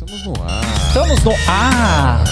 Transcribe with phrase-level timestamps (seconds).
[0.00, 0.86] Estamos no ar.
[0.88, 2.24] Estamos no ar.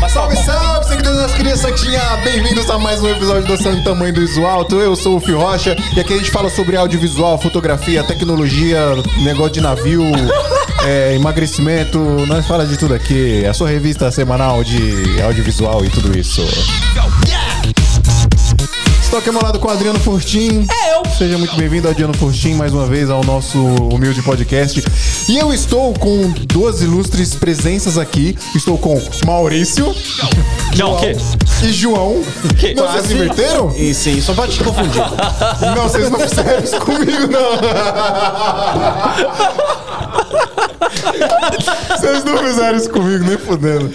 [0.00, 2.00] Mas Salve, salve, seguidores das crianças Santinha!
[2.22, 4.76] Bem-vindos a mais um episódio do Santo Tamanho do Iso Alto.
[4.76, 8.78] Eu sou o Fio Rocha e aqui a gente fala sobre audiovisual, fotografia, tecnologia,
[9.24, 10.04] negócio de navio,
[10.86, 11.98] é, emagrecimento.
[12.28, 13.44] Nós fala de tudo aqui.
[13.44, 16.46] A sua revista semanal de audiovisual e tudo isso.
[19.06, 20.66] Estou aqui ao meu lado com o Adriano Furtim.
[20.68, 21.02] É eu.
[21.16, 24.82] Seja muito bem-vindo, Adriano Furtim, mais uma vez ao nosso humilde podcast.
[25.28, 28.36] E eu estou com duas ilustres presenças aqui.
[28.54, 29.94] Estou com Maurício
[30.76, 31.16] Não, o quê?
[31.62, 32.20] e João.
[32.58, 32.74] Que?
[32.74, 33.14] Não, vocês Quase.
[33.14, 33.72] inverteram?
[33.76, 35.00] E sim, só pode te confundir.
[35.76, 37.56] Não, vocês não fizeram isso comigo, não.
[41.90, 43.90] Vocês não fizeram isso comigo, nem fudendo.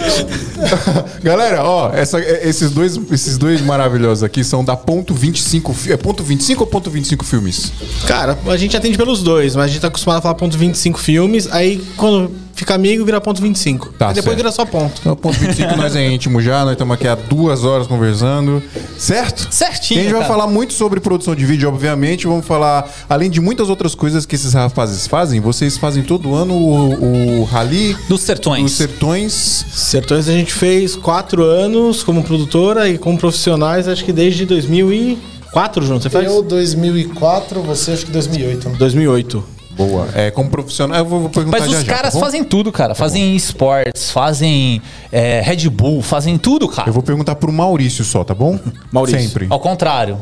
[1.24, 5.74] Galera, ó, essa- é, esses, dois, esses dois maravilhosos aqui são da ponto 25.
[5.74, 7.72] fi- É ponto 25 ou ponto 25 filmes?
[8.08, 11.00] Cara, a gente atende pelos dois, mas a gente tá acostumado a falar ponto 25
[11.00, 13.94] filmes, aí quando fica amigo vira ponto 25.
[13.98, 14.38] Tá aí depois certo.
[14.38, 14.94] vira só ponto.
[15.02, 18.62] Então, ponto 25 nós é íntimo já, nós estamos aqui há duas horas conversando,
[18.98, 19.48] certo?
[19.52, 20.34] Certinho, E a gente vai cara.
[20.34, 22.28] falar muito sobre produção de vídeo, obviamente.
[22.28, 26.54] Vamos falar, além de muitas outras coisas que esses rapazes fazem, vocês fazem todo ano
[26.54, 28.64] o, o Rally Dos sertões.
[28.64, 29.66] dos Sertões.
[29.74, 35.84] Sertões a gente fez quatro anos como produtora e como profissionais, acho que desde 2004,
[35.86, 36.00] João.
[36.00, 36.26] Você faz?
[36.26, 38.70] Eu 2004, você acho que 2008.
[38.70, 38.76] né?
[38.78, 39.44] 2008.
[39.76, 40.08] Boa.
[40.14, 42.72] É, como profissional, eu vou, vou perguntar Mas já os já, caras tá fazem tudo,
[42.72, 42.94] cara.
[42.94, 46.90] Fazem esportes, fazem é, Red Bull, fazem tudo, cara.
[46.90, 48.60] Eu vou perguntar pro Maurício só, tá bom?
[48.92, 49.20] Maurício.
[49.20, 49.48] Sempre.
[49.50, 50.18] Ao contrário.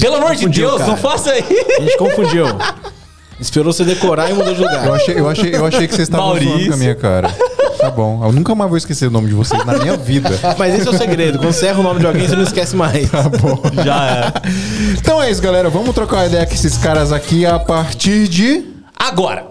[0.00, 0.90] Pelo amor de Deus, cara.
[0.90, 1.44] não faça aí.
[1.78, 2.46] A gente confundiu.
[3.40, 4.86] Esperou você decorar e mudou de lugar.
[4.86, 6.68] Eu achei, eu, achei, eu achei que vocês estavam zoando Maurício.
[6.68, 7.34] com a minha cara.
[7.78, 8.22] Tá bom.
[8.22, 10.28] Eu nunca mais vou esquecer o nome de vocês na minha vida.
[10.58, 11.38] Mas esse é o segredo.
[11.38, 13.10] Quando você erra o nome de alguém, você não esquece mais.
[13.10, 13.62] Tá bom.
[13.82, 14.32] Já é.
[14.98, 15.70] Então é isso, galera.
[15.70, 18.69] Vamos trocar uma ideia com esses caras aqui a partir de.
[19.00, 19.46] Agora.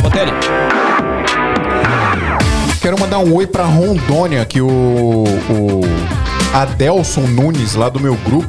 [0.00, 0.30] Botelli.
[2.80, 5.80] Quero mandar um oi pra Rondônia, que o, o
[6.54, 8.46] Adelson Nunes, lá do meu grupo,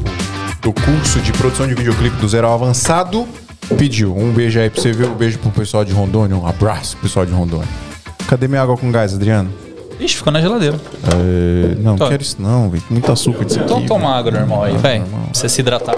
[0.62, 3.28] do curso de produção de videoclipe do Zero Avançado,
[3.76, 4.16] pediu.
[4.16, 7.08] Um beijo aí pra você ver, um beijo pro pessoal de Rondônia, um abraço pro
[7.08, 7.68] pessoal de Rondônia.
[8.28, 9.65] Cadê minha água com gás, Adriano?
[10.00, 10.80] Ixi, ficou na geladeira.
[11.14, 12.84] É, não, não quero isso não, velho.
[12.90, 13.66] Muito açúcar disso aqui.
[13.72, 14.14] Então toma velho.
[14.20, 15.06] água normal aí, velho.
[15.06, 15.96] Pra você se hidratar.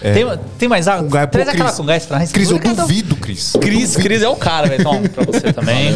[0.00, 0.24] Tem,
[0.56, 1.02] tem mais água?
[1.26, 1.76] Pô, Traz aquela Cris.
[1.76, 2.30] com gás pra nós.
[2.30, 3.54] Cris, eu duvido, Cris.
[3.60, 4.84] Cris, Cris é o cara, velho.
[4.84, 5.92] Toma pra você também.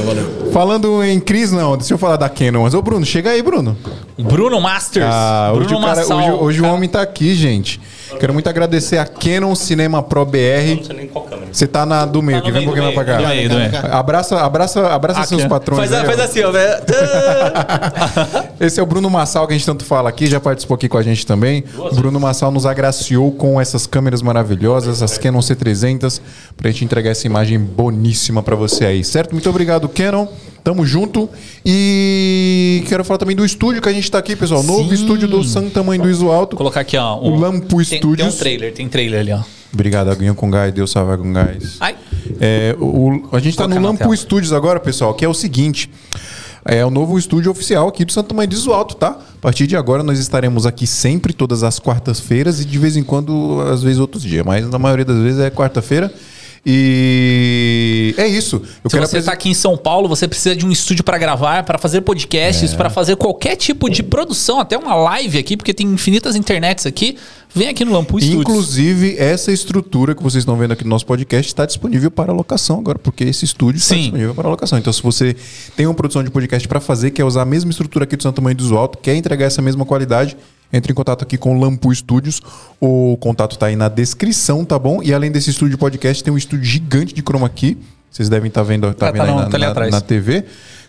[0.52, 2.64] Falando em Cris, não, deixa eu falar da Canon.
[2.64, 3.76] Mas, ô Bruno, chega aí, Bruno.
[4.18, 5.06] Bruno Masters.
[5.08, 7.80] Ah, hoje, Bruno o, cara, Massal, hoje, hoje o homem tá aqui, gente.
[8.18, 10.76] Quero muito agradecer a Canon Cinema Pro BR.
[10.76, 11.48] Não sei nem qual câmera.
[11.52, 13.16] Você tá na do meio, Tá que vem um pouquinho mais pra cá.
[13.18, 13.70] do meio, do meio.
[13.90, 15.48] Abraça, abraça, abraça seus ó.
[15.48, 15.90] patrões.
[15.90, 16.06] Faz, aí, ó.
[16.06, 16.82] faz assim, ó, velho.
[18.60, 20.98] Esse é o Bruno Massal, que a gente tanto fala aqui, já participou aqui com
[20.98, 21.64] a gente também.
[21.76, 26.20] O Bruno Massal nos agraciou com essas câmeras maravilhosas, as Canon C300,
[26.56, 29.32] pra gente entregar essa imagem boníssima pra você aí, certo?
[29.32, 30.26] Muito obrigado, Canon.
[30.64, 31.28] Tamo junto.
[31.64, 34.62] E quero falar também do estúdio que a gente tá aqui, pessoal.
[34.62, 34.94] Novo Sim.
[34.94, 36.50] estúdio do San Tamanho do Iso Alto.
[36.52, 37.18] Vou colocar aqui, ó.
[37.18, 38.34] O Lampu tem, Tem um Studios.
[38.36, 39.40] trailer, tem trailer ali, ó.
[39.72, 40.72] Obrigado, Aguinha com gás.
[40.72, 41.76] Deus salve com gás.
[41.80, 41.96] Ai.
[42.40, 44.16] É, o- a gente tá no tela.
[44.16, 45.90] Studios agora, pessoal, que é o seguinte.
[46.64, 49.08] É o novo estúdio oficial aqui do Santo Mãe de Alto, tá?
[49.08, 53.02] A partir de agora nós estaremos aqui sempre, todas as quartas-feiras e de vez em
[53.02, 54.46] quando, às vezes, outros dias.
[54.46, 56.12] Mas na maioria das vezes é quarta-feira.
[56.64, 58.56] E é isso.
[58.84, 61.18] Eu Se quero você está aqui em São Paulo, você precisa de um estúdio para
[61.18, 62.00] gravar, para fazer É.
[62.00, 66.86] podcasts, para fazer qualquer tipo de produção, até uma live aqui, porque tem infinitas internets
[66.86, 67.16] aqui.
[67.54, 68.40] Vem aqui no Lampu Studios.
[68.40, 72.78] Inclusive, essa estrutura que vocês estão vendo aqui no nosso podcast está disponível para locação
[72.78, 74.78] agora, porque esse estúdio está disponível para locação.
[74.78, 75.36] Então, se você
[75.76, 78.36] tem uma produção de podcast para fazer, quer usar a mesma estrutura aqui do Santo
[78.36, 80.34] Tamanho do Alto, quer entregar essa mesma qualidade,
[80.72, 82.40] entre em contato aqui com o Lampu Studios.
[82.80, 85.02] O contato está aí na descrição, tá bom?
[85.02, 87.76] E além desse estúdio de podcast, tem um estúdio gigante de chroma key.
[88.10, 89.90] Vocês devem estar vendo, tá Tá, vendo tá aí no- na, tá na- atrás.
[89.90, 90.44] na TV.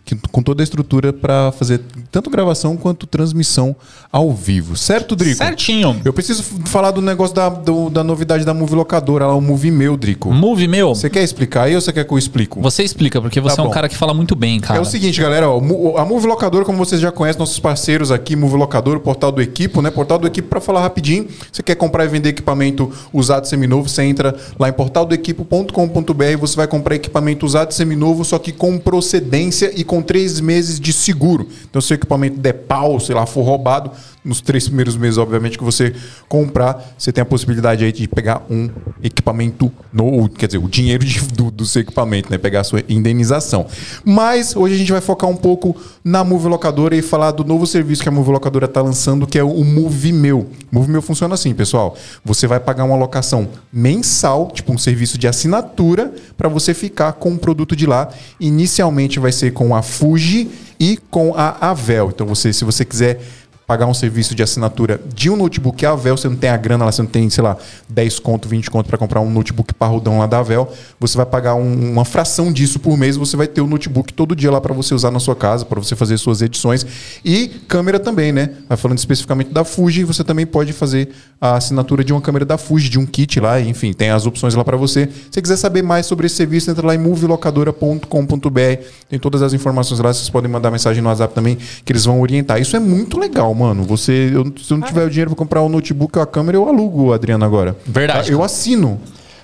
[0.05, 1.79] Que, com toda a estrutura para fazer
[2.11, 3.73] tanto gravação quanto transmissão
[4.11, 4.75] ao vivo.
[4.75, 5.37] Certo, Drico?
[5.37, 6.01] Certinho.
[6.03, 9.71] Eu preciso falar do negócio da, do- da novidade da Movie Locadora, lá, o Movie
[9.71, 10.29] Meu, Drico.
[10.33, 10.93] Move meu.
[10.93, 12.61] Você quer explicar aí ou você quer que eu explico?
[12.61, 14.77] Você explica, porque você Tá é um cara que fala muito bem, cara.
[14.77, 15.57] É o seguinte, galera, ó,
[15.97, 19.41] a Movie Locadora, como vocês já conhecem, nossos parceiros aqui, Movie Locadora, o Portal do
[19.41, 19.89] Equipo, né?
[19.89, 24.03] Portal do Equipo, para falar rapidinho, você quer comprar e vender equipamento usado seminovo, você
[24.03, 29.83] entra lá em portaldoequipo.com.br, você vai comprar equipamento usado seminovo, só que com procedência e
[29.83, 31.47] com três meses de seguro.
[31.69, 33.91] Então, se o equipamento der pau, sei lá, for roubado,
[34.23, 35.93] nos três primeiros meses, obviamente, que você
[36.29, 38.69] comprar, você tem a possibilidade aí de pegar um
[39.03, 42.37] equipamento novo, quer dizer, o dinheiro de- do, do seu equipamento, né?
[42.37, 43.67] Pegar a sua indenização.
[44.05, 47.67] Mas hoje a gente vai focar um pouco na Move Locadora e falar do novo
[47.67, 50.49] serviço que a Move Locadora está lançando, que é o Move Meu.
[50.71, 51.95] Move Meu funciona assim, pessoal.
[52.23, 57.33] Você vai pagar uma locação mensal, tipo um serviço de assinatura, para você ficar com
[57.33, 58.09] o produto de lá.
[58.39, 60.49] Inicialmente vai ser com a Fuji
[60.79, 62.11] e com a Avel.
[62.13, 63.21] Então, você, se você quiser
[63.65, 66.91] pagar um serviço de assinatura de um notebook Avel, você não tem a grana lá,
[66.91, 67.57] você não tem, sei lá,
[67.89, 71.55] 10 conto, 20 conto para comprar um notebook parrudão lá da Avel, você vai pagar
[71.55, 74.73] um- uma fração disso por mês, você vai ter o notebook todo dia lá para
[74.73, 76.85] você usar na sua casa, para você fazer suas edições
[77.23, 78.49] e câmera também, né?
[78.67, 82.57] Vai falando especificamente da Fuji, você também pode fazer a assinatura de uma câmera da
[82.57, 85.05] Fuji, de um kit lá, enfim, tem as opções lá para você.
[85.05, 89.53] Se você quiser saber mais sobre esse serviço, entra lá em movilocadora.com.br, tem todas as
[89.53, 92.59] informações lá, vocês podem mandar mensagem no WhatsApp também, que eles vão orientar.
[92.61, 93.83] Isso é muito legal, mano.
[93.83, 96.57] Você, eu- se eu não tiver o dinheiro para comprar um notebook ou a câmera,
[96.57, 97.75] eu alugo, Adriano, agora.
[97.85, 98.31] Verdade.
[98.31, 98.99] Eu assino.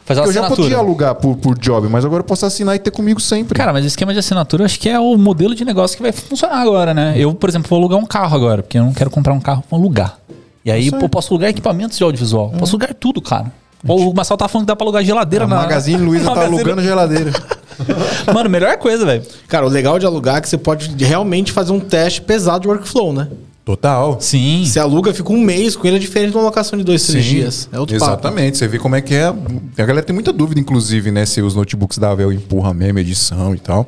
[0.05, 0.63] Faz uma eu já assinatura.
[0.63, 3.55] podia alugar por, por job, mas agora eu posso assinar e ter comigo sempre.
[3.55, 6.01] Cara, mas o esquema de assinatura eu acho que é o modelo de negócio que
[6.01, 7.13] vai funcionar agora, né?
[7.15, 9.63] Eu, por exemplo, vou alugar um carro agora, porque eu não quero comprar um carro
[9.69, 10.17] pra alugar.
[10.65, 12.49] E aí, eu posso alugar equipamentos de audiovisual.
[12.57, 13.51] Posso alugar tudo, cara.
[13.87, 15.55] O Marcel tá falando que dá pra alugar geladeira a na.
[15.57, 17.31] Magazine Luiza tá Magazine- alugando geladeira.
[18.33, 19.23] Mano, melhor coisa, velho.
[19.47, 22.67] Cara, o legal de alugar é que você pode realmente fazer um teste pesado de
[22.67, 23.27] workflow, né?
[23.69, 24.17] Total.
[24.19, 24.65] Sim.
[24.65, 27.23] Você aluga, fica um mês com ele, é diferente de uma locação de dois, três
[27.23, 27.69] Sim, dias.
[27.71, 28.13] É outro papo.
[28.13, 28.57] Exatamente.
[28.57, 29.25] Você vê como é que é.
[29.27, 31.23] A galera tem muita dúvida, inclusive, né?
[31.23, 33.87] Se os notebooks da Avel empurram mesmo, edição e tal.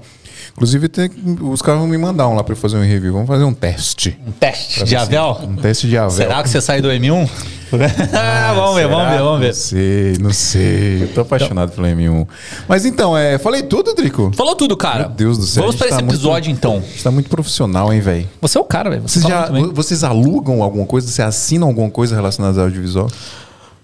[0.54, 1.10] Inclusive, tem-
[1.42, 3.14] os caras vão me mandar um lá pra eu fazer um review.
[3.14, 4.18] Vamos fazer um teste.
[4.28, 5.40] Um teste de Avel.
[5.44, 6.12] Um teste de Avel.
[6.12, 7.28] Será que você sai do M1?
[8.14, 9.54] Ah, vamos ver, vamos ver, vamos Não ver.
[9.54, 11.04] sei, não sei.
[11.04, 12.28] Eu tô apaixonado pelo M1.
[12.68, 14.30] Mas então, é, falei tudo, Drico?
[14.36, 15.08] Falou tudo, cara.
[15.08, 16.78] Meu Deus do céu, Vamos a pra gente esse tá muito- episódio, então.
[16.78, 18.28] A gente tá muito profissional, hein, velho?
[18.42, 19.04] Você é o cara, velho.
[19.04, 21.08] Você Vocês, já, vocês alugam alguma coisa?
[21.08, 23.10] Vocês assinam alguma coisa relacionada ao audiovisual?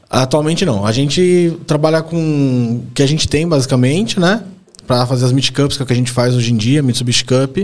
[0.09, 0.85] Atualmente não.
[0.85, 4.41] A gente trabalha com o que a gente tem, basicamente, né?
[4.87, 6.81] Pra fazer as Meet Cups, que é o que a gente faz hoje em dia,
[6.81, 7.57] Mitsubishi Cup.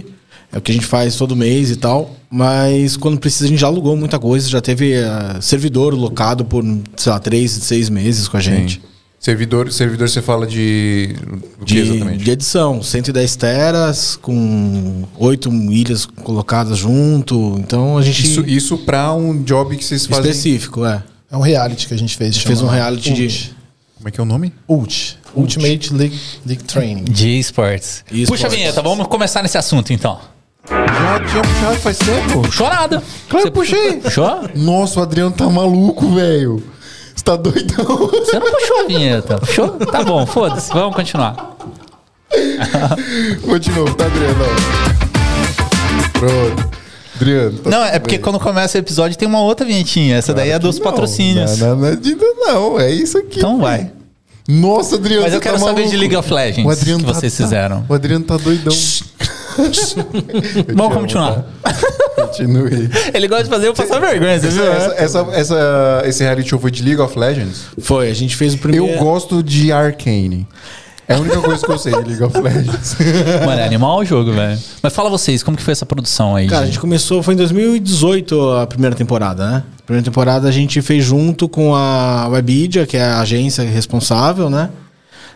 [0.52, 2.16] É o que a gente faz todo mês e tal.
[2.30, 4.48] Mas quando precisa, a gente já alugou muita coisa.
[4.50, 5.08] Já teve eh,
[5.42, 6.64] servidor locado por,
[6.96, 8.80] sei lá, três, seis meses com a gente.
[9.20, 11.16] Servidor, servidor você fala de.
[11.62, 12.24] O que De, exatamente?
[12.25, 17.56] de edição, 110 teras, com oito ilhas colocadas junto.
[17.60, 18.24] Então a gente.
[18.26, 20.30] Isso, isso pra um job que vocês fazem.
[20.30, 21.02] específico, é.
[21.31, 22.31] É um reality que a gente fez.
[22.31, 23.56] A gente fez um reality de- Ult.
[23.96, 24.54] Como é que é o nome?
[24.68, 25.18] Ult.
[25.35, 27.03] Ultimate League, League Training.
[27.06, 28.03] De esportes.
[28.12, 28.30] esportes.
[28.30, 30.19] Puxa a vinheta, vamos começar nesse assunto, então.
[30.69, 32.41] Já tinha puxado faz tempo.
[32.44, 33.03] Puxou nada.
[33.30, 33.94] Claro que puxei.
[33.97, 34.41] Puxou?
[34.56, 36.63] Nossa, o Adriano tá maluco, velho.
[37.15, 37.85] Você tá doidão?
[37.85, 39.38] Você não puxou a vinheta.
[39.39, 39.69] Puxou?
[39.71, 40.71] Tá bom, foda-se.
[40.74, 41.57] Vamos continuar.
[43.41, 44.35] Vou de novo, tá, Adriano?
[46.13, 46.71] Pronto.
[47.15, 47.57] Adriano.
[47.59, 48.24] tá Não, é porque bem.
[48.24, 50.15] quando começa o episódio tem uma outra vinhetinha.
[50.15, 51.59] Essa daí é dos Não, patrocínios.
[51.59, 53.38] Não, não, não, é de- não, é isso aqui.
[53.39, 53.91] Então vai.
[54.48, 55.24] Nossa, Adriano.
[55.24, 55.92] Mas eu quero tá saber maluco.
[55.92, 57.86] de League of Legends O Adriano que tá- vocês tá- fizeram.
[57.88, 58.75] O Adriano tá doidão.
[60.75, 61.45] Vamos continuar.
[62.16, 62.90] Continue.
[63.13, 64.72] Ele gosta de fazer eu passar vergonha, você Essa, viu?
[64.74, 67.66] essa, essa- essa- esse reality show foi de League of Legends?
[67.80, 68.88] Foi, a gente fez o primeiro.
[68.88, 70.48] Eu gosto de Arcane.
[71.08, 72.96] É a única coisa que eu sei de League of Legends.
[73.46, 74.58] Mano, é animal o jogo, velho.
[74.82, 76.48] Mas fala vocês, como que foi essa produção aí?
[76.48, 79.64] Cara, a de- gente começou, foi em 2018 a primeira temporada, né?
[79.80, 84.50] A primeira temporada a gente fez junto com a Webidia, que é a agência responsável,
[84.50, 84.70] né?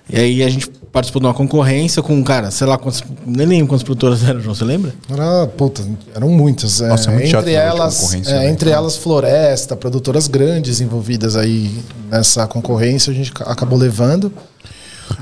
[0.10, 3.04] E aí a gente participou de uma concorrência com, cara, sei lá quantos.
[3.26, 4.96] Nem lembro quantas produtoras eram, João, você lembra?
[5.12, 5.84] Era, puta,
[6.16, 6.80] eram muitas.
[6.80, 11.70] é, Nossa, é muito entre elas, é, né, entre elas Floresta, produtoras grandes envolvidas aí
[12.10, 14.32] nessa concorrência, a gente ca- acabou levando.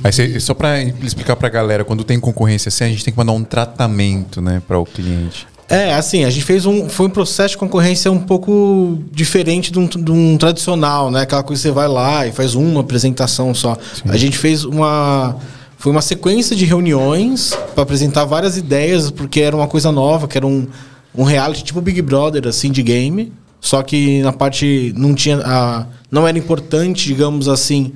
[0.04, 3.18] Aí cê- só pra explicar pra galera, quando tem concorrência assim, a gente tem que
[3.18, 5.48] mandar um tratamento, né, para o cliente.
[5.68, 6.88] É, assim, a gente fez um.
[6.88, 11.22] Foi um processo de concorrência um pouco diferente de um, de um tradicional, né?
[11.22, 13.76] Aquela coisa que você vai lá e faz uma apresentação só.
[14.08, 15.36] A gente fez uma.
[15.80, 20.38] Foi uma sequência de reuniões para apresentar várias ideias, porque era uma coisa nova, que
[20.38, 20.68] era um,
[21.16, 23.34] um reality tipo Big Brother, assim, de game.
[23.60, 24.94] Só que na parte.
[24.96, 25.38] Não tinha.
[25.44, 27.92] A, não era importante, digamos assim.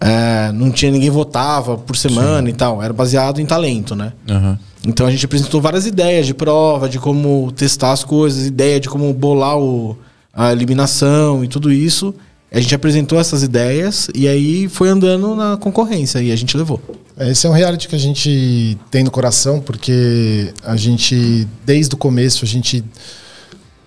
[0.00, 2.82] É, não tinha ninguém votava por semana e tal.
[2.82, 4.12] Era baseado em talento, né?
[4.28, 4.58] Aham.
[4.86, 8.88] Então a gente apresentou várias ideias de prova, de como testar as coisas, ideia de
[8.88, 9.98] como bolar o,
[10.32, 12.14] a eliminação e tudo isso.
[12.52, 16.80] A gente apresentou essas ideias e aí foi andando na concorrência e a gente levou.
[17.18, 21.98] Esse é um reality que a gente tem no coração, porque a gente, desde o
[21.98, 22.84] começo, a gente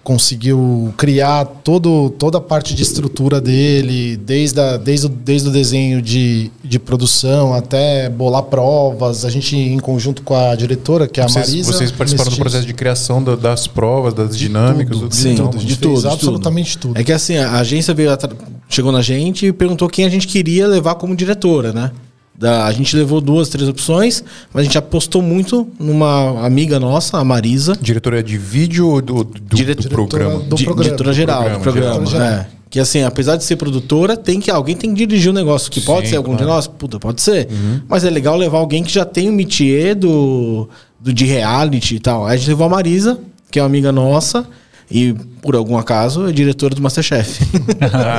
[0.03, 5.51] conseguiu criar todo, toda a parte de estrutura dele, desde, a, desde, o, desde o
[5.51, 9.23] desenho de, de produção até bolar provas.
[9.25, 11.71] A gente, em conjunto com a diretora, que é a Vocês, Marisa.
[11.73, 15.47] vocês participaram do processo de criação da- das provas, das dinâmicas, tudo, do Sim, Então,
[15.49, 15.59] tudo.
[15.61, 16.99] De fez tudo, de absolutamente tudo.
[16.99, 18.35] É que assim, a agência veio atra-
[18.67, 21.91] chegou na gente e perguntou quem a gente queria levar como diretora, né?
[22.39, 27.17] Da, a gente levou duas, três opções, mas a gente apostou muito numa amiga nossa,
[27.17, 30.39] a Marisa, Diretora de vídeo ou do, do, Diretora do programa?
[30.39, 30.83] do di- programa.
[30.85, 32.05] diretora geral programa, do programa.
[32.05, 32.27] geral.
[32.27, 32.47] é.
[32.69, 35.69] Que assim, apesar de ser produtora, tem que alguém tem que dirigir o negócio.
[35.69, 36.45] Que pode Sim, ser algum claro.
[36.45, 36.67] de nós?
[36.67, 37.49] Puta, pode ser.
[37.89, 40.69] Mas é legal levar alguém que já tem o métier do,
[40.99, 42.25] do de reality e tal.
[42.25, 43.19] Aí a gente levou a Marisa,
[43.51, 44.45] que é uma amiga nossa,
[44.89, 47.39] e por algum acaso é diretora do Masterchef.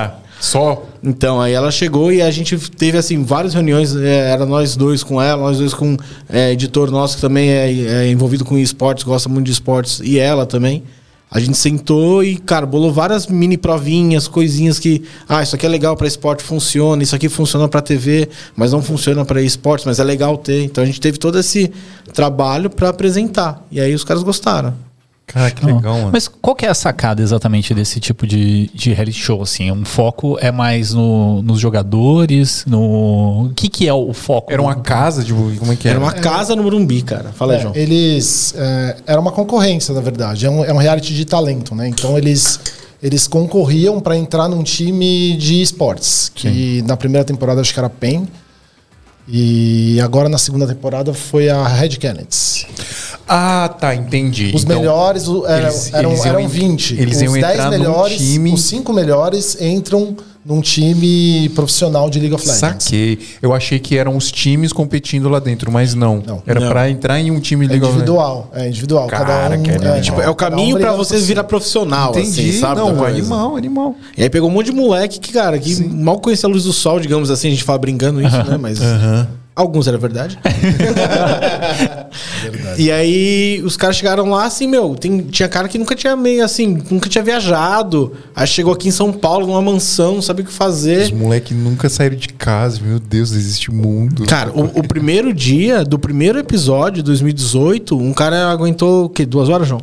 [0.40, 3.94] Só Então, aí ela chegou e a gente teve, assim, várias reuniões.
[3.94, 5.96] é, era nós dois com ela, nós dois com
[6.28, 10.18] é, editor nosso que também é, é envolvido com esportes, gosta muito de esportes, e
[10.18, 10.82] ela também.
[11.30, 15.68] A gente sentou e, cara, bolou várias mini provinhas, coisinhas que, ah, isso aqui é
[15.68, 20.00] legal para esporte, funciona, isso aqui funciona para TV, mas não funciona para esportes, mas
[20.00, 20.64] é legal ter.
[20.64, 21.70] Então a gente teve todo esse
[22.12, 23.64] trabalho para apresentar.
[23.70, 24.89] E aí os caras gostaram.
[25.32, 26.10] Cara, que legal, mano.
[26.12, 29.40] Mas qual que é a sacada exatamente desse tipo de, de reality show?
[29.42, 34.52] Assim, um foco é mais no, nos jogadores, no o que que é o foco?
[34.52, 36.04] Era uma casa, tipo, como é que Era era?
[36.04, 37.30] uma casa no Morumbi, cara.
[37.32, 37.74] Fala aí, É, João.
[37.76, 38.54] eles.
[38.56, 40.46] É, era uma concorrência, na verdade.
[40.46, 41.88] É um, é um reality de talento, né?
[41.88, 42.58] Então eles.
[43.02, 47.86] Eles concorriam para entrar num time de esportes, que na primeira temporada acho que era
[47.86, 48.28] a PEN,
[49.26, 52.66] e agora na segunda temporada foi a Red Canids.
[53.32, 54.50] Ah, tá, entendi.
[54.52, 56.94] Os Então, melhores eram, eles- eram, eles iam eram en- 20.
[57.00, 62.10] eles os iam 10 entrar num melhores, time- os 5 melhores entram num time profissional
[62.10, 62.58] de League of Legends.
[62.84, 63.18] Saquei.
[63.40, 66.20] Eu achei que eram os times competindo lá dentro, mas não.
[66.26, 66.42] Não.
[66.44, 68.10] Era pra entrar em um time É League of Legends.
[68.10, 69.06] individual, é individual.
[69.06, 70.00] Cara, cada um, que animal.
[70.00, 71.48] Tipo, é o um caminho pra brigando vocês por virar si.
[71.48, 72.28] profissional, Entendi.
[72.50, 72.80] assim, sabe?
[72.80, 73.94] não, animal, animal.
[74.16, 76.72] E aí pegou um monte de moleque que, cara, que mal conhecia a luz do
[76.72, 78.56] sol, digamos assim, a gente fala brincando isso, né?
[78.60, 78.80] Mas
[79.60, 80.38] alguns era verdade.
[82.78, 86.44] E aí os caras chegaram lá assim, meu, tem, tinha cara que nunca tinha meio
[86.44, 88.12] assim, nunca tinha viajado.
[88.34, 91.14] Aí chegou aqui em São Paulo, numa mansão, não sabia o que Os fazer.
[91.14, 92.80] moleques nunca saíram de casa.
[92.82, 94.24] Meu Deus, existe mundo.
[94.26, 99.26] Cara, o, o primeiro dia do primeiro episódio, 2018, um cara aguentou o quê?
[99.26, 99.82] Duas horas, João?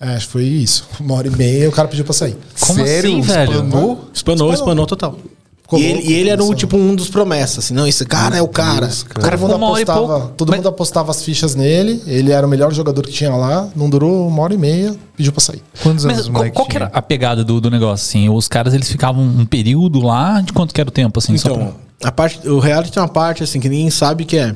[0.00, 0.86] É, acho que foi isso.
[1.00, 2.36] Uma hora e meia e o cara pediu pra sair.
[2.60, 3.50] Como assim, velho?
[3.50, 4.10] Explanou?
[4.12, 5.18] Espanou, espanou total.
[5.66, 6.54] Ficou E ele, louco, e ele era um, começou.
[6.60, 8.86] tipo um dos promessas, assim, não, esse cara é o cara.
[8.86, 9.36] Deus, cara.
[9.36, 12.00] O Todo mundo, apostava, todo mundo apostava as fichas nele.
[12.06, 13.68] Ele era o melhor jogador que tinha lá.
[13.74, 15.60] Não durou uma hora e meia, pediu pra sair.
[15.82, 18.06] Quantos anos Mas os qual, qual que era a pegada do, do negócio?
[18.08, 21.18] Assim, os caras eles ficavam um período lá, de quanto que era o tempo?
[21.18, 24.24] Assim, só Então, pra- a parte, o reality tem uma parte assim que ninguém sabe
[24.24, 24.54] que é.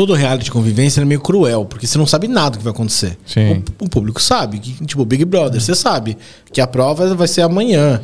[0.00, 3.18] Todo reality de convivência é meio cruel, porque você não sabe nada que vai acontecer.
[3.26, 3.62] Sim.
[3.78, 6.16] O, o público sabe, que, tipo, Big Brother, você sabe
[6.50, 8.00] que a prova vai ser amanhã.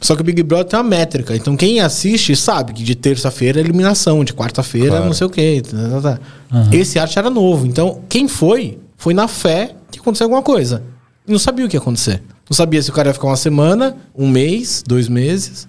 [0.00, 1.34] Só que o Big Brother tem uma métrica.
[1.34, 5.06] Então quem assiste sabe que de terça-feira é eliminação, de quarta-feira Claro.
[5.06, 5.60] não sei o quê.
[5.68, 6.20] tá, tá, tá.
[6.70, 7.66] Esse arte era novo.
[7.66, 10.84] Então, quem foi, foi na fé que aconteceu alguma coisa.
[11.26, 12.22] E não sabia o que ia acontecer.
[12.48, 15.66] Não sabia se o cara ia ficar uma semana, um mês, dois meses.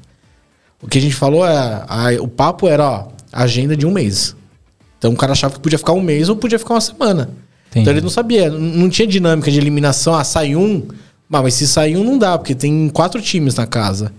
[0.80, 1.84] O que a gente falou é.
[1.88, 4.36] a- o papo era, ó, agenda de um mês.
[5.00, 7.30] Então o cara achava que podia ficar um mês ou podia ficar uma semana.
[7.72, 7.82] Entendi.
[7.82, 10.14] Então ele não sabia, não tinha dinâmica de eliminação.
[10.14, 10.84] Ah, sai um.
[11.32, 14.12] Ah, mas se sair um não dá, porque tem quatro times na casa.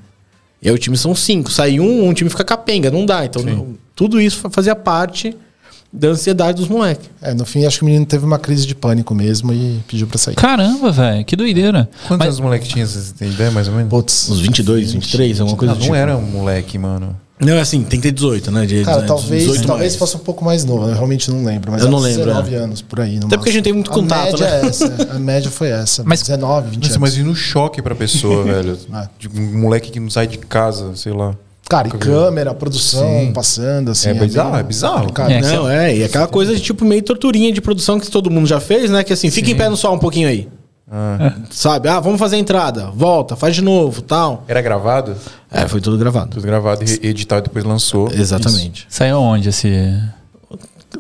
[0.63, 1.51] E aí o time são cinco.
[1.51, 3.25] Sai um, um time fica capenga, não dá.
[3.25, 5.37] Então não- tudo isso fa- fazia parte
[5.93, 7.11] da ansiedade dos moleques.
[7.21, 10.07] É, no fim, acho que o menino teve uma crise de pânico mesmo e pediu
[10.07, 10.37] pra sair.
[10.37, 11.91] Caramba, velho, que doideira.
[12.07, 12.87] Quantos Mas- moleques tinham?
[12.87, 13.91] Vocês têm ideia, mais ou menos?
[13.91, 14.31] Putz.
[14.31, 15.95] Uns 22, 23, alguma coisa não, do não tipo.
[15.97, 17.17] era um moleque, mano.
[17.41, 18.67] Não, é assim, tem que ter 18, né?
[18.67, 19.97] De, Cara, de- talvez, 18 talvez mais.
[19.97, 21.73] fosse um pouco mais novo, eu realmente não lembro.
[21.73, 22.59] Mas Eu era não lembro, 19 é.
[22.59, 23.19] anos por aí.
[23.19, 24.61] no Até porque a gente tem muito contato, a média né?
[24.63, 26.03] É essa, a média foi essa.
[26.05, 27.01] Mas- 19, 20 Nossa, anos.
[27.01, 28.79] mas e no choque pra pessoa, velho?
[28.95, 29.09] É.
[29.19, 31.35] De um moleque que não sai de casa, sei lá.
[31.69, 33.33] Cara, e câmera, produção, Sim.
[33.33, 34.09] passando, assim.
[34.09, 34.99] É bizarro, bem é bizarro.
[35.01, 35.31] complicado.
[35.31, 38.47] É, Não, é, e aquela coisa de tipo meio torturinha de produção que todo mundo
[38.49, 39.05] já fez, né?
[39.05, 40.49] Que assim, fica em pé no sol um pouquinho aí.
[40.91, 41.37] Ah.
[41.51, 41.89] Sabe?
[41.89, 44.45] Ah, vamos fazer a entrada, volta, faz de novo, tal.
[44.49, 45.15] Era gravado?
[45.51, 46.31] É, foi tudo gravado.
[46.31, 48.11] Tudo gravado e editado e depois lançou.
[48.13, 48.87] Exatamente.
[48.89, 49.69] Saiu onde esse.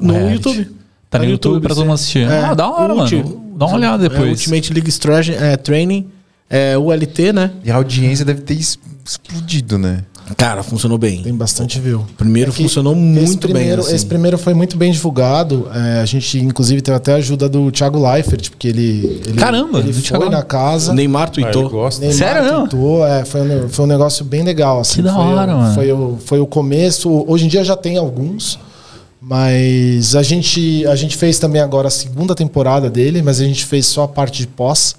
[0.01, 0.49] No reality?
[0.49, 0.77] YouTube.
[1.11, 2.31] Tá no YouTube pra todo mundo assistir.
[2.31, 3.51] Ah, da hora, mano.
[3.57, 4.29] Dá uma olhada depois.
[4.29, 6.09] É, Ultimate League Strategy, é, Training,
[6.49, 7.51] é, ULT, né?
[7.65, 10.05] E a audiência deve ter explodido, né?
[10.37, 11.23] Cara, funcionou bem.
[11.23, 12.05] Tem bastante view.
[12.17, 13.87] Primeiro É funcionou esse muito primeiro, bem.
[13.87, 13.95] assim.
[13.95, 15.69] Esse primeiro foi muito bem divulgado.
[15.75, 19.79] É, a gente, inclusive, teve até a ajuda do Thiago Leifert, porque ele, ele, Caramba,
[19.81, 20.31] ele foi Thiago.
[20.31, 20.93] na casa.
[20.93, 21.63] O Neymar Ah, tweetou.
[21.63, 22.01] ele gosta.
[22.01, 22.69] Neymar Sério mesmo?
[22.69, 24.81] tweetou, é, foi, um, foi um negócio bem legal.
[24.81, 25.75] Assim, Que da foi, hora, o- mano.
[25.75, 27.25] Foi o, foi o começo.
[27.29, 28.59] Hoje em dia já tem alguns.
[29.23, 33.65] Mas a gente, a gente fez também agora a segunda temporada dele, mas a gente
[33.67, 34.97] fez só a parte de pós.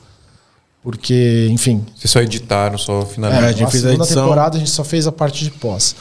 [0.83, 3.47] Porque, enfim, Vocês só editaram, só É, finalizaram.
[3.47, 4.23] a gente na fez a segunda edição.
[4.23, 5.95] temporada a gente só fez a parte de pós.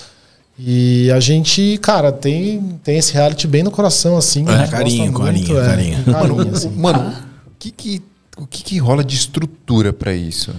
[0.59, 4.47] E a gente, cara, tem, tem esse reality bem no coração, assim.
[4.49, 6.05] É, a carinho, gosta carinho, é, carinho.
[6.07, 6.71] Mano, assim.
[6.71, 7.15] mano
[7.47, 8.03] o que que,
[8.39, 10.55] o que que rola de estrutura pra isso?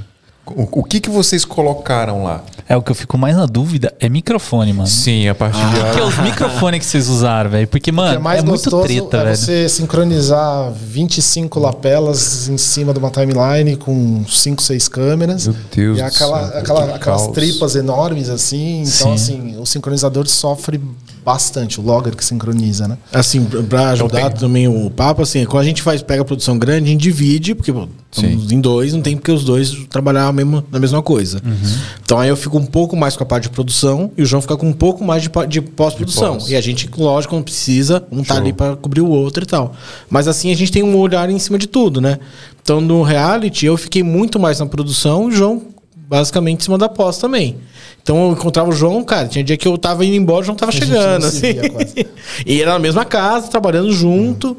[0.46, 2.44] O, o que que vocês colocaram lá?
[2.68, 4.88] É o que eu fico mais na dúvida é microfone, mano.
[4.88, 7.68] Sim, a partir de Que é os microfones que vocês usaram, velho.
[7.68, 9.38] Porque, O mano, que é mais é muito treta, é velho.
[9.38, 15.48] você sincronizar 25 lapelas em cima de uma timeline com 5, 6 câmeras.
[15.48, 17.34] Meu Deus E do aquela, céu, aquela- que aquelas caos.
[17.34, 18.80] tripas enormes assim.
[18.82, 19.14] Então, Sim.
[19.14, 20.82] assim, o sincronizador sofre
[21.24, 22.98] bastante, o logger que sincroniza, né?
[23.14, 26.58] Assim, pra- pra ajudar também o papo, assim, quando a gente faz, pega a produção
[26.58, 30.32] grande, a gente divide, porque pô, estamos em dois, não tem porque os dois trabalhar
[30.34, 31.42] mesmo, na mesma coisa.
[32.04, 34.42] Então aí eu fico um pouco mais com a parte de produção e o João
[34.42, 36.34] fica com um pouco mais de, de pós-produção.
[36.38, 36.50] pós.
[36.50, 38.44] e a gente, lógico, não precisa, um tá Show.
[38.44, 39.74] ali pra cobrir o outro e tal.
[40.10, 42.20] Mas assim a gente tem um olhar em cima de tudo, né?
[42.64, 45.62] Então no reality eu fiquei muito mais na produção e o João
[46.12, 47.56] basicamente em cima da pós também.
[48.04, 50.58] Então eu encontrava o João, cara, tinha dia que eu tava indo embora, o João
[50.58, 51.54] tava A gente chegando, assim.
[51.54, 52.08] via quase.
[52.46, 54.58] e era na mesma casa, trabalhando junto.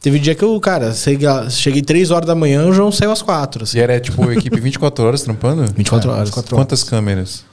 [0.00, 3.20] Teve dia que eu, cara, cheguei, cheguei 3 horas da manhã, o João saiu às
[3.20, 3.64] 4.
[3.64, 3.78] Assim.
[3.78, 5.64] E era tipo equipe 24 horas trampando?
[5.76, 6.28] 24 É, horas.
[6.28, 7.44] 24 Quantas câmeras?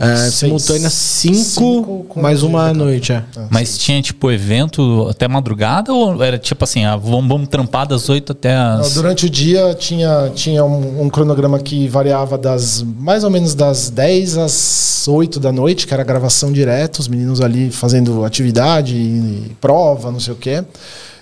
[0.00, 0.34] É, Seis.
[0.34, 3.12] simultânea 5, Cinco com mais uma à noite.
[3.12, 3.24] É.
[3.50, 8.08] Mas tinha, tipo, evento até madrugada ou era tipo assim, ah, vamos, vamos trampar das
[8.08, 8.94] 8 até Não, as.
[8.94, 13.90] Durante o dia tinha, tinha um, um cronograma que variava das mais ou menos das
[13.90, 19.56] 10 às 8 da noite, que era gravação direto, os meninos ali fazendo atividade, e
[19.60, 20.62] prova, não sei o quê.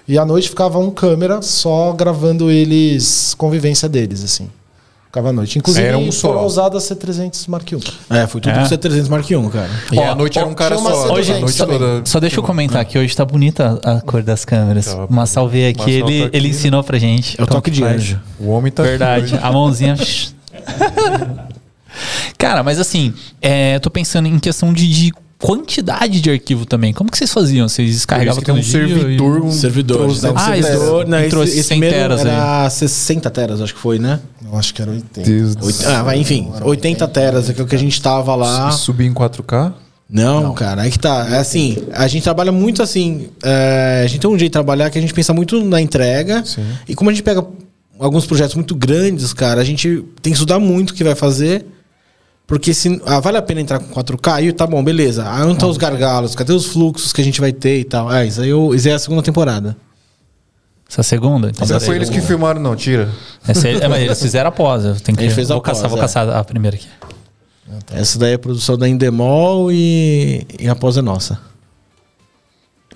[0.06, 4.50] E à noite ficava um câmera só gravando eles, convivência deles, assim.
[5.16, 5.58] Ficava à noite.
[5.58, 6.28] Inclusive, Era um só.
[6.28, 7.78] foram usadas C300 Mark I.
[8.10, 8.58] É, foi tudo É.
[8.60, 9.70] com C300 Mark I, cara.
[9.96, 11.14] Ó, É, à noite era um cara uma só.
[11.14, 11.78] hoje- a noite também.
[11.78, 12.02] toda.
[12.04, 14.84] Só deixa eu comentar que hoje tá bonita a cor das câmeras.
[14.84, 16.54] Tá, o Marcel veio aqui, ele, aqui, ele né?
[16.54, 17.40] ensinou pra gente.
[17.40, 18.20] É o toque que de anjo.
[18.38, 19.24] O homem tá aqui Verdade.
[19.24, 19.38] hoje.
[19.42, 19.96] A mãozinha.
[22.36, 26.92] Cara, mas assim, é, eu tô pensando em questão de, de quantidade de arquivo também.
[26.92, 27.68] Como que vocês faziam?
[27.68, 30.20] Vocês descarregavam tem um todo dia servidor, um Servidores.
[30.20, 33.80] troço- Ah, servidor, não, entrou esse, esse 100 primeiro teras era 60 teras, acho que
[33.80, 34.20] foi, né?
[34.50, 35.30] Eu acho que era 80.
[35.30, 35.90] Deus do Oit- céu.
[35.90, 38.70] Ah, vai, enfim, 80 teras, é que é o que a gente tava lá.
[38.70, 39.72] Subir em 4K?
[40.08, 41.26] Não, cara, aí que tá.
[41.28, 43.28] É assim, a gente trabalha muito assim.
[43.42, 46.44] é, a gente tem um jeito de trabalhar que a gente pensa muito na entrega.
[46.44, 46.64] Sim.
[46.88, 47.44] E como a gente pega
[47.98, 51.66] alguns projetos muito grandes, cara, a gente tem que estudar muito o que vai fazer.
[52.46, 55.28] Porque se ah, vale a pena entrar com 4K, aí tá bom, beleza.
[55.28, 56.34] Aí onde estão os gargalos?
[56.36, 58.12] Cadê os fluxos que a gente vai ter e tal?
[58.12, 59.76] É, isso aí, eu, isso aí é a segunda temporada.
[60.88, 61.48] Essa segunda?
[61.48, 61.84] Então, Não peraí.
[61.86, 63.10] foi eles que filmaram, não, tira.
[63.48, 64.84] Essa aí- é, mas eles fizeram após.
[64.84, 66.00] Eu tenho que, A gente fez vou após, caçar, vou é.
[66.02, 66.86] caçar a primeira aqui.
[67.92, 71.40] Essa daí é a produção da Indemol e, e a pós é nossa.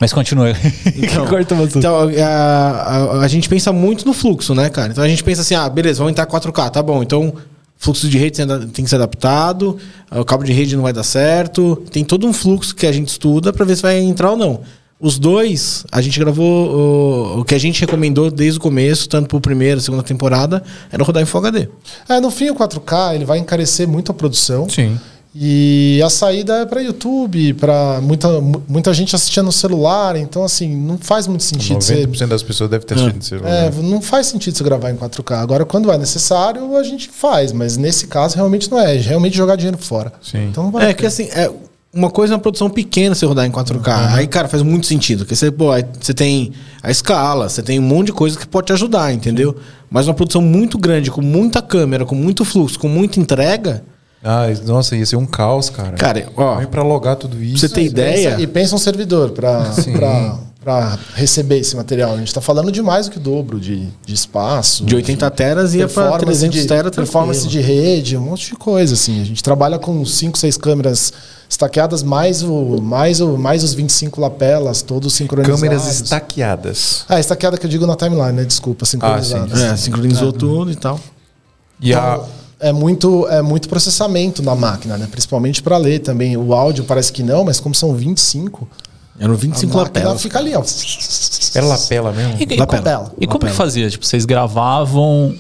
[0.01, 0.53] Mas continua.
[0.97, 1.79] Então, Corta o assunto.
[1.79, 4.93] Então, a, a- a gente pensa muito no fluxo, né, cara?
[4.93, 7.03] Então a gente pensa assim, ah, beleza, vamos entrar 4K, tá bom.
[7.03, 7.35] Então,
[7.81, 9.79] fluxo de rede tem que ser adaptado,
[10.13, 11.83] o cabo de rede não vai dar certo.
[11.91, 14.61] Tem todo um fluxo que a gente estuda pra ver se vai entrar ou não.
[15.01, 19.29] Os dois, a gente gravou o, o que a gente recomendou desde o começo, tanto
[19.29, 20.63] pro primeiro, segunda temporada,
[20.93, 21.69] era rodar em Full HD.
[22.07, 24.69] É, no fim, o 4K ele vai encarecer muito a produção.
[24.69, 25.01] Sim.
[25.35, 30.17] E a saída é para YouTube, para muita, mu- muita gente assistir no celular.
[30.17, 32.05] Então, assim, não faz muito sentido você.
[32.07, 33.49] 90% das pessoas devem ter assistido no celular.
[33.51, 35.37] É, não faz sentido você gravar em 4K.
[35.41, 37.53] Agora, quando é necessário, a gente faz.
[37.53, 38.97] Mas nesse caso, realmente não é.
[38.97, 40.13] É realmente jogar dinheiro fora.
[40.21, 40.49] Sim.
[40.49, 40.91] Então não vai.
[40.91, 41.49] É que assim, é
[41.95, 44.15] uma coisa é uma produção pequena você rodar em 4K.
[44.15, 45.21] Aí, cara, faz muito sentido.
[45.21, 46.51] Porque você, pô, aí você tem
[46.83, 49.57] a escala, você tem um monte de coisa que pode te ajudar, entendeu?
[49.89, 53.85] Mas uma produção muito grande, com muita câmera, com muito fluxo, com muita entrega.
[54.23, 55.97] Ah, nossa, ia ser um caos, cara.
[55.97, 57.59] Cara, ó, Vem pra logar tudo isso.
[57.59, 58.31] você tem ideia?
[58.33, 59.65] pensa- e pensa um servidor para
[61.15, 62.13] receber esse material.
[62.13, 64.85] A gente está falando de mais do que o dobro de, de espaço.
[64.85, 68.57] De 80 teras ia pra performance 300 de, teras performance de rede, um monte de
[68.57, 69.23] coisa assim.
[69.23, 71.13] A gente trabalha com 5, 6 câmeras
[71.49, 75.61] estaqueadas mais o mais o mais os 25 lapelas, todos sincronizados.
[75.63, 77.05] Câmeras estaqueadas.
[77.09, 78.45] Ah, estaqueada que eu digo na timeline, né?
[78.45, 79.59] Desculpa, sincronizadas.
[79.61, 81.01] É, sincronizou tudo e tal.
[81.81, 82.21] E a.
[82.61, 85.09] É muito é muito processamento na máquina, né?
[85.11, 86.37] Principalmente para ler também.
[86.37, 88.69] O áudio parece que não, mas como são 25,
[89.19, 90.23] Eram a 25 máquina lapelas.
[90.23, 90.63] fica ali, ó.
[91.55, 92.35] Era lapela mesmo?
[92.39, 93.13] E, Lapela.
[93.19, 93.55] e como que Lapela.
[93.55, 93.89] fazia?
[93.91, 95.35] Tipo, vocês gravavam,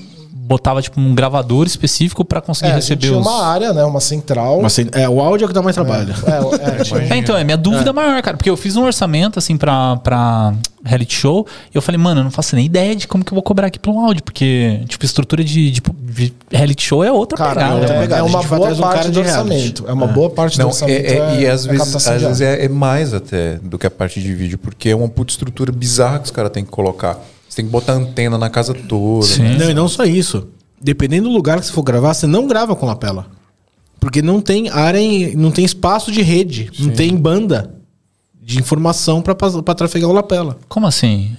[0.50, 3.24] botava tipo um gravador específico pra conseguir É, a gente receber tinha os.
[3.24, 3.84] uma área, né?
[3.84, 4.56] Uma central.
[4.60, 6.12] Mas, assim, é, o áudio é que dá mais trabalho.
[6.26, 8.36] É, é, tinha- É, então, é minha dúvida maior, cara.
[8.36, 10.52] Porque eu fiz um orçamento, assim, pra, pra
[10.84, 11.46] reality show.
[11.72, 13.68] E eu falei, mano, eu não faço nem ideia de como que eu vou cobrar
[13.68, 14.24] aqui pelo áudio.
[14.24, 17.76] Porque, tipo, estrutura de, de, de reality show é outra Cara, pegada.
[17.76, 18.00] é, né?
[18.00, 18.16] pegada.
[18.20, 19.84] é uma boa um parte cara do orçamento.
[19.86, 21.04] É uma boa parte do Não, orçamento.
[21.06, 24.20] é, é- e às vezes, às vezes é, é mais até do que a parte
[24.20, 27.16] de vídeo, porque é uma puta estrutura bizarra que os caras têm que colocar.
[27.60, 29.26] Tem que botar antena na casa toda.
[29.26, 29.42] Sim.
[29.42, 29.58] né?
[29.58, 30.48] Não, e não só isso.
[30.82, 33.26] dependendo do lugar que você for gravar, você não grava com lapela.
[34.00, 37.74] Porque não tem área, em- não tem espaço de rede, não tem banda
[38.42, 40.56] de informação para trafegar o lapela.
[40.70, 41.36] Como assim?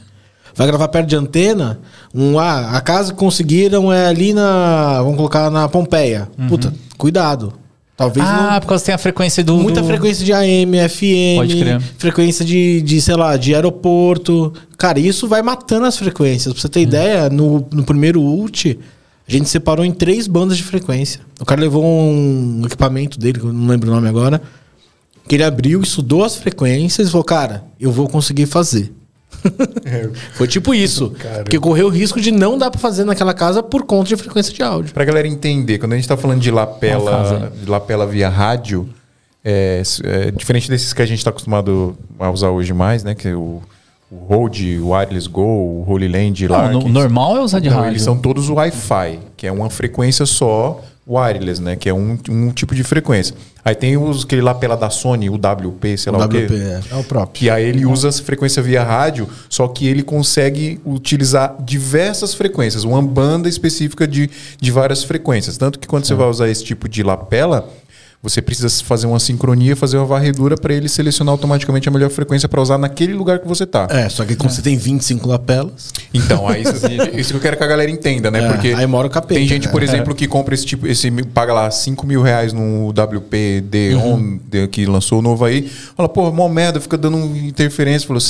[0.54, 1.80] Vai gravar perto de antena,
[2.14, 5.02] um, ah, a casa que conseguiram é ali na.
[5.02, 6.30] Vamos colocar na Pompeia.
[6.48, 7.54] Puta, cuidado.
[8.02, 8.26] Talvez.
[8.28, 8.60] Ah, não.
[8.62, 9.58] por causa que tem a frequência do.
[9.58, 11.82] Muita do- frequência de AM, FM, Pode crer.
[11.98, 14.52] frequência de, de, sei lá, de aeroporto.
[14.78, 16.54] Cara, isso vai matando as frequências.
[16.54, 18.80] Pra você ter ideia, no, no primeiro ult,
[19.28, 21.22] a gente separou em três bandas de frequência.
[21.40, 24.42] O cara levou um equipamento dele, que eu não lembro o nome agora,
[25.28, 28.92] que ele abriu, estudou as frequências e falou, cara, eu vou conseguir fazer.
[30.34, 31.14] Foi tipo isso.
[31.44, 34.54] Porque correu o risco de não dar pra fazer naquela casa por conta de frequência
[34.54, 34.94] de áudio.
[34.94, 38.88] Pra galera entender, quando a gente tá falando de lapela, de lapela via rádio,
[39.44, 43.16] é, é diferente desses que a gente tá acostumado a usar hoje mais, né?
[43.16, 43.62] Que é o,
[44.12, 46.64] o Rode, o Wireless Go, o Holy Land lá.
[46.68, 47.92] Não, no- que- normal é usar de Não, rádio.
[47.94, 51.76] eles são todos Wi-Fi, que é uma frequência só wireless, né?
[51.76, 53.36] Que é um, um tipo de frequência.
[53.64, 56.46] Aí tem os aquele lapela da Sony, o WP, sei lá o, quê.
[56.46, 56.82] WP, é.
[56.92, 57.34] É o próprio.
[57.34, 62.84] Que aí ele usa essa frequência via rádio, só que ele consegue utilizar diversas frequências,
[62.84, 65.58] uma banda específica de, de várias frequências.
[65.58, 67.70] Tanto que quando você vai usar esse tipo de lapela,
[68.24, 72.48] você precisa fazer uma sincronia, fazer uma varredura para ele selecionar automaticamente a melhor frequência
[72.48, 73.88] para usar naquele lugar que você tá.
[73.90, 75.92] É, só que quando você tem 25 lapelas.
[76.14, 76.86] Então, aí isso,
[77.18, 78.44] isso que eu quero que a galera entenda, né?
[78.46, 79.72] É, Porque aí mora o capeta, tem gente, né?
[79.72, 84.02] por exemplo, que compra esse tipo, esse paga lá 5 mil reais no WP D-On
[84.16, 84.40] Uhum.
[84.50, 88.08] de- que lançou o novo aí, fala, pô, mó merda, fica dando interferência.
[88.08, 88.22] Falou,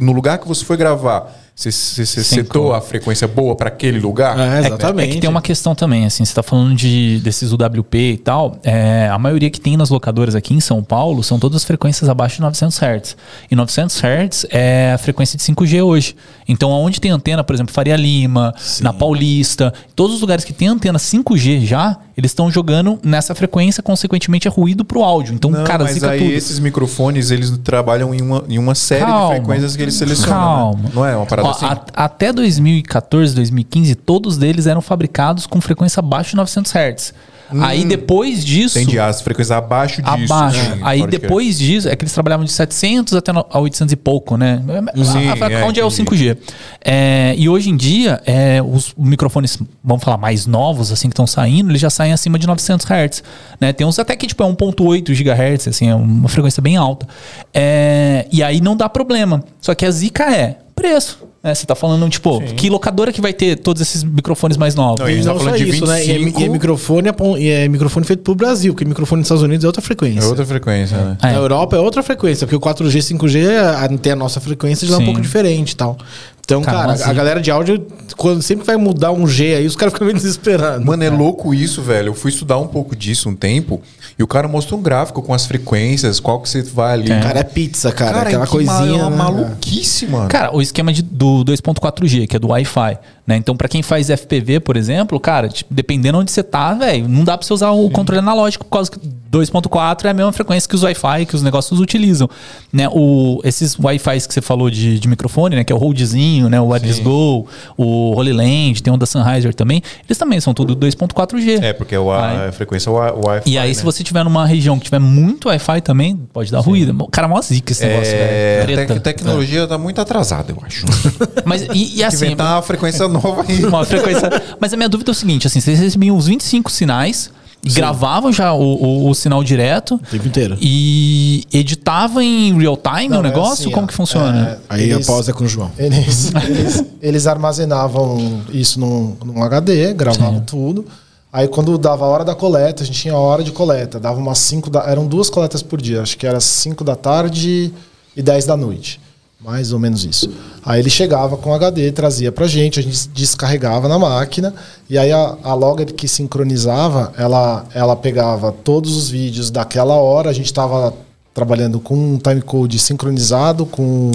[0.00, 4.38] no lugar que você foi gravar, você, Sim, setou a frequência boa para aquele lugar?
[4.38, 5.14] É, É exatamente.
[5.14, 9.08] que tem uma questão também, assim, você tá falando de, desses UWP e tal, é,
[9.12, 12.42] a maioria que tem nas locadoras aqui em São Paulo são todas frequências abaixo de
[12.42, 13.16] 900 Hz.
[13.50, 16.14] E 900 Hz é a frequência de 5G hoje.
[16.46, 20.68] Então, aonde tem antena, por exemplo, Faria Lima, na Paulista, todos os lugares que tem
[20.68, 25.34] antena 5G já, eles estão jogando nessa frequência, consequentemente é ruído pro áudio.
[25.34, 26.32] Então, Não, cara, mas zica aí tudo.
[26.32, 29.28] esses microfones, eles trabalham em uma, em uma série Calma.
[29.34, 30.36] de frequências que eles selecionam.
[30.40, 30.46] né?
[30.56, 30.90] Calma.
[30.94, 31.66] Não é uma parada Ó, assim?
[31.66, 37.14] a- até 2014, 2015, todos deles eram fabricados com frequência abaixo de 900 Hz.
[37.62, 38.78] Aí depois disso.
[38.78, 40.30] Entendi, as frequências abaixo disso.
[40.34, 40.60] Abaixo.
[40.60, 43.96] Sim, Aí depois disso, é que eles trabalhavam de 700 até no- a 800 e
[43.96, 44.62] pouco, né?
[45.02, 46.10] Sim, A- a- é, onde é o entendi.
[46.10, 46.36] 5G.
[46.84, 51.26] É, e hoje em dia, é, os microfones, vamos falar, mais novos, assim, que estão
[51.26, 53.22] saindo, eles já saem acima de 900 Hz.
[53.58, 53.72] Né?
[53.72, 57.08] Tem uns até que, tipo, é 1.8 GHz, assim, é uma frequência bem alta.
[57.54, 59.42] É, e aí não dá problema.
[59.58, 61.26] Só que a zica é preço.
[61.42, 61.54] Né?
[61.54, 65.00] Você tá falando, tipo, que locadora que vai ter todos esses microfones mais novos?
[65.00, 66.04] Não, E tá não falando só de isso, né?
[66.04, 66.40] E é, 25.
[66.40, 69.64] e é microfone, é e é microfone feito pro Brasil, porque microfone nos Estados Unidos
[69.64, 70.20] é outra frequência.
[70.20, 71.16] É outra frequência, né?
[71.22, 71.26] É.
[71.26, 74.94] Na Europa é outra frequência, porque o 4G, 5G a- tem a nossa frequência já
[74.94, 75.04] é um Sim.
[75.06, 75.96] pouco diferente e tal.
[76.44, 79.66] Então, Cara, cara, mas a galera de áudio, quando sempre vai mudar um G aí,
[79.66, 80.82] os caras ficam meio desesperados.
[80.82, 82.08] Mano, é louco isso, velho.
[82.08, 83.82] Eu fui estudar um pouco disso um tempo
[84.18, 87.08] e o cara mostrou um gráfico com as frequências, qual que você vai ali.
[87.08, 88.22] Cara, é pizza, cara.
[88.22, 88.98] aquela que ma- coisinha.
[89.00, 89.16] É uma né?
[89.16, 90.28] maluquice, mano.
[90.28, 93.36] Cara, o esquema de- do 2.4G, que é do Wi-Fi, né?
[93.36, 97.22] Então, pra quem faz FPV, por exemplo, cara, tipo, dependendo onde você tá, velho, não
[97.22, 98.98] dá pra você usar o controle analógico, por causa que
[99.30, 102.28] 2.4 é a mesma frequência que os Wi-Fi, que os negócios utilizam,
[102.72, 102.88] né?
[102.90, 105.64] O, esses Wi-Fis que você falou de, de microfone, né?
[105.64, 106.58] Que é o Rodezinho, né?
[106.58, 110.74] O Wireless Go, o Holy Land, tem um da Sennheiser também, eles também são tudo
[110.74, 111.62] 2.4G.
[111.62, 113.50] É, porque o, a, Aí- a frequência é Wi-Fi.
[113.50, 113.74] E aí, né?
[113.74, 116.96] se você tiver numa região que tiver muito Wi-Fi também, pode dar ruído.
[116.98, 118.80] O cara, é mó zica esse negócio, É, velho.
[118.82, 120.86] a tec- tecnologia tá muito atrasada, eu acho.
[121.44, 123.64] Mas, e, e assim, Inventar uma frequência nova aí.
[123.64, 124.30] uma frequência.
[124.60, 127.30] Mas a minha dúvida é o seguinte: assim, vocês recebiam os 25 sinais,
[127.74, 130.56] gravavam já o, o- o sinal direto O tempo inteiro.
[130.60, 133.64] e editavam em real time Não, o é negócio?
[133.64, 134.48] assim, Como ó, que funciona?
[134.50, 135.70] é, Aí eles- a pausa é com o João.
[135.78, 140.84] Eles, eles, eles armazenavam isso num, num HD, gravavam tudo.
[141.32, 144.00] Aí quando dava a hora da coleta, a gente tinha a hora de coleta.
[144.00, 144.80] Dava umas 5 da.
[144.84, 146.00] Eram duas coletas por dia.
[146.00, 147.70] Acho que era 5 da tarde
[148.16, 148.98] e 10 da noite.
[149.40, 150.28] Mais ou menos isso.
[150.64, 154.52] Aí ele chegava com HD, trazia pra gente, a gente descarregava na máquina,
[154.90, 160.28] e aí a, a logger que sincronizava, ela, ela pegava todos os vídeos daquela hora,
[160.28, 160.92] a gente estava
[161.32, 164.10] trabalhando com um timecode sincronizado com,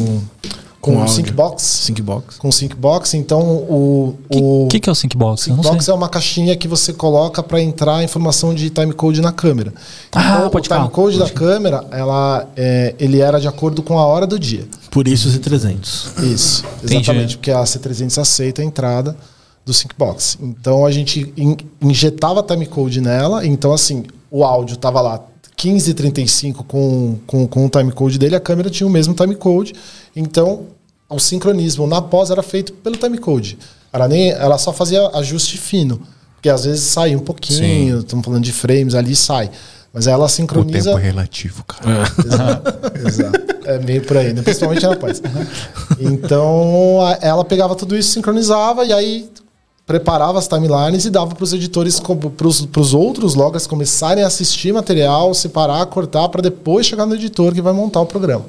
[0.83, 1.13] com, Com áudio.
[1.15, 2.37] Syncbox Syncbox.
[2.37, 5.43] com Syncbox, então o, O o que, que é o Syncbox?
[5.43, 9.73] Syncbox é uma caixinha que você coloca para entrar a informação de timecode na câmera.
[10.11, 14.05] Ah, Então, pode o timecode da câmera, ela, é, ele era de acordo com a
[14.05, 14.67] hora do dia.
[14.91, 16.11] Por isso os 300.
[16.21, 16.95] Isso, Entendi.
[16.97, 19.15] exatamente, porque a C300 aceita a entrada
[19.65, 20.37] do Syncbox.
[20.41, 25.21] Então a gente in- injetava timecode nela, então assim, o áudio tava lá
[25.69, 29.73] 1535 com, com, com o timecode dele, a câmera tinha o mesmo timecode,
[30.15, 30.65] então
[31.09, 33.57] o sincronismo na pós era feito pelo timecode.
[33.91, 36.01] Ela, nem, ela só fazia ajuste fino.
[36.35, 39.49] Porque às vezes sai um pouquinho, estamos falando de frames ali sai.
[39.93, 40.89] Mas ela O sincroniza.
[40.89, 42.03] tempo é relativo, cara.
[42.25, 43.39] Exato, exato.
[43.65, 44.41] É meio por aí, né?
[44.41, 45.21] principalmente na paz.
[45.99, 49.29] Então, ela pegava tudo isso, sincronizava e aí
[49.85, 52.47] preparava as timelines e dava para os editores, para
[52.81, 57.61] os outros loggers começarem a assistir material, separar, cortar, para depois chegar no editor que
[57.61, 58.45] vai montar o programa.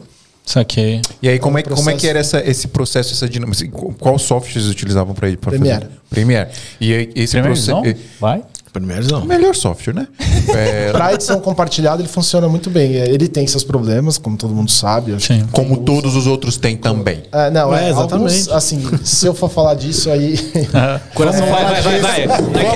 [0.47, 1.01] Saquei.
[1.23, 3.57] E aí, como é, como é que era essa, esse processo, essa dinâmica?
[3.57, 5.39] Assim, qu- Qual software vocês utilizavam para fazer?
[5.39, 5.87] Premiere.
[6.11, 6.51] Premiere.
[6.79, 7.99] E aí, esse Primeiro, processo.
[8.21, 8.43] Vai?
[8.75, 9.21] Primeiro não.
[9.21, 10.09] O melhor software, né?
[10.55, 12.93] É, Para edição compartilhada, ele funciona muito bem.
[12.93, 15.19] Ele tem seus problemas, como todo mundo sabe.
[15.19, 15.47] Sim.
[15.53, 17.23] como todos os outros têm também.
[17.33, 18.35] É, não, É, é, exatamente.
[18.35, 18.53] exatamente.
[18.53, 20.37] assim, se eu for falar disso aí.
[21.15, 22.21] Coração vai, vai, vai, vai.
[22.21, 22.27] É é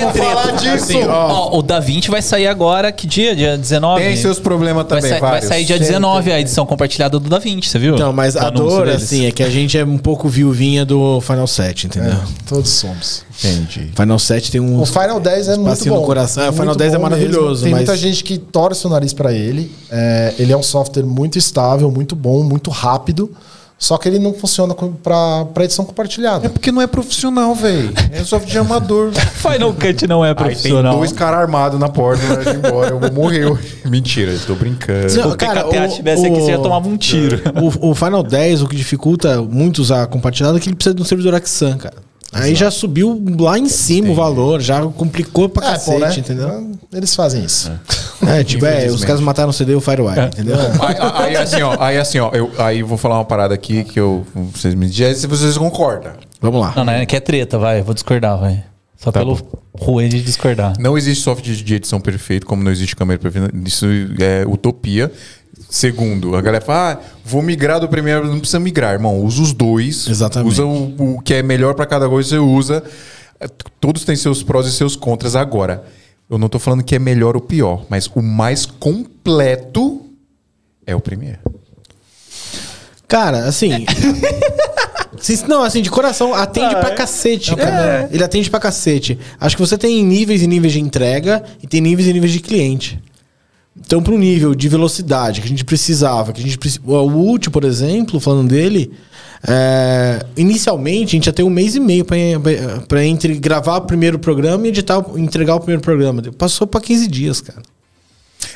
[0.01, 0.75] Vamos falar disso.
[0.75, 3.37] Assim, ó, o Da Vinci vai sair agora, que dia?
[3.37, 4.03] Dia 19?
[4.03, 7.39] Tem seus problemas vai, também, sair, vai sair dia 19 a edição compartilhada do Da
[7.39, 7.97] Vinci, você viu?
[7.97, 9.03] Não, mas a dor, deles.
[9.03, 12.13] assim, é que a gente é um pouco viuvinha do Final 7, entendeu?
[12.13, 13.28] É, todos somos.
[13.43, 13.91] Entendi.
[13.95, 14.81] Final 7 tem um.
[14.81, 16.01] O Final 10 é muito espacinho bom.
[16.01, 16.43] no coração.
[16.43, 17.63] É, o Final Muito 10 é maravilhoso, mesmo.
[17.65, 19.71] Tem mas- muita gente que torce o nariz pra ele.
[19.91, 23.31] É, ele é um software muito estável, muito bom, muito rápido.
[23.81, 26.49] Só que ele não funciona pra edição É compartilhada.
[26.51, 27.93] porque não é profissional, velho.
[28.11, 29.13] É software de amador.
[29.39, 30.97] Final Cut não é Aí tem profissional.
[30.97, 32.21] dois caras armados na porta
[32.51, 32.91] ir embora.
[32.91, 33.77] Eu vou morrer hoje.
[33.87, 35.09] Mentira, eu tô brincando.
[35.09, 37.41] Se o PKTA tivesse aqui, você ia tomar um tiro.
[37.81, 41.01] O, o Final 10, o que dificulta muito usar compartilhado é que ele precisa de
[41.01, 42.08] um servidor Axan, cara.
[42.33, 46.19] Aí já subiu lá em cima o valor, já complicou pra É, pô, cacete, né?
[46.19, 46.73] entendeu?
[46.93, 47.73] Eles fazem isso.
[48.27, 50.57] É, tipo, é, os caras mataram o CD e o Firewire, entendeu?
[50.59, 50.97] Aí,
[51.29, 54.27] aí, assim, ó, aí assim, ó, eu aí vou falar uma parada aqui que eu.
[54.53, 56.13] Vocês me dizem se vocês concordam.
[56.41, 56.75] Vamos lá.
[56.77, 57.83] Não, não, é que é treta, vai.
[57.83, 58.63] Vou discordar, vai.
[58.97, 59.39] Só Tá pelo
[59.79, 60.75] ruim de discordar.
[60.79, 63.51] Não existe software de edição perfeito, como não existe câmera perfeita.
[63.65, 63.87] Isso
[64.19, 65.11] é utopia.
[65.71, 69.21] Segundo, a galera fala, ah, vou migrar do Premiere, não precisa migrar, irmão.
[69.23, 70.07] Usa os dois.
[70.09, 70.51] Exatamente.
[70.53, 72.83] Usa o, o que é melhor para cada coisa, você usa.
[73.39, 73.47] É,
[73.81, 75.37] Todos têm seus prós e seus contras.
[75.37, 75.85] Agora,
[76.31, 80.03] eu não tô falando que é melhor ou pior, mas o mais completo
[80.87, 81.39] é o Premiere.
[83.07, 83.87] Cara, assim.
[85.21, 87.55] se- Não, assim, de coração, atende pra cacete.
[87.57, 88.09] cara.
[88.13, 89.19] Ele atende pra cacete.
[89.41, 92.41] Acho que você tem níveis e níveis de entrega e tem níveis e níveis de
[92.41, 93.03] cliente.
[93.85, 96.93] Então, para um nível de velocidade que a gente precisava, que a gente precis- o
[97.07, 98.91] Ult, por exemplo, falando dele,
[99.47, 104.19] é, inicialmente a gente ia ter um mês e meio para entre gravar o primeiro
[104.19, 106.23] programa e editar, o- entregar o primeiro programa.
[106.37, 107.63] Passou para 15 dias, cara.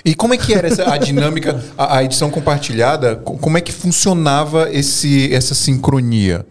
[0.05, 3.17] E como é que era essa, a dinâmica, a, a edição compartilhada?
[3.17, 6.45] co- Como é que funcionava esse, essa sincronia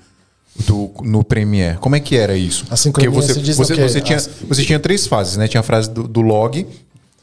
[0.66, 1.78] do, no Premiere?
[1.78, 2.66] Como é que era isso?
[2.70, 5.48] A sincronia, Porque você, você você, o você tinha, você tinha três fases, né?
[5.48, 6.66] Tinha a frase do, do log,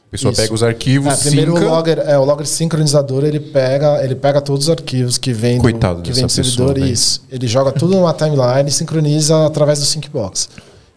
[0.09, 0.41] a pessoa Isso.
[0.43, 4.15] pega os arquivos, É, primeiro sinca, o logger, é, o logger sincronizador, ele pega, ele
[4.15, 6.93] pega todos os arquivos que vem do, Coitado que dessa vem do servidor pessoa, e
[6.93, 7.23] isso.
[7.31, 10.49] Ele joga tudo numa timeline e sincroniza através do syncbox.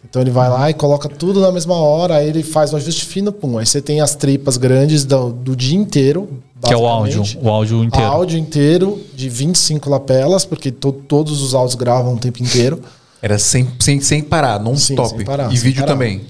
[0.10, 3.06] Então ele vai lá e coloca tudo na mesma hora, aí ele faz um ajuste
[3.06, 3.58] fino, pum.
[3.58, 6.28] Aí você tem as tripas grandes do, do dia inteiro.
[6.66, 7.24] Que é o áudio.
[7.42, 8.06] O áudio inteiro.
[8.08, 12.82] Áudio inteiro de 25 lapelas, porque to- todos os áudios gravam o tempo inteiro.
[13.22, 15.10] era sem, sem, sem parar, não Sim, stop.
[15.10, 15.94] sem parar, e sem vídeo parar.
[15.94, 16.22] também.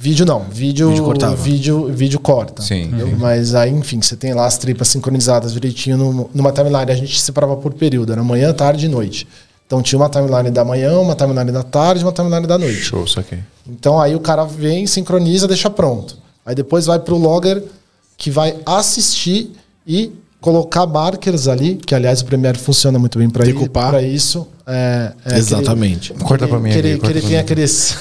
[0.00, 1.34] Vídeo não, vídeo Vídeo cortava.
[1.34, 2.62] vídeo, vídeo corta.
[2.62, 3.16] Sim, sim.
[3.18, 6.92] Mas aí, enfim, você tem lá as tripas sincronizadas direitinho no- numa timeline.
[6.92, 9.26] A gente separava por período, era manhã, tarde e noite.
[9.66, 12.76] Então tinha uma timeline da manhã, uma timeline da tarde e uma timeline da noite.
[12.80, 13.38] Show, isso aqui.
[13.68, 16.16] Então aí o cara vem, sincroniza, deixa pronto.
[16.46, 17.62] Aí depois vai pro logger
[18.16, 19.50] que vai assistir
[19.86, 24.46] e colocar markers ali, que aliás o Premiere funciona muito bem para isso.
[24.66, 26.12] É, é Exatamente.
[26.12, 27.36] aquele- Corta pra mim Que aqui, ele, que ele tem mim.
[27.36, 27.96] aqueles.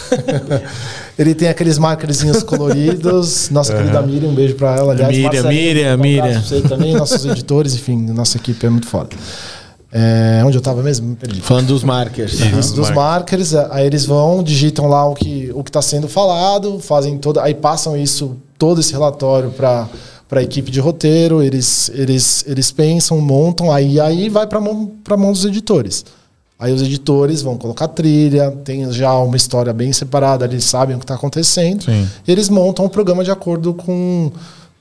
[1.18, 3.50] ele tem aqueles markerzinhos coloridos.
[3.50, 4.92] Nossa querida Miriam, um beijo pra ela.
[4.94, 6.42] Aliás, Miriam, Miriam, um Miriam.
[6.42, 9.10] Você também, nossos editores, enfim, nossa equipe é muito foda.
[9.92, 11.16] É, onde eu tava mesmo?
[11.16, 11.40] Perdi.
[11.40, 12.38] Falando dos markers.
[12.38, 16.80] Dos, dos markers, aí eles vão, digitam lá o que o que está sendo falado,
[16.80, 19.88] fazem toda, aí passam isso, todo esse relatório para
[20.28, 24.92] para a equipe de roteiro, eles, eles, eles pensam, montam, aí, aí vai para mão,
[25.04, 26.04] para mão dos editores.
[26.60, 31.00] Aí os editores vão colocar trilha, tem já uma história bem separada, eles sabem o
[31.00, 31.84] que está acontecendo.
[31.84, 32.08] Sim.
[32.28, 34.32] Eles montam o programa de acordo com,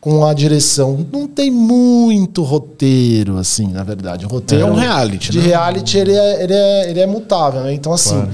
[0.01, 1.07] com a direção.
[1.13, 4.25] Não tem muito roteiro, assim, na verdade.
[4.25, 5.49] O roteiro É um reality, De né?
[5.49, 7.75] reality, ele é, ele é, ele é mutável, né?
[7.75, 8.27] Então, assim,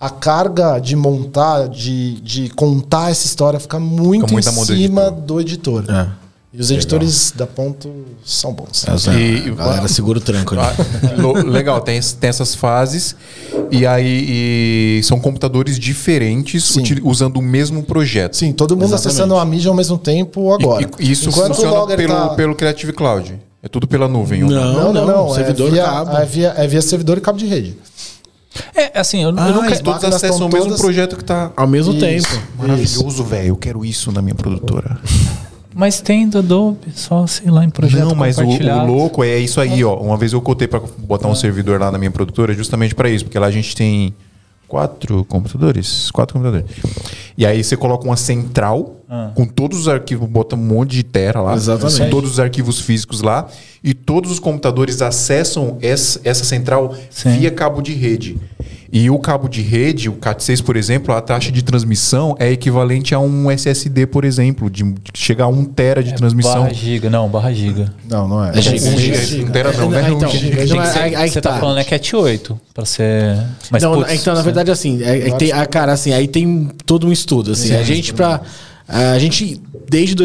[0.00, 5.02] a carga de montar, de, de contar essa história fica muito Fica muito em cima
[5.02, 5.20] editor.
[5.22, 5.84] do editor.
[5.88, 6.08] É.
[6.52, 7.88] E os editores da ponto
[8.24, 8.84] são bons.
[9.16, 10.56] E- a galera segura o tranco.
[10.56, 10.62] né?
[11.46, 13.14] Legal, tem, tem essas fases
[13.70, 18.36] e aí e são computadores diferentes util- usando o mesmo projeto.
[18.36, 19.06] Sim, todo mundo Exatamente.
[19.08, 20.88] acessando a mídia ao mesmo tempo agora.
[20.98, 23.38] E, e isso Enquanto funciona pelo, tá- pelo Creative Cloud.
[23.62, 24.40] É tudo pela nuvem.
[24.40, 24.48] Não.
[24.48, 25.34] Não, não, não.
[25.34, 26.16] servidor é via, cabo.
[26.16, 27.76] É via, é via servidor e cabo de rede.
[28.74, 29.72] É, assim, eu, eu Ah, nunca.
[29.72, 32.00] e todos acessam o mesmo todas- projeto que tá Ao mesmo Isso.
[32.28, 32.42] tempo.
[32.58, 33.48] maravilhoso, velho.
[33.48, 34.98] Eu quero isso na minha produtora.
[35.74, 39.38] Mas tem do Adobe, só sei lá, em projeto Não, mas o, o louco é
[39.38, 39.96] isso aí, ó.
[39.96, 43.24] Uma vez eu cotei pra botar um servidor lá na minha produtora justamente pra isso,
[43.24, 44.14] porque lá a gente tem
[44.66, 46.70] quatro computadores, quatro computadores.
[47.36, 48.96] E aí você coloca uma central
[49.34, 51.98] com todos os arquivos, bota um monte de tera lá, Exatamente.
[51.98, 53.48] com todos os arquivos físicos lá,
[53.82, 57.38] e todos os computadores acessam essa, essa central Sim.
[57.38, 58.38] via cabo de rede.
[58.92, 63.14] E o cabo de rede, o CAT6, por exemplo, a taxa de transmissão é equivalente
[63.14, 66.62] a um SSD, por exemplo, de, de chegar a 1 tera de transmissão.
[66.62, 67.92] Barra giga, não, barra giga.
[68.08, 68.50] Não, não é.
[68.58, 69.24] É giga, Um giga.
[69.24, 70.10] giga, um tera não, É, né?
[70.10, 71.60] Então, que é- ser- aí- aí você tá, tá.
[71.60, 73.38] falando é Cat 8, pra ser...
[73.70, 76.68] Mas, não, putz, então, na verdade, assim, é, é tem, ah, cara, assim, aí tem
[76.84, 77.52] todo um estudo.
[77.52, 78.40] Assim, a gente, pra.
[78.88, 80.16] A gente, desde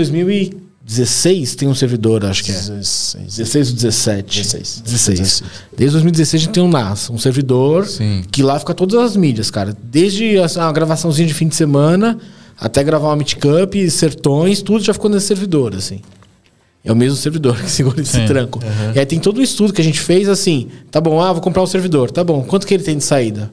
[0.85, 2.53] 2016, tem um servidor, acho que é.
[2.53, 3.37] 16.
[3.37, 4.43] 16 ou 17?
[4.43, 4.81] 16.
[4.85, 5.43] 16.
[5.75, 8.23] Desde 2016 a gente tem um NAS, um servidor Sim.
[8.31, 9.75] que lá fica todas as mídias, cara.
[9.83, 12.19] Desde a, a gravaçãozinha de fim de semana
[12.57, 16.01] até gravar uma Meet Cup, sertões, tudo já ficou nesse servidor, assim.
[16.83, 18.25] É o mesmo servidor que segura esse Sim.
[18.27, 18.59] tranco.
[18.93, 21.41] E aí tem todo um estudo que a gente fez assim, tá bom, ah, vou
[21.41, 23.51] comprar um servidor, tá bom, quanto que ele tem de saída?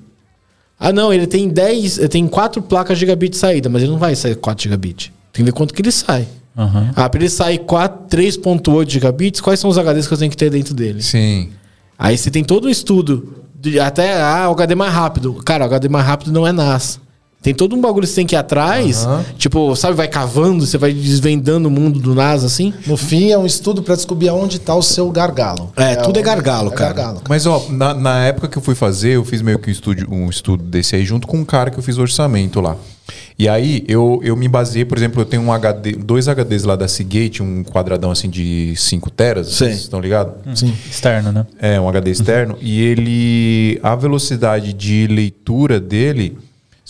[0.78, 3.98] Ah, não, ele tem 10, ele tem 4 placas gigabit de saída, mas ele não
[3.98, 5.12] vai sair 4 gigabit.
[5.32, 6.28] Tem que ver quanto que ele sai.
[6.56, 6.90] Aham.
[6.94, 10.36] Ah, pra ele sair 4 3.8 gigabits, quais são os HDs que eu tenho que
[10.36, 11.02] ter dentro dele?
[11.02, 11.50] Sim.
[11.98, 13.36] Aí você tem todo um estudo.
[13.54, 15.34] de- até ah, o HD mais rápido.
[15.44, 17.00] Cara, o HD mais rápido não é NAS.
[17.42, 19.06] Tem todo um bagulho que você tem que ir atrás.
[19.36, 22.72] Tipo, sabe, vai cavando, você vai desvendando o mundo do NAS assim.
[22.86, 25.72] No fim, é um estudo para descobrir onde está o seu gargalo.
[25.76, 26.92] É, tudo é gargalo, cara.
[26.92, 27.22] gargalo.
[27.28, 30.06] Mas, ó, na, na época que eu fui fazer, eu fiz meio que um estudo,
[30.08, 32.76] um estudo desse aí, junto com um cara que eu fiz o orçamento lá.
[33.36, 36.76] E aí, eu, eu me baseei, por exemplo, eu tenho um HD, dois HDs lá
[36.76, 39.64] da Seagate, um quadradão assim de 5 teras, Sim.
[39.64, 40.34] vocês estão ligados?
[40.54, 40.72] Sim.
[40.88, 41.46] Externo, né?
[41.58, 42.56] É, um HD externo.
[42.60, 43.80] E ele.
[43.82, 46.38] A velocidade de leitura dele,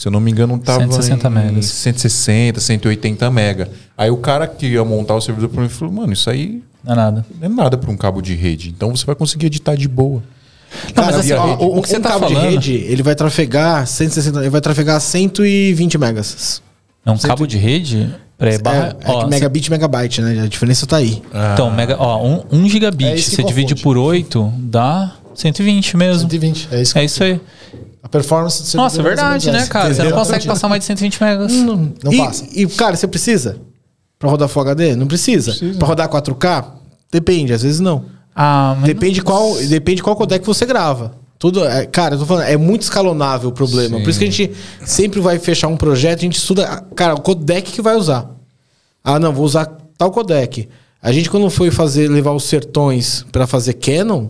[0.02, 1.66] se eu não me engano, tava 160 em megas.
[1.66, 3.68] 160, 180 mega.
[3.96, 6.92] Aí o cara que ia montar o servidor pra mim falou, mano, isso aí Não
[6.92, 7.26] é nada.
[7.40, 8.68] não é nada para um cabo de rede.
[8.68, 10.20] Então você vai conseguir editar de boa.
[10.92, 12.42] Não, mas assim, ó, o, o que você um tá cabo falando...
[12.42, 16.60] de rede, ele vai trafegar 160, ele vai trafegar 120 megas.
[17.06, 18.12] É um cabo de rede...
[18.36, 20.42] Peraí, barra, é, é ó, que megabit megabyte, né?
[20.42, 21.22] A diferença tá aí.
[21.52, 26.22] Então, mega, ó, um, um É gigabit, que você divide por 8, dá 120 mesmo.
[26.22, 26.68] 120.
[26.72, 26.98] É isso.
[26.98, 27.40] É isso aí.
[28.02, 29.84] A performance do servidor Nossa, é verdade, né, cara?
[29.84, 30.18] Você não Entendeu?
[30.18, 31.52] consegue passar mais de 120 megas.
[31.52, 32.44] Não e, passa.
[32.52, 33.58] E, cara, você precisa?
[34.18, 34.96] Pra rodar Full HD?
[34.96, 35.54] Não precisa.
[35.78, 36.64] Pra rodar 4K?
[37.12, 38.06] Depende, às vezes não.
[38.34, 41.14] Ah, mas Depende qual, depende qual codec você grava.
[41.38, 44.00] Tudo, é, cara, eu tô falando, é muito escalonável o problema.
[44.00, 44.52] Por isso que a gente
[44.84, 48.30] sempre vai fechar um projeto, a gente estuda, cara, o codec que vai usar.
[49.02, 49.66] Ah, não, vou usar
[49.98, 50.68] tal codec.
[51.02, 54.28] A gente, quando foi fazer, levar os sertões pra fazer Canon,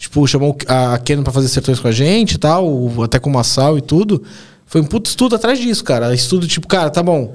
[0.00, 3.28] tipo, chamou a Canon pra fazer sertões com a gente e tal, o- até com
[3.28, 4.22] uma sal e tudo.
[4.64, 6.14] Foi um puto estudo atrás disso, cara.
[6.14, 7.34] Estudo tipo, cara, tá bom.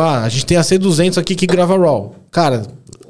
[0.00, 2.14] Ah, a gente tem a C200 aqui que grava RAW.
[2.30, 2.62] Cara,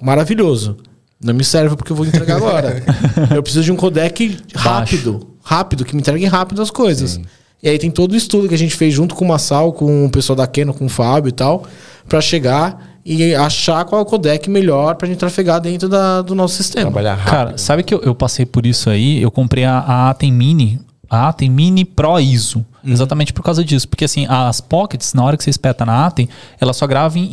[0.02, 0.76] maravilhoso.
[1.22, 2.82] Não me serve porque eu vou entregar agora.
[3.34, 5.28] eu preciso de um codec rápido.
[5.42, 7.20] Rápido, que me entregue rápido as coisas.
[7.62, 10.06] E aí tem todo o estudo que a gente fez junto com o Massal, com
[10.06, 11.64] o pessoal da Canon, com o Fábio e tal,
[12.08, 16.34] pra chegar e achar qual é o codec melhor pra gente trafegar dentro da- do
[16.34, 16.86] nosso sistema.
[16.90, 17.30] Trabalhar rápido.
[17.30, 19.20] Cara, sabe que eu, eu passei por isso aí?
[19.22, 22.64] Eu comprei a, a Atem Mini, a Atem Mini Pro ISO.
[22.84, 23.88] Exatamente por causa disso.
[23.88, 26.28] Porque assim, as pockets, na hora que você espeta na Atem,
[26.60, 27.28] ela só grava em,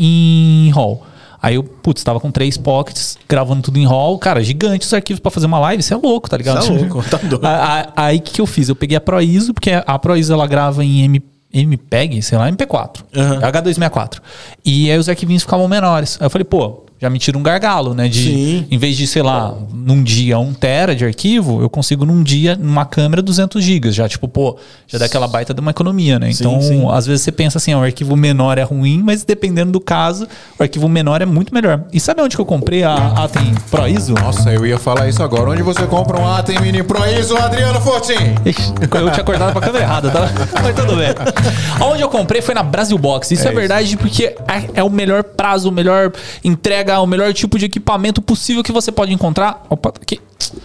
[0.67, 1.03] em RAW.
[1.41, 4.17] Aí eu, putz, tava com três pockets, gravando tudo em RAW.
[4.17, 5.82] Cara, gigantes os arquivos pra fazer uma live.
[5.82, 6.63] Isso é louco, tá ligado?
[6.63, 7.41] Isso é louco, tá doido.
[7.95, 8.67] Aí o que, que eu fiz?
[8.69, 11.21] Eu peguei a Pro ISO, porque a Pro ISO ela grava em M,
[11.61, 13.03] MPEG, sei lá, MP4.
[13.15, 13.41] Aham.
[13.41, 14.19] H264.
[14.65, 16.17] E aí os arquivinhos ficavam menores.
[16.19, 18.07] Aí eu falei, pô, já me tira um gargalo, né?
[18.07, 18.67] De, Sim.
[18.71, 22.55] Em vez de, sei lá, num dia um tera de arquivo, eu consigo num dia,
[22.55, 23.93] numa câmera, 200 gigas.
[23.93, 24.57] Já, tipo, pô,
[24.88, 26.31] já dá aquela baita de uma economia, né?
[26.31, 26.88] Sim, Então, sim.
[26.91, 30.27] às vezes você pensa assim, ó, o arquivo menor é ruim, mas dependendo do caso,
[30.60, 31.83] o arquivo menor é muito melhor.
[31.93, 34.13] E sabe onde que eu comprei a Atem Pro ISO?
[34.15, 35.51] Nossa, eu ia falar isso agora.
[35.51, 38.13] Onde você compra um Atem Mini Pro ISO, Adriano Fortin?
[38.45, 40.21] Eu tinha acordado pra câmera errada, tá?
[40.63, 41.10] Mas tudo bem.
[41.86, 43.31] Onde eu comprei foi na Brasil Box.
[43.31, 43.60] Isso é, É isso.
[43.60, 46.12] verdade porque é, é o melhor prazo, o melhor
[46.43, 49.65] entrega, o melhor tipo de equipamento possível que você pode encontrar.
[49.69, 50.19] Opa, aqui.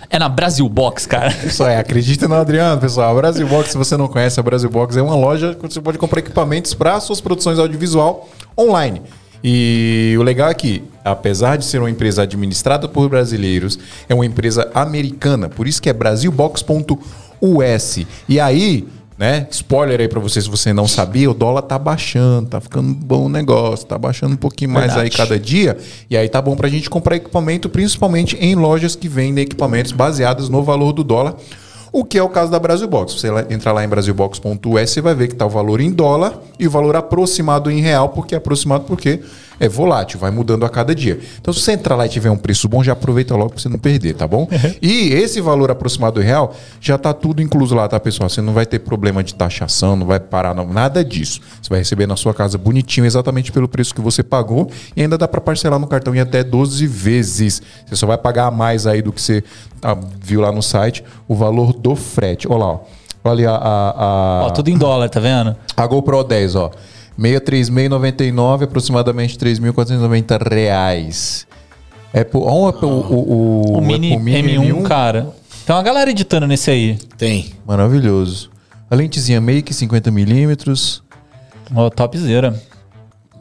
[0.09, 1.35] É na Brasil Box, cara.
[1.45, 3.11] Isso aí, acredita no Adriano, pessoal.
[3.11, 5.81] A Brasil Box, se você não conhece, a Brasil Box é uma loja que você
[5.81, 9.03] pode comprar equipamentos para suas produções audiovisual online.
[9.43, 13.77] E o legal é que, apesar de ser uma empresa administrada por brasileiros,
[14.09, 15.49] é uma empresa americana.
[15.49, 18.07] Por isso que é brasilbox.us.
[18.29, 18.87] E aí,
[19.23, 19.47] né?
[19.53, 23.27] Spoiler aí para você, se você não sabia, o dólar tá baixando, tá ficando bom
[23.27, 25.05] o negócio, tá baixando um pouquinho mais Verdade.
[25.05, 25.79] aí cada dia.
[26.11, 30.49] E aí tá bom pra gente comprar equipamento, principalmente em lojas que vendem equipamentos baseados
[30.49, 31.37] no valor do dólar.
[31.93, 33.13] O que é o caso da Brasil Box.
[33.13, 36.67] Você entrar lá em brasilbox.us, você vai ver que está o valor em dólar e
[36.67, 39.21] o valor aproximado em real, porque é aproximado porque
[39.61, 41.21] é volátil, vai mudando a cada dia.
[41.41, 43.69] Então, se você entrar lá e tiver um preço bom, já aproveita logo para você
[43.69, 44.49] não perder, tá bom?
[44.83, 48.29] e esse valor aproximado em real já tá tudo incluso lá, tá, pessoal?
[48.29, 51.41] Você não vai ter problema de taxação, não vai parar, não, nada disso.
[51.61, 55.17] Você vai receber na sua casa bonitinho, exatamente pelo preço que você pagou, e ainda
[55.17, 57.63] dá para parcelar no cartão em até 12 vezes.
[57.87, 59.45] Você só vai pagar a mais aí do que você
[59.83, 62.47] ah, viu lá no site, o valor do frete.
[62.49, 62.81] Olha lá, ó.
[63.25, 63.91] Olha a, a,
[64.43, 65.55] a- Ó, tudo em dólar, tá vendo?
[65.77, 66.71] a GoPro 10, ó.
[67.17, 71.47] 63699, aproximadamente 3.490 reais.
[72.13, 75.29] É por, ó, é por- o, o, O, Mini, Apple M1, cara.
[75.65, 76.99] Tem uma galera editando nesse aí.
[77.17, 77.53] Tem.
[77.67, 78.51] Maravilhoso.
[78.91, 81.01] A lentezinha Make 50mm.
[81.75, 82.61] Ó, topzera.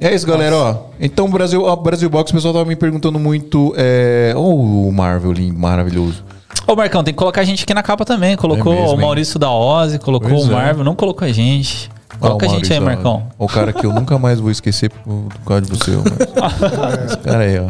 [0.01, 0.75] É isso, galera, ó.
[0.99, 3.71] Então, o Brasil, ó, Brasil Box, o pessoal tava me perguntando muito.
[3.77, 4.33] É...
[4.35, 6.23] Oh, o Marvel lindo, maravilhoso.
[6.65, 8.35] Ô, Marcão, tem que colocar a gente aqui na capa também.
[8.35, 9.01] Colocou É mesmo, o hein?
[9.01, 10.55] Maurício da Ozzy, colocou Pois o é.
[10.55, 11.87] Marvel, não colocou a gente.
[12.19, 13.27] Coloca o a gente aí, Marcão.
[13.37, 16.03] O cara que eu nunca mais vou esquecer por, causa de você, Maurício.
[17.05, 17.69] Esse cara aí, ó.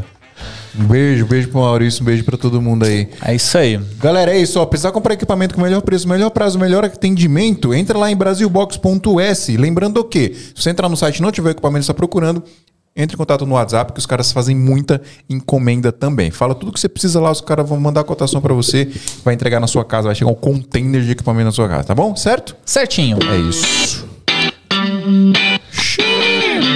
[0.79, 3.09] Um beijo, beijo pro Maurício, um beijo pra todo mundo aí.
[3.23, 3.79] É isso aí.
[3.99, 4.59] Galera, é isso.
[4.59, 9.47] Ó, precisar comprar equipamento com melhor preço, melhor prazo, melhor atendimento, entra lá em brasilbox.us.
[9.57, 10.33] Lembrando o quê?
[10.33, 12.43] Se você entrar no site e não tiver o equipamento que você está procurando,
[12.95, 16.29] entre em contato no WhatsApp, que os caras fazem muita encomenda também.
[16.29, 18.89] Fala tudo que você precisa lá, os caras vão mandar a cotação para você,
[19.23, 21.95] vai entregar na sua casa, vai chegar um container de equipamento na sua casa, tá
[21.95, 22.15] bom?
[22.15, 22.55] Certo?
[22.65, 23.17] Certinho.
[23.29, 24.07] É isso.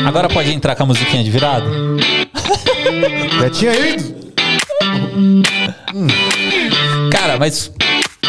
[0.05, 1.65] Agora pode entrar com a musiquinha de virado?
[3.39, 4.15] Já tinha ido?
[7.11, 7.71] Cara, mas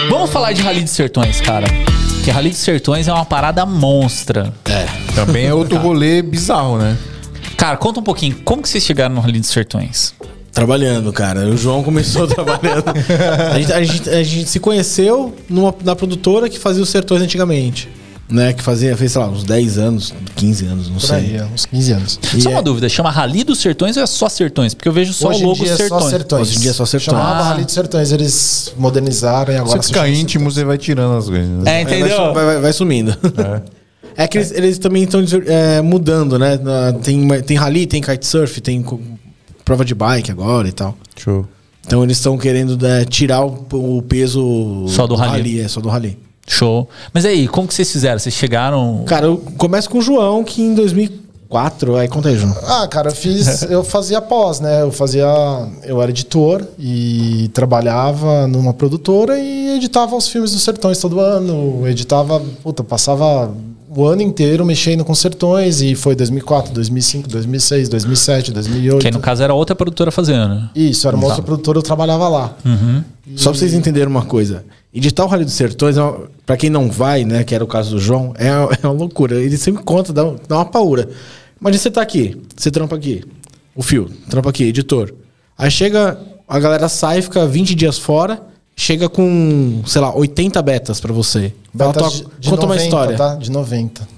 [0.08, 1.66] vamos falar de Rally de Sertões, cara.
[2.24, 4.52] Que Rally de Sertões é uma parada monstra.
[5.14, 6.96] Também é outro rolê bizarro, né?
[7.56, 10.14] Cara, conta um pouquinho, como que vocês chegaram no Rally de Sertões?
[10.52, 11.40] Trabalhando, cara.
[11.46, 12.84] O João começou trabalhando.
[13.52, 17.22] A gente, a gente- a gente se conheceu numa, na produtora que fazia os sertões
[17.22, 17.88] antigamente.
[18.28, 18.52] Né?
[18.52, 21.16] Que fazia, fez, sei lá, uns 10 anos, 15 anos, não Por sei.
[21.16, 22.18] aí, é, uns 15 anos.
[22.34, 24.74] E só é- uma dúvida, chama Rally dos Sertões ou é só Sertões?
[24.74, 26.02] Porque eu vejo só Hoje o logo dia é Sertões.
[26.02, 26.42] só Sertões.
[26.48, 27.16] Hoje em dia é só Sertões.
[27.20, 27.48] Chamava Ah.
[27.50, 28.10] Rally de Sertões.
[28.10, 31.48] Eles modernizaram e agora Você se fica chama íntimo, você vai tirando as coisas.
[31.48, 31.78] né?
[31.78, 32.34] É, entendeu?
[32.34, 33.16] vai, vai- vai sumindo.
[34.18, 36.58] É, que eles, eles também estão é, mudando, né?
[37.02, 38.82] Tem, tem rally, tem kitesurf, tem
[39.62, 40.96] prova de bike agora e tal.
[41.16, 41.46] Show.
[41.86, 45.60] Então eles estão querendo né, tirar o, o peso Só do rally.
[45.60, 46.18] É, só do rally.
[46.46, 46.88] Show.
[47.12, 48.18] Mas aí, como que vocês fizeram?
[48.18, 49.02] Vocês chegaram.
[49.06, 51.96] Cara, eu começo com o João, que em 2004...
[51.96, 52.56] Aí, conta aí, João.
[52.66, 53.62] Ah, cara, eu fiz.
[53.70, 54.82] eu fazia pós, né?
[54.82, 55.26] Eu fazia.
[55.84, 61.86] Eu era editor e trabalhava numa produtora e editava os filmes dos sertões todo ano.
[61.86, 62.40] Editava.
[62.62, 63.52] Puta, passava
[63.88, 69.00] o ano inteiro mexendo com sertões e foi 2004, 2005, 2006, 2007, 2008.
[69.00, 70.48] Que aí, no caso era outra produtora fazendo.
[70.48, 70.68] né?
[70.74, 72.54] Isso, era uma outra produtora, eu trabalhava lá.
[73.34, 74.64] Só pra vocês entenderem uma coisa.
[74.94, 76.00] Editar o Rally dos Sertões, é
[76.44, 79.36] pra quem não vai, né, que era o caso do João, é, é uma loucura.
[79.42, 81.08] Ele sempre conta, dá, dá uma paura.
[81.60, 83.24] Imagina você tá aqui, você trampa aqui,
[83.74, 85.12] o fio, trampa aqui, editor.
[85.58, 88.42] Aí chega, a galera sai, fica 20 dias fora,
[88.76, 91.52] chega com, sei lá, 80 betas pra você.
[91.76, 93.16] Fala, Betas "Tó, de, de conta 90, uma história.
[93.16, 93.34] Tá?
[93.36, 94.08] De 90.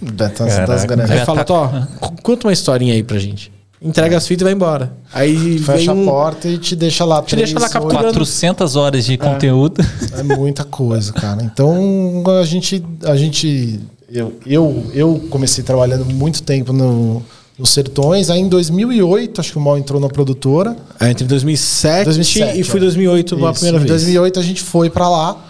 [0.12, 0.86] Betas das Caraca.
[0.86, 1.10] grandes.
[1.10, 1.70] Aí fala, Tó,
[2.22, 3.50] conta uma historinha aí pra gente.
[3.80, 4.92] Entrega as fitas e vai embora.
[5.12, 7.22] Aí Fecha vem a porta e te deixa lá.
[7.22, 8.06] Te deixa lá três, capturando.
[8.06, 8.14] oito.
[8.14, 9.84] 400 horas de conteúdo.
[10.16, 11.42] É muita coisa, cara.
[11.42, 17.22] Então a gente, a gente, eu, eu, eu comecei trabalhando muito tempo no,
[17.56, 18.30] nos Sertões.
[18.30, 20.76] Aí em 2008 acho que o Mal entrou na produtora.
[20.98, 22.82] É, entre 2007, 2007, e fui é.
[22.82, 23.52] 2008 a Isso.
[23.54, 24.02] primeira em vez.
[24.02, 25.44] 2008 a gente foi pra lá.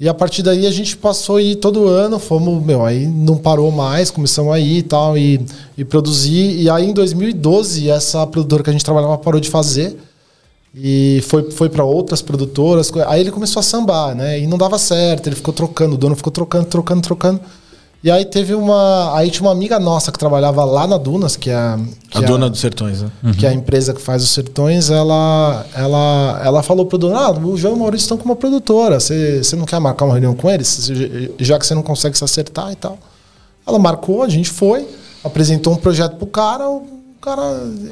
[0.00, 3.36] E a partir daí a gente passou a ir todo ano, fomos, meu, aí não
[3.36, 5.44] parou mais, começamos a ir e tal, e,
[5.76, 6.58] e produzir.
[6.58, 9.98] E aí em 2012, essa produtora que a gente trabalhava parou de fazer
[10.74, 12.90] e foi, foi para outras produtoras.
[13.08, 14.40] Aí ele começou a sambar, né?
[14.40, 17.40] E não dava certo, ele ficou trocando, o dono ficou trocando, trocando, trocando.
[18.02, 19.14] E aí teve uma.
[19.14, 21.78] Aí tinha uma amiga nossa que trabalhava lá na Dunas, que é a.
[22.08, 23.10] que A é dona dos sertões, né?
[23.38, 27.30] que é a empresa que faz os sertões, ela, ela, ela falou pro dono, ah,
[27.30, 30.14] o João e o Maurício estão com uma produtora, você você não quer marcar uma
[30.14, 30.90] reunião com eles,
[31.38, 32.98] já que você não consegue se acertar e tal.
[33.66, 34.88] Ela marcou, a gente foi,
[35.22, 37.42] apresentou um projeto pro cara, o cara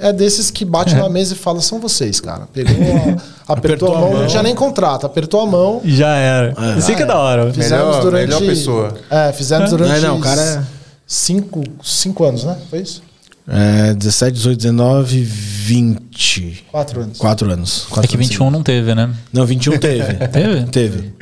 [0.00, 2.48] é desses que bate na mesa e fala, são vocês, cara.
[2.52, 3.22] Pegou, a-
[3.52, 5.80] apertou, a mão, não tinha nem contrato, apertou a mão.
[5.84, 6.54] Já era.
[6.78, 7.52] Isso aí que é da hora.
[7.52, 8.24] Fizemos Melhor- durante.
[8.26, 8.94] melhor pessoa.
[9.10, 10.00] É, fizemos durante.
[10.00, 10.62] Não, não, o cara é-
[11.06, 12.56] Cinco, cinco anos, né?
[12.68, 13.02] Foi isso?
[13.50, 16.64] É, 17, 18, 19, 20.
[16.70, 17.18] Quatro anos.
[17.18, 17.86] Quatro anos.
[17.90, 19.10] É Quatro que anos 21 não teve, né?
[19.32, 20.14] Não, 21 teve.
[20.28, 20.62] Teve?
[20.66, 21.14] teve.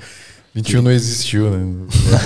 [0.57, 1.67] 21 não existiu, né?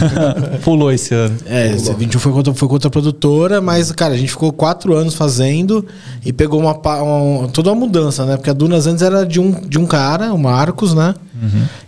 [0.62, 1.37] Pulou esse ano.
[1.47, 4.95] É, esse 21 foi contra, foi contra a produtora, mas, cara, a gente ficou quatro
[4.95, 5.85] anos fazendo
[6.24, 8.37] e pegou uma, pa- um- toda uma mudança, né?
[8.37, 11.14] Porque a Dunas antes era de um, de um cara, o Marcos, né?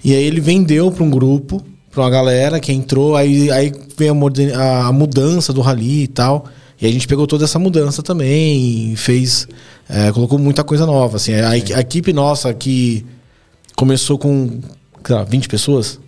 [0.03, 1.63] E aí ele vendeu para um grupo,
[1.93, 4.13] para uma galera que entrou, aí, aí veio
[4.57, 6.47] a, a- mudança do rally e tal.
[6.81, 9.47] E a gente pegou toda essa mudança também e fez.
[9.89, 11.19] é, colocou muita coisa nova.
[11.19, 13.07] Assim, a, a equipe nossa que
[13.77, 14.59] começou com
[15.07, 16.01] sei lá, 20 pessoas.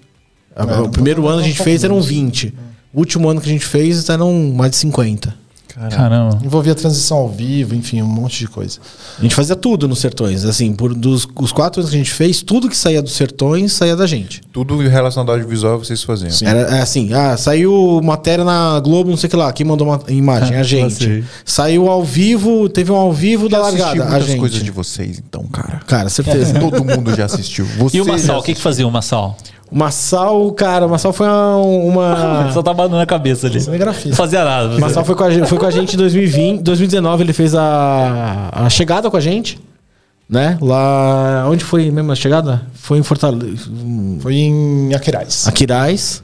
[0.57, 2.09] É, o primeiro ano a gente fez eram menos.
[2.09, 2.55] 20.
[2.93, 5.45] O último ano que a gente fez eram mais de 50.
[5.91, 6.39] Caramba.
[6.45, 8.79] Envolvia transição ao vivo, enfim, um monte de coisa.
[9.19, 10.45] A gente fazia tudo nos Sertões.
[10.45, 13.73] Assim, por dos os quatro anos que a gente fez, tudo que saía dos Sertões
[13.73, 14.41] saía da gente.
[14.53, 16.31] Tudo relacionado ao audiovisual vocês faziam.
[16.31, 16.47] Sim.
[16.47, 19.89] Era é assim, ah, saiu matéria na Globo, não sei o que lá, quem mandou
[19.89, 20.55] uma imagem?
[20.57, 21.25] A gente.
[21.45, 24.05] Saiu ao vivo, teve um ao vivo da largada.
[24.05, 24.39] A muitas gente.
[24.39, 25.81] coisas de vocês, então, cara.
[25.87, 26.59] Cara, certeza.
[26.59, 27.67] Todo mundo já assistiu.
[27.79, 28.39] Você E o Massal?
[28.39, 29.37] O que, que fazia o Massal?
[29.75, 31.57] O Massal, cara, Massal foi uma.
[31.57, 32.53] uma...
[32.55, 33.61] Só tava na cabeça ali.
[33.61, 34.11] Cinegrafia.
[34.11, 34.79] Não fazia nada.
[34.79, 36.63] Massal foi com, a gente, foi com a gente em 2020.
[36.63, 39.61] 2019 ele fez a, a chegada com a gente.
[40.31, 40.57] Né?
[40.61, 41.45] Lá.
[41.49, 42.63] Onde foi mesmo a chegada?
[42.73, 43.69] Foi em Fortaleza.
[44.21, 45.49] Foi em Aquiraz.
[45.49, 46.23] Aquiraz.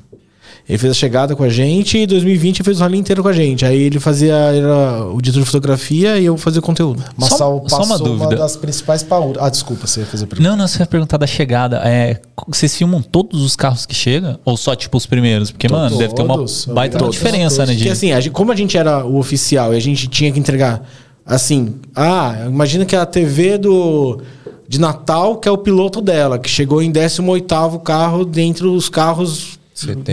[0.71, 3.23] Ele fez a chegada com a gente e em 2020 ele fez o rally inteiro
[3.25, 3.65] com a gente.
[3.67, 7.03] Aí ele fazia era o diretor de fotografia e eu fazia o conteúdo.
[7.17, 8.37] Massal Só- só uma passou uma, dúvida.
[8.37, 9.43] das principais pauras.
[9.43, 10.49] Ah, desculpa, você ia fazer a pergunta.
[10.49, 11.83] Não, não, você ia perguntar da chegada.
[11.85, 14.39] É, vocês filmam todos os carros que chegam?
[14.45, 15.51] Ou só, tipo, os primeiros?
[15.51, 16.67] Porque, mano, deve ter uma Todos.
[16.67, 17.17] baita Todos.
[17.17, 17.73] diferença, né?
[17.73, 17.91] Porque De...
[17.91, 20.87] assim, a gente- como a gente era o oficial e a gente tinha que entregar
[21.27, 24.21] assim, ah, imagina que a TV do
[24.69, 29.59] de Natal, que é o piloto dela, que chegou em 18º carro dentre os carros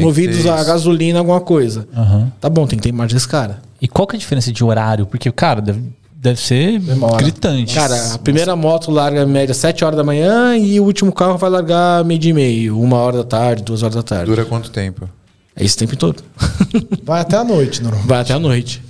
[0.01, 0.65] movidos a isso.
[0.65, 1.87] gasolina, alguma coisa.
[1.95, 2.31] Aham.
[2.39, 3.59] Tá bom, tem que ter imagem desse cara.
[3.81, 5.05] E qual que é a diferença de horário?
[5.05, 5.81] Porque, cara, deve,
[6.15, 7.17] deve ser Demora.
[7.17, 7.75] gritante.
[7.75, 11.37] Cara, a primeira moto larga em média 7 horas da manhã e o último carro
[11.37, 14.25] vai largar meio dia e meio, uma hora da tarde, duas horas da tarde.
[14.25, 15.07] Dura quanto tempo?
[15.55, 16.23] É esse tempo todo.
[17.03, 18.07] Vai até a noite, normalmente.
[18.09, 18.83] Vai até a noite.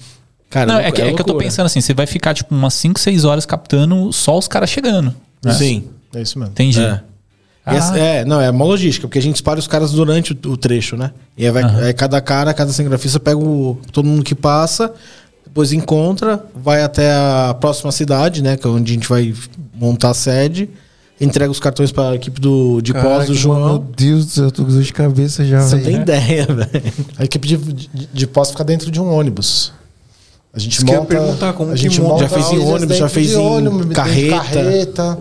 [0.49, 2.53] Cara, Não, louco- é que, é que eu tô pensando assim, você vai ficar, tipo,
[2.55, 5.13] umas 5, 6 horas captando só os caras chegando.
[5.43, 5.53] né?
[5.53, 5.86] Sim.
[6.13, 6.51] É isso mesmo.
[6.51, 6.82] Entendi.
[6.82, 7.01] É.
[7.70, 7.76] Ah.
[7.76, 10.57] Essa- é, não, é uma logística, porque a gente espalha os caras durante o, o
[10.57, 11.11] trecho, né?
[11.38, 14.93] E aí, vai, aí cada cara, cada cinegrafista pega o, todo mundo que passa,
[15.45, 18.55] depois encontra, vai até a próxima cidade, né?
[18.57, 19.34] Que é onde a gente vai
[19.76, 20.70] montar a sede,
[21.20, 23.86] entrega os cartões para a equipe do, de pós do Meu João.
[23.97, 26.70] Deus do céu, eu tô com dor de cabeça já, Você tem ideia, velho.
[27.18, 29.74] A equipe de, de, de pós fica dentro de um ônibus.
[30.53, 31.15] A gente Isso que eu ia monta.
[31.15, 32.24] perguntar, como a que gente monta?
[32.24, 34.36] monta Já fez em ônibus, já fez em ônibus, carreta.
[34.38, 35.20] carreta.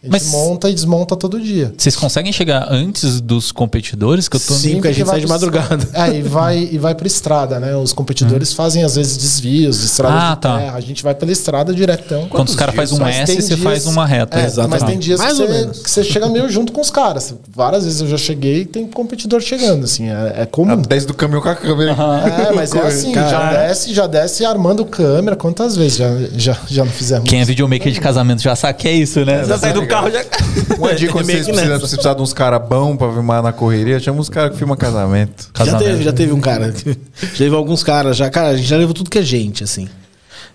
[0.00, 1.74] A gente Mas- monta e desmonta todo dia.
[1.76, 4.28] Vocês conseguem chegar antes dos competidores?
[4.28, 4.54] Que eu tô...
[4.54, 5.78] Sim, porque a gente sai de madrugada.
[5.92, 7.74] É, e vai, e vai pra estrada, né?
[7.74, 10.58] Os competidores fazem, às vezes, desvios de estrada Ah, de tá.
[10.58, 10.76] terra.
[10.76, 12.28] A gente vai pela estrada diretão.
[12.28, 14.38] Quando os caras fazem um Mas S, você dias- faz uma reta.
[14.38, 14.80] É, Exatamente.
[14.80, 17.34] mas tem dias Mais que ou você, que você chega meio junto com os caras.
[17.52, 20.08] Várias vezes eu já cheguei e tem competidor chegando, assim.
[20.08, 20.76] É, é comum.
[20.80, 21.96] 10 do caminhão com a câmera.
[22.48, 25.34] É, mas é assim, já desce, já desce armando câmera.
[25.34, 27.28] Quantas vezes já, já, já não fizemos?
[27.28, 29.44] Quem é videomaker de casamento já sabe que é isso, né?
[29.44, 30.24] já sai do carro, já...
[30.78, 31.86] Uma dica quando meio vocês que precisam, nessa.
[31.86, 34.76] você precisar de uns caras bons pra filmar na correria, chama uns caras que filmam
[34.76, 35.44] casamento.
[35.56, 35.84] Já Casamento.
[35.84, 36.72] teve, já teve um cara.
[36.76, 36.94] já
[37.36, 39.88] teve alguns caras, já, cara, a gente já levou tudo que é gente, assim.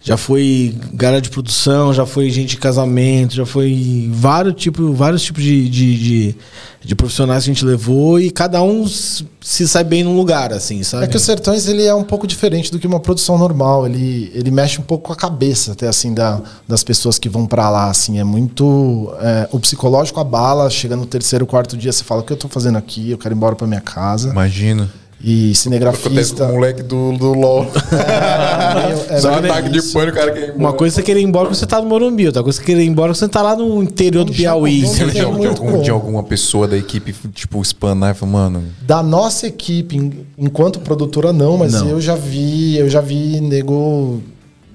[0.03, 5.23] Já foi galera de produção, já foi gente de casamento, já foi vários tipos, vários
[5.23, 6.35] tipos de, de, de,
[6.83, 10.83] de profissionais que a gente levou e cada um se sai bem num lugar, assim,
[10.83, 11.05] sabe?
[11.05, 13.85] É que o Sertões ele é um pouco diferente do que uma produção normal.
[13.85, 17.45] Ele, ele mexe um pouco com a cabeça, até assim, da, das pessoas que vão
[17.45, 17.89] pra lá.
[17.89, 19.09] Assim, é muito.
[19.21, 20.69] é, o psicológico abala.
[20.69, 23.11] Chega no terceiro, quarto dia, você fala: o que eu tô fazendo aqui?
[23.11, 24.29] Eu quero ir embora pra minha casa.
[24.29, 24.89] Imagina.
[25.23, 26.45] E cinegrafista.
[26.45, 27.65] com o moleque do, do LOL.
[29.09, 31.21] é Só um ataque de pânico, o cara quer ir Uma coisa é você querer
[31.21, 33.15] ir embora quando você tá no Morumbi, outra coisa é você querer ir embora quando
[33.15, 34.81] você tá lá no interior do Piauí.
[34.81, 39.47] não De, algum, de alguma pessoa da equipe, tipo, espanar e falar, mano, Da nossa
[39.47, 39.95] equipe,
[40.37, 41.87] enquanto produtora, não, mas Não.
[41.87, 44.21] eu já vi, eu já vi nego,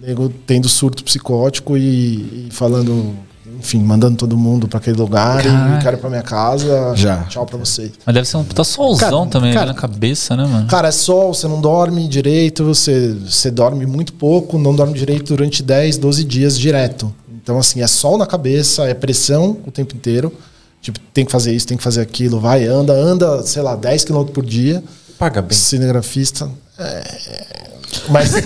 [0.01, 3.15] nego tendo surto psicótico e, e falando,
[3.59, 5.79] enfim, mandando todo mundo pra aquele lugar Caraca.
[5.79, 6.93] e quero ir pra minha casa.
[6.95, 7.25] Já.
[7.25, 7.93] Tchau pra vocês.
[8.07, 10.67] Mas deve ser um puta solzão Cara, também cara- na cabeça, né, mano?
[10.69, 15.35] Cara, é sol, você não dorme direito, você, você dorme muito pouco, não dorme direito
[15.35, 17.13] durante 10, 12 dias direto.
[17.43, 20.33] Então, assim, é sol na cabeça, é pressão o tempo inteiro.
[20.81, 24.05] Tipo, tem que fazer isso, tem que fazer aquilo, vai, anda, anda, sei lá, 10
[24.05, 24.83] km por dia.
[25.19, 25.57] paga bem.
[25.57, 26.49] Cinegrafista.
[26.79, 27.78] É...
[28.09, 28.33] Mas.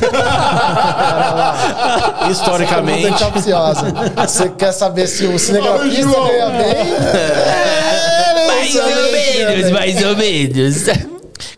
[2.30, 3.09] Historicamente.
[4.16, 6.93] Você quer saber se o cinegrafista ganha bem?
[7.14, 10.84] É, Mais ou menos, mais ou menos.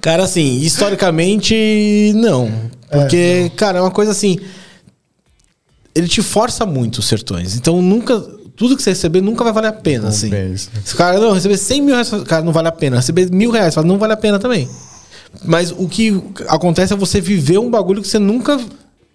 [0.00, 2.50] Cara, assim, historicamente, não.
[2.90, 4.38] Porque, cara, é uma coisa assim.
[5.94, 7.56] Ele te força muito os sertões.
[7.56, 8.20] Então, nunca.
[8.56, 10.28] Tudo que você receber nunca vai valer a pena, assim.
[10.30, 10.70] bem isso.
[10.84, 12.96] Se o cara, não, receber 100 mil reais, cara, não vale a pena.
[12.96, 14.68] Receber mil reais, fala, não vale a pena também.
[15.44, 18.60] Mas o que acontece é você viver um bagulho que você nunca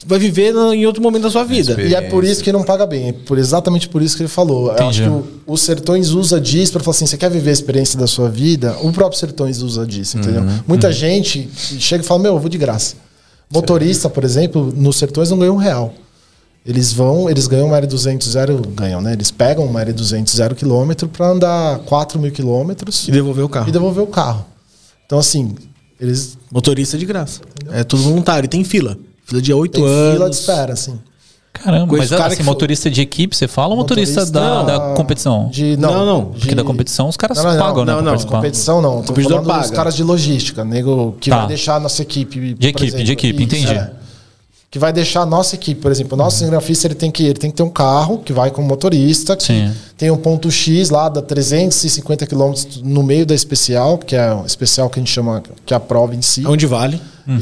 [0.06, 1.80] vai viver em outro momento da sua vida.
[1.82, 3.10] E é por isso que não paga bem.
[3.10, 4.68] É por, exatamente por isso que ele falou.
[4.68, 5.04] Eu Entendi.
[5.04, 8.00] acho que o, o Sertões usa disso para falar assim: você quer viver a experiência
[8.00, 8.76] da sua vida?
[8.82, 10.44] O próprio Sertões usa disso, entendeu?
[10.68, 12.96] Muita gente chega e fala: meu, eu vou de graça.
[13.52, 15.94] Motorista, por exemplo, nos Sertões não ganha um real.
[16.66, 19.14] Eles vão, eles ganham uma R200 zero, ganham, né?
[19.14, 23.70] Eles pegam uma R200 zero quilômetro para andar 4 mil quilômetros E devolver o carro.
[23.70, 24.46] e devolver o carro.
[25.06, 25.56] Então, assim,
[26.00, 27.42] eles Motorista de graça.
[27.72, 28.46] É tudo voluntário.
[28.46, 28.98] E tem fila.
[29.26, 30.14] Fila de 8 têm anos.
[30.16, 31.00] fila de espera, assim.
[31.52, 34.26] Caramba, Com mas esse cara assim, que foi- motorista de equipe, você fala ou motorista,
[34.28, 35.50] da, da competição?
[35.50, 36.26] De, Não, não.
[36.28, 37.92] Porque da competição os caras Não, não, não, pagam, né?
[37.92, 38.36] não, pra não, participar.
[38.38, 39.76] Competição não, tô Competidor falando dos paga.
[39.76, 41.40] caras de logística, nego que Tá.
[41.40, 42.54] vai deixar a nossa equipe.
[42.54, 43.80] De equipe, de equipe, entendi.
[44.72, 47.40] Que vai deixar a nossa equipe, por exemplo, o nosso cinegrafista ele tem que ele
[47.40, 49.74] tem que ter um carro que vai com motorista, que Sim.
[49.98, 54.46] tem um ponto X lá, dá 350 quilômetros no meio da especial, que é o
[54.46, 56.46] especial que a gente chama, que é a prova em si.
[56.46, 57.02] Onde vale.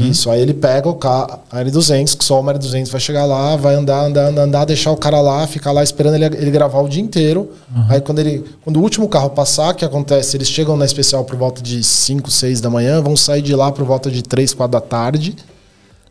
[0.09, 3.55] Isso, aí ele pega o carro, a L200, que só uma L200 vai chegar lá,
[3.55, 6.81] vai andar, andar, andar, andar, deixar o cara lá, ficar lá esperando ele, ele gravar
[6.81, 7.51] o dia inteiro.
[7.89, 10.35] Aí quando ele, quando o último carro passar, o que acontece?
[10.35, 13.71] Eles chegam na especial por volta de 5, 6 da manhã, vão sair de lá
[13.71, 15.35] por volta de 3, 4 da tarde.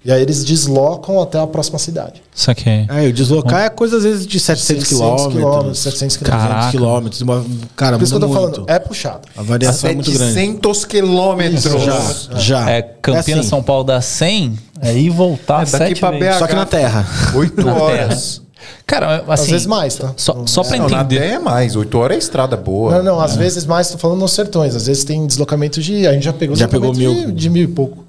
[0.07, 2.23] E aí eles deslocam até a próxima cidade.
[2.33, 2.87] Saquei.
[2.89, 5.79] É, o deslocar é coisa às vezes de 700 quilômetros, quilômetros.
[5.81, 6.71] 700 Caraca.
[6.71, 7.19] quilômetros.
[7.19, 7.21] quilômetros.
[7.23, 7.45] Uma-
[7.75, 8.41] Cara, Por isso que eu tô muito.
[8.55, 9.27] falando, é puxado.
[9.37, 10.33] A variação é muito grande.
[10.33, 11.63] 700 quilômetros.
[11.65, 12.71] Já, já.
[12.71, 16.13] É Campinas, assim, São Paulo dá 100, aí voltar É, daqui sete pra.
[16.13, 16.39] BH.
[16.39, 17.07] Só que na terra.
[17.35, 18.43] 8 Na horas.
[18.87, 20.13] Cara, Às assim, vezes mais, tá?
[20.17, 21.21] só, só pra Não, na entender.
[21.21, 21.75] terra é mais.
[21.77, 22.97] 8 horas é estrada boa.
[22.99, 24.75] Não, não, às vezes mais, tô falando nos sertões.
[24.77, 26.07] Às vezes tem deslocamento de.
[26.07, 27.13] A gente já pegou Já pegou mil.
[27.27, 28.06] De, de mil e pouco.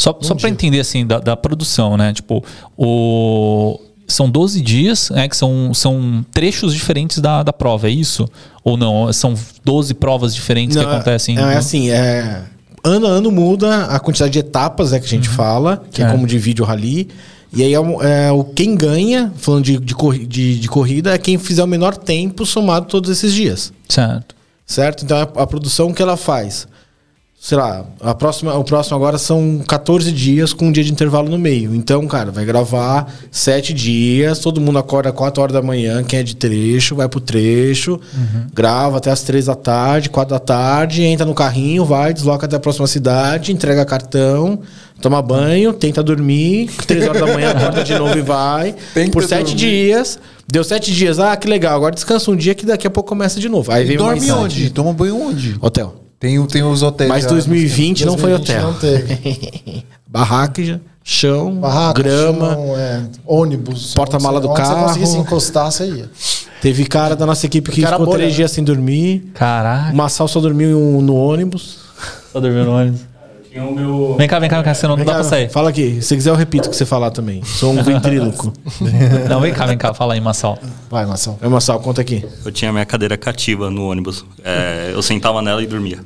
[0.00, 2.12] Só, só pra entender, assim, da, da produção, né?
[2.12, 2.42] Tipo,
[2.76, 3.78] o...
[4.08, 5.28] São 12 dias, né?
[5.28, 8.28] Que são, são trechos diferentes da, da prova, é isso?
[8.64, 9.12] Ou não?
[9.12, 9.34] São
[9.64, 11.38] 12 provas diferentes que Não, acontecem?
[11.38, 12.42] É, é assim, é.
[12.82, 16.06] Ano a ano muda a quantidade de etapas né, que a gente fala, que é,
[16.06, 16.10] É.
[16.10, 17.08] como divide o rally.
[17.52, 19.94] E aí é, é o quem ganha, falando de, de,
[20.26, 23.72] de- de corrida, é quem fizer o menor tempo somado todos esses dias.
[23.88, 24.34] Certo.
[24.66, 25.04] Certo?
[25.04, 26.66] Então a, a produção que ela faz.
[27.42, 31.26] Sei lá, a próxima, o próximo agora são 14 dias com um dia de intervalo
[31.30, 31.74] no meio.
[31.74, 36.22] Então, cara, vai gravar 7 dias, todo mundo acorda 4 horas da manhã, quem é
[36.22, 37.98] de trecho, vai pro trecho,
[38.52, 42.56] grava até as 3 da tarde, 4 da tarde, entra no carrinho, vai, desloca até
[42.56, 44.60] a próxima cidade, entrega cartão,
[45.00, 48.74] toma banho, tenta dormir, 3 horas da manhã acorda de novo e vai.
[48.92, 49.56] Tenta por 7 dormir.
[49.56, 50.18] dias.
[50.46, 53.40] Deu 7 dias, ah, que legal, agora descansa um dia que daqui a pouco começa
[53.40, 53.72] de novo.
[53.72, 54.68] Aí E vem dorme onde?
[54.68, 55.56] Toma banho onde?
[55.58, 56.09] Hotel.
[56.20, 57.08] Tem, tem os hotéis.
[57.08, 57.30] Mas já.
[57.30, 58.70] 2020 não foi 2020 hotel.
[58.70, 59.84] Não teve.
[60.06, 62.52] Barraca, já- chão, Barraca, grama.
[62.52, 63.94] chão, é, ônibus.
[63.94, 64.80] Porta-mala do onde carro.
[64.80, 66.10] Você conseguisse encostar, você ia.
[66.60, 68.36] Teve cara da nossa equipe que ficou três né?
[68.36, 69.30] dias sem dormir.
[69.32, 69.94] Caraca.
[69.94, 71.78] O Massal só dormiu no, ônibus.
[72.30, 73.00] Só dormindo no ônibus.
[73.50, 74.14] Tinha o meu.
[74.16, 75.48] Vem cá, vem cá, vem cá, senão não dá cá, pra sair.
[75.50, 76.00] Fala aqui.
[76.00, 77.42] Se quiser, eu repito o que você falar também.
[77.42, 78.52] Sou um ventríloco.
[79.28, 80.56] Não, vem cá, vem cá, fala aí, Massal.
[80.88, 81.38] Vai, Marcelo.
[81.42, 82.24] É, Massal, conta aqui.
[82.44, 84.24] Eu tinha minha cadeira cativa no ônibus.
[84.44, 85.98] É, eu sentava nela e dormia.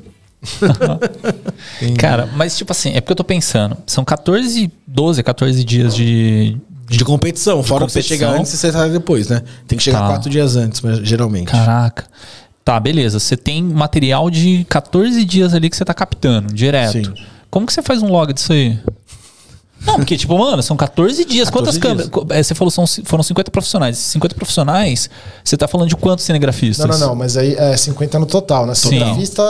[1.98, 6.56] Cara, mas tipo assim, é porque eu tô pensando, são 14, 12, 14 dias de.
[6.86, 7.62] De competição.
[7.62, 8.28] Fora que você competição.
[8.28, 9.42] chega antes e você sai depois, né?
[9.66, 10.06] Tem que chegar Tá.
[10.08, 11.46] quatro dias antes, mas geralmente.
[11.50, 12.04] Caraca.
[12.62, 13.18] Tá, beleza.
[13.18, 16.92] Você tem material de 14 dias ali que você tá captando, direto.
[16.92, 17.14] Sim.
[17.54, 18.76] Como que você faz um log disso aí?
[19.86, 21.48] Não, porque, tipo, mano, são 14 dias.
[21.48, 22.36] 14 Quantas câmeras?
[22.36, 23.96] É, Você falou são, foram 50 profissionais.
[23.96, 25.08] Esses 50 profissionais,
[25.44, 26.84] você tá falando de quantos cinegrafistas?
[26.84, 28.74] Não, não, não, mas aí é 50 no total, né?
[28.74, 28.88] Sim.
[28.88, 29.42] Cinegrafista,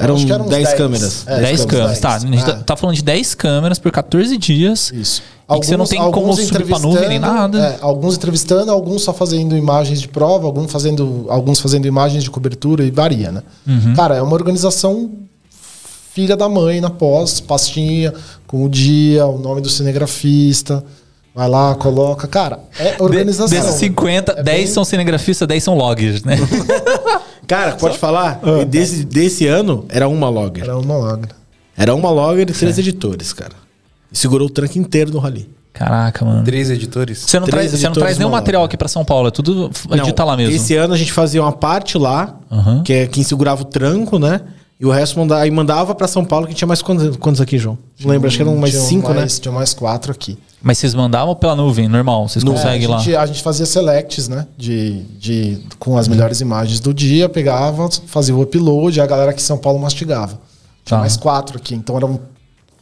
[0.00, 1.24] Eram acho que eram uns 10 câmeras.
[1.28, 2.14] É, 10 ficamos câmeras, tá.
[2.14, 2.52] A gente É.
[2.54, 4.90] tá, falando de 10 câmeras por 14 dias.
[4.92, 5.22] Isso.
[5.48, 7.58] E que você não tem como subir pra nuvem nem nada.
[7.58, 12.30] é, alguns entrevistando, alguns só fazendo imagens de prova, alguns fazendo, alguns fazendo imagens de
[12.32, 13.42] cobertura e varia, né?
[13.64, 13.94] Uhum.
[13.94, 15.10] Cara, é uma organização
[16.14, 18.14] filha da mãe na pós, pastinha,
[18.46, 20.84] com o dia, o nome do cinegrafista.
[21.34, 22.28] Vai lá, coloca.
[22.28, 23.48] Cara, é De- organização.
[23.58, 26.36] desses 50, É 10 bem- são cinegrafistas, 10 são loggers, né?
[27.48, 28.40] Cara, pode falar?
[28.42, 28.64] Ah.
[28.64, 30.62] Desse, desse ano, era uma logger.
[30.64, 31.30] Era uma logra.
[31.76, 33.52] Era uma logger e três editores, cara.
[34.12, 35.50] E segurou o tranco inteiro no rally.
[35.72, 36.44] Caraca, mano.
[36.44, 37.18] Três editores.
[37.26, 39.30] Você não, Três traz, você não editores traz nenhum material aqui pra São Paulo, é
[39.32, 40.54] tudo Não, edita lá mesmo.
[40.54, 42.82] Esse ano a gente fazia uma parte lá, Aham.
[42.84, 44.40] que é quem segurava o tranco, né?
[44.84, 47.56] E o resto mandava, aí mandava pra São Paulo, que tinha mais quantos, quantos aqui,
[47.56, 47.78] João?
[48.00, 49.40] Não lembro, acho que eram mais Tinha cinco, mais, né?
[49.40, 50.36] Tinha mais quatro aqui.
[50.62, 52.98] Mas vocês mandavam pela nuvem, normal, vocês É, conseguem a, lá.
[52.98, 54.46] gente, a gente fazia selects, né?
[54.58, 59.40] De, de, com as melhores imagens do dia, pegava, fazia o upload, a galera aqui
[59.40, 60.38] em São Paulo mastigava.
[60.84, 60.98] Tinha Tá.
[60.98, 62.20] mais quatro aqui, então eram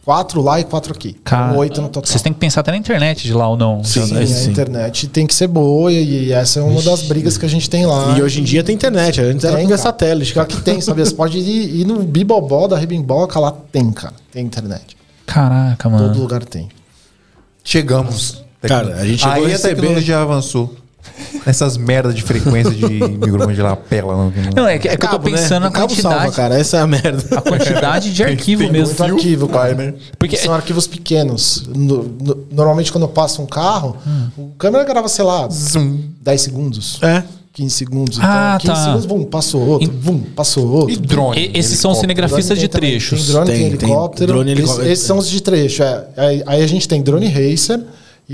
[0.04, 1.14] quatro lá e quatro aqui.
[1.24, 2.10] Cara, Eram oito no total.
[2.10, 3.82] Vocês têm que pensar até na internet de lá ou não.
[3.84, 4.50] Sim, Já- E a sim.
[4.50, 7.68] internet tem que ser boa, e, e essa é uma das brigas que a gente
[7.70, 8.16] tem lá.
[8.18, 9.78] E hoje em dia tem internet, antes era cara.
[9.78, 10.32] satélite.
[10.32, 11.04] Pior que tem, sabe?
[11.04, 14.14] Você pode ir, ir no Bibobó da Ribimboca, lá tem, cara.
[14.30, 14.96] Tem internet.
[15.26, 16.18] Caraca, Todo mano.
[16.20, 16.68] lugar tem.
[17.64, 18.42] Chegamos.
[18.62, 20.74] Cara, a gente chegou Aí a a tecnologia avançou.
[21.46, 24.14] Nessas merdas de frequência de microfone de lapela.
[24.16, 25.36] Não, Não, é que, é que eu tô Cabo, né?
[25.36, 26.14] pensando O na cabo quantidade.
[26.20, 26.58] salva, cara.
[26.58, 27.36] Essa é a merda.
[27.36, 28.86] A quantidade de arquivo mesmo.
[28.96, 29.74] Muito arquivo, cara.
[29.74, 29.94] né?
[30.18, 31.64] Porque- São arquivos pequenos.
[31.74, 33.96] No- no- normalmente, quando passa um carro,
[34.38, 35.48] o câmera grava, sei lá,
[36.22, 36.98] 10 segundos.
[37.02, 37.22] É.
[37.54, 38.18] 15 segundos.
[38.22, 38.82] Ah, 15 tá.
[38.84, 40.94] segundos, bum, passou outro, bum, passou outro.
[40.94, 41.38] E drone.
[41.38, 42.00] E- esses são helicóptero.
[42.00, 43.24] cinegrafistas de tem trechos.
[43.24, 44.26] Tem drone, tem, Tem, tem helicóptero.
[44.32, 44.90] drone e Esses- helicóptero.
[44.92, 45.82] Esses, são os de trecho.
[45.82, 46.04] É.
[46.16, 47.78] Aí, aí a gente tem drone racer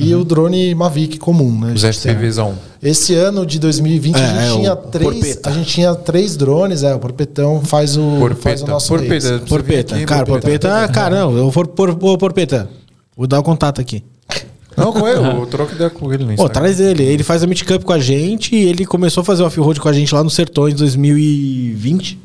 [0.01, 1.73] e o drone Mavic comum, né?
[1.75, 2.57] Os FPVzão.
[2.83, 5.51] Esse ano de 2020 a, É, gente é, tinha o três, Porpeta.
[5.51, 8.01] a gente tinha três drones, é, o Porpetão faz o,
[8.41, 8.67] faz o Porpeta.
[8.67, 9.39] nosso Porpeta.
[9.49, 9.95] Porpeta.
[9.97, 10.69] aqui, cara, Porpeta.
[10.69, 10.93] porpeta.
[10.93, 11.37] cara, não.
[11.37, 12.71] Eu for por, por, porpeta.
[13.17, 14.05] Vou dar o contato aqui.
[14.77, 15.19] Não, com ele.
[15.19, 17.03] Eu troco ideia com ele no Pô, traz ele.
[17.03, 19.81] Ele faz a Meet Cup com a gente e ele começou a fazer o off-road
[19.81, 22.17] com a gente lá no Sertões 2020.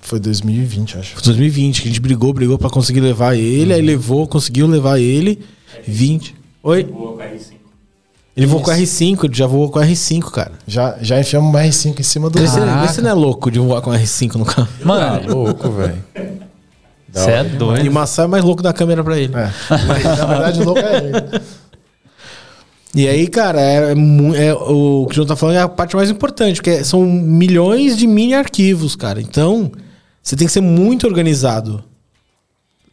[0.00, 1.14] Foi 2020, acho.
[1.14, 4.98] Foi 2020, que a gente brigou, brigou pra conseguir levar ele, aí levou, conseguiu levar
[4.98, 5.38] ele.
[5.86, 6.34] 20.
[6.62, 6.80] Oi?
[8.34, 10.52] Ele voou com o R5, ele já voou com o R5, cara.
[10.66, 13.82] Já, já enfiamos uma R5 em cima do Vê se, não é louco de voar
[13.82, 14.68] com o R5 no carro.
[14.82, 16.02] Mano, Louco, velho.
[17.12, 17.88] você é E doido.
[17.90, 19.34] o Massa é mais louco da câmera pra ele.
[19.36, 19.50] É.
[20.16, 21.42] Na verdade, o louco é ele.
[22.94, 25.96] E aí, cara, é, mu- é- o que o João tá falando é a parte
[25.96, 29.20] mais importante, porque são milhões de mini arquivos, cara.
[29.20, 29.72] Então,
[30.22, 31.82] você tem que ser muito organizado.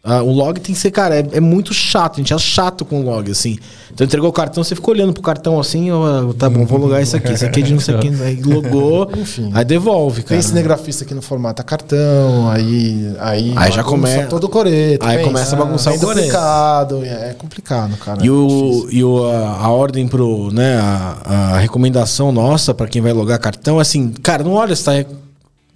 [0.02, 2.14] Ah, o log tem que ser, cara, é, é muito chato.
[2.14, 3.58] A gente é chato com o log, assim.
[3.93, 7.04] Então entregou o cartão, você ficou olhando pro cartão assim, ó, tá bom, vou logar
[7.04, 7.34] isso aqui.
[7.34, 8.16] Isso aqui é de não sei quem.
[8.22, 9.52] Aí logou, Enfim.
[9.54, 10.39] aí devolve, cara.
[10.39, 13.14] Tem cinegrafista que não formata cartão, aí.
[13.20, 15.06] Aí, Aí já bagunça come- todo o coreto.
[15.06, 15.28] Aí pensa.
[15.30, 16.22] começa a bagunçar Vem o coreto.
[16.28, 18.24] duplicado, É complicado, cara.
[18.24, 22.88] E, é o, e o, a, a ordem pro, né, a, a recomendação nossa pra
[22.88, 24.91] quem vai logar cartão é assim, cara, não olha se, tá,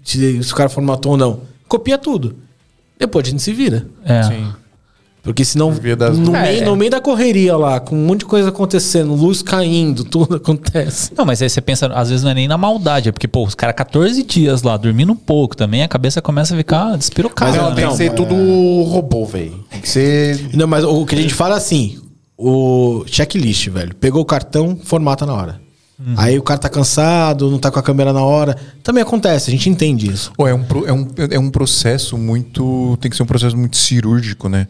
[0.01, 1.39] se, se o cara formatou ou não.
[1.67, 2.38] Copia tudo.
[2.99, 3.85] Depois a gente se vira.
[4.05, 4.23] É.
[4.23, 4.53] Sim.
[5.21, 6.41] Porque senão, no, É.
[6.51, 10.35] meio, no meio da correria lá, com um monte de coisa acontecendo, luz caindo, tudo
[10.35, 11.11] acontece.
[11.17, 13.45] Não, mas aí você pensa, às vezes não é nem na maldade, é porque, pô,
[13.45, 17.51] os caras 14 dias lá, dormindo pouco também, a cabeça começa a ficar despirocada.
[17.51, 17.75] Mas Não, né?
[17.77, 18.35] tem que ser tudo
[18.83, 19.63] robô, velho.
[19.69, 20.49] Tem que ser.
[20.53, 22.01] Não, mas o que a gente fala é assim,
[22.37, 23.95] o checklist, velho.
[23.95, 25.61] Pegou o cartão, formata na hora.
[25.99, 26.15] Uhum.
[26.17, 28.57] Aí o cara tá cansado, não tá com a câmera na hora.
[28.81, 30.31] Também acontece, a gente entende isso.
[30.35, 32.97] Pô, é um, é, um, é um processo muito.
[32.99, 34.67] Tem que ser um processo muito cirúrgico, né?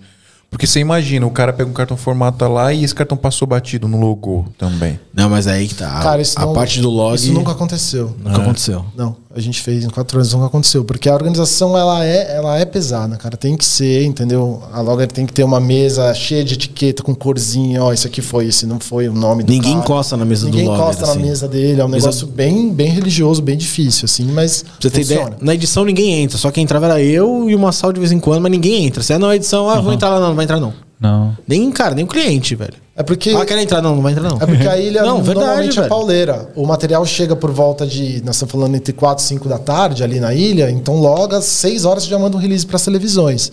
[0.49, 3.87] Porque você imagina, o cara pega um cartão formata lá e esse cartão passou batido
[3.87, 4.99] no logo também.
[5.11, 5.97] Não, mas aí que tá.
[5.97, 8.15] A- Cara, a não- parte do log Isso nunca aconteceu.
[8.23, 8.85] nunca aconteceu.
[8.95, 10.83] Não, a gente fez em quatro anos, nunca aconteceu.
[10.85, 13.35] Porque a organização, ela é, ela é pesada, cara.
[13.35, 14.61] Tem que ser, entendeu?
[14.71, 17.83] A logger tem que ter uma mesa cheia de etiqueta, com corzinha.
[17.83, 19.83] Ó, isso aqui foi, esse não foi o nome do Ninguém cara.
[19.83, 21.19] encosta na mesa do Ninguém logger, encosta assim.
[21.19, 21.81] na mesa dele.
[21.81, 25.21] É um Mesa- negócio bem, bem religioso, bem difícil, assim, mas você funciona.
[25.21, 26.37] ideia, na edição ninguém entra.
[26.37, 29.01] Só quem entrava era eu e uma sal de vez em quando, mas ninguém entra.
[29.01, 30.73] Se é na edição, ah, vou entrar lá, não, não vai entrar não.
[30.99, 31.35] Não.
[31.47, 32.82] Nem, cara, nem o cliente, velho.
[32.95, 33.31] É porque...
[33.31, 33.81] Ah, quer entrar?
[33.81, 34.37] Não, não vai entrar não.
[34.39, 35.89] É porque a ilha Não, verdade, normalmente é velho.
[35.89, 36.49] pauleira.
[36.55, 38.21] O material chega por volta de.
[38.23, 41.45] Nós estamos falando entre 4 e 5 da tarde ali na ilha, então logo às
[41.45, 43.51] 6 horas você já manda um release para as televisões.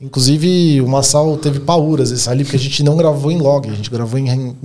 [0.00, 3.74] Inclusive, o Massal teve pauras esse ali, porque a gente não gravou em log, a
[3.74, 4.56] gente gravou em, em,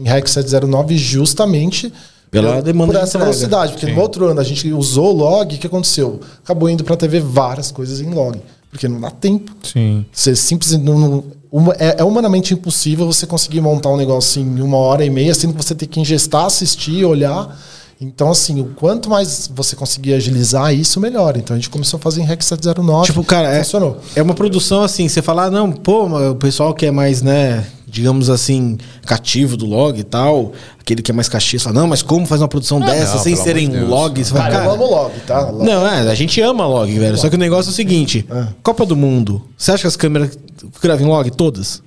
[0.00, 1.92] em REC 709 justamente
[2.30, 3.24] Pela demanda por de essa entrega.
[3.24, 3.72] velocidade.
[3.72, 6.20] Porque no outro ano a gente usou o log, o que aconteceu?
[6.44, 8.40] Acabou indo para a TV várias coisas em log,
[8.70, 9.50] porque não dá tempo.
[9.64, 10.06] Sim.
[10.12, 11.24] Você simplesmente não.
[11.58, 15.34] Uma- é, é humanamente impossível você conseguir montar um negócio em uma hora e meia,
[15.34, 17.56] sendo que você tem que ingestar, assistir, olhar.
[18.00, 21.34] Então, assim, o quanto mais você conseguir agilizar isso, melhor.
[21.36, 23.06] Então a gente começou a fazer em REC 709.
[23.06, 23.98] Tipo, cara, é, funcionou.
[24.14, 28.28] é uma produção assim, você falar, não, pô, o pessoal que é mais, né, digamos
[28.28, 28.76] assim,
[29.06, 32.42] cativo do log e tal, aquele que é mais caxias, fala, não, mas como fazer
[32.42, 34.28] uma produção dessa não, sem serem de logs?
[34.28, 35.40] Você fala, Cara, eu cara, amo log, tá?
[35.50, 35.64] Log.
[35.64, 37.16] Não, é, a gente ama log, velho.
[37.16, 38.48] Só que o negócio é o seguinte: É.
[38.62, 40.36] Copa do Mundo, você acha que as câmeras
[40.82, 41.82] gravam log todas?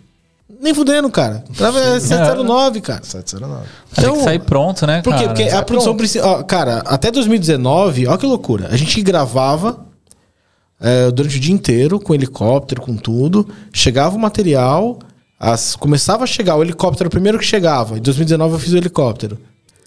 [0.62, 1.43] Nem fudendo, cara.
[1.58, 3.02] Grava é 709, cara.
[3.02, 3.64] 709.
[3.95, 5.24] Tem que sair pronto, né, Por quê?
[5.24, 5.34] cara?
[5.34, 6.43] Porque a produção principal.
[6.43, 8.68] Cara, até 2019, olha que loucura.
[8.70, 9.86] A gente gravava
[10.82, 13.47] é, durante o dia inteiro, com helicóptero, com tudo.
[13.72, 15.00] Chegava o material,
[15.40, 16.56] as, começava a chegar.
[16.56, 17.98] O helicóptero o primeiro que chegava.
[17.98, 19.38] Em 2019 eu fiz o helicóptero.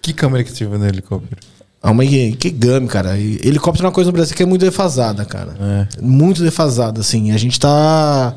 [0.00, 1.40] Que câmera que você no helicóptero?
[1.82, 3.18] Ah, uma que game, cara.
[3.18, 5.88] E helicóptero é uma coisa no Brasil que é muito defasada, cara.
[6.00, 7.32] Muito defasada, assim.
[7.32, 8.34] A gente tá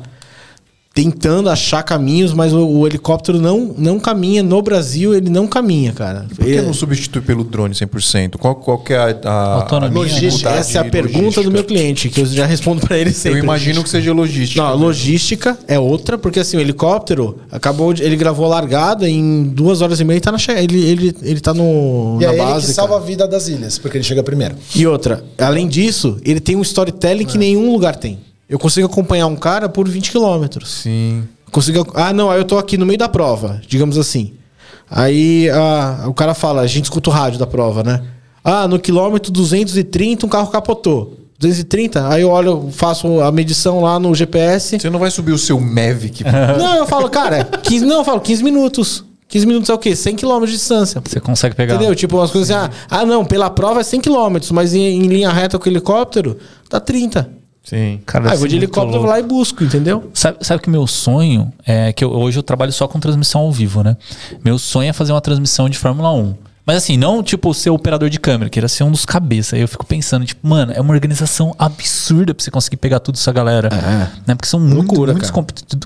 [0.96, 4.42] tentando achar caminhos, mas o, o helicóptero não, não caminha.
[4.42, 6.24] No Brasil, ele não caminha, cara.
[6.34, 8.38] Por que Ele- não substitui pelo drone 100%?
[8.38, 11.42] Qual, qual que é a, a Autonomia, a Logística, essa é a pergunta logística?
[11.44, 13.40] do meu cliente, que eu já respondo pra ele sempre.
[13.40, 14.62] Eu imagino que seja logística.
[14.62, 19.06] Não, a logística é outra, porque assim, o helicóptero acabou de, Ele gravou a largada
[19.06, 22.16] em duas horas e meia e tá na ele, ele, ele tá no.
[22.22, 22.68] E na é ele base.
[22.68, 24.54] que salva a vida das ilhas, porque ele chega primeiro.
[24.74, 28.18] E outra, além disso, ele tem um storytelling que nenhum lugar tem.
[28.48, 30.70] Eu consigo acompanhar um cara por 20 quilômetros.
[30.82, 31.24] Sim.
[31.50, 31.86] Consigo.
[31.94, 34.34] Ah, não, aí eu tô aqui no meio da prova, digamos assim.
[34.90, 38.02] Aí ah, o cara fala, a gente escuta o rádio da prova, né?
[38.44, 41.18] Ah, no quilômetro 230 um carro capotou.
[41.38, 44.78] 230, aí eu olho, faço a medição lá no GPS.
[44.78, 46.24] Você não vai subir o seu Mavic.
[46.56, 49.04] Não, eu falo, cara, 15, não, eu falo 15 minutos.
[49.28, 49.94] 15 minutos é o quê?
[49.94, 51.02] 100 km de distância.
[51.04, 51.74] Você consegue pegar.
[51.74, 51.94] Entendeu?
[51.94, 55.08] Tipo, umas coisas assim, ah, ah, não, pela prova é 100 km, mas em, em
[55.08, 56.38] linha reta com o helicóptero,
[56.70, 57.28] dá 30.
[57.68, 58.00] Sim.
[58.06, 60.08] Cara, Ah, eu vou de muito helicóptero, vou lá e busco, entendeu?
[60.14, 63.50] Sabe, sabe que meu sonho é que eu- hoje eu trabalho só com transmissão ao
[63.50, 63.96] vivo, né?
[64.44, 66.36] Meu sonho é fazer uma transmissão de Fórmula 1.
[66.66, 69.54] Mas assim, não tipo ser operador de câmera, queira ser um dos cabeças.
[69.54, 73.14] Aí eu fico pensando, tipo, mano, é uma organização absurda pra você conseguir pegar tudo
[73.14, 73.68] essa galera.
[74.26, 74.34] Né?
[74.34, 75.30] Porque são muito, Loucura, muitos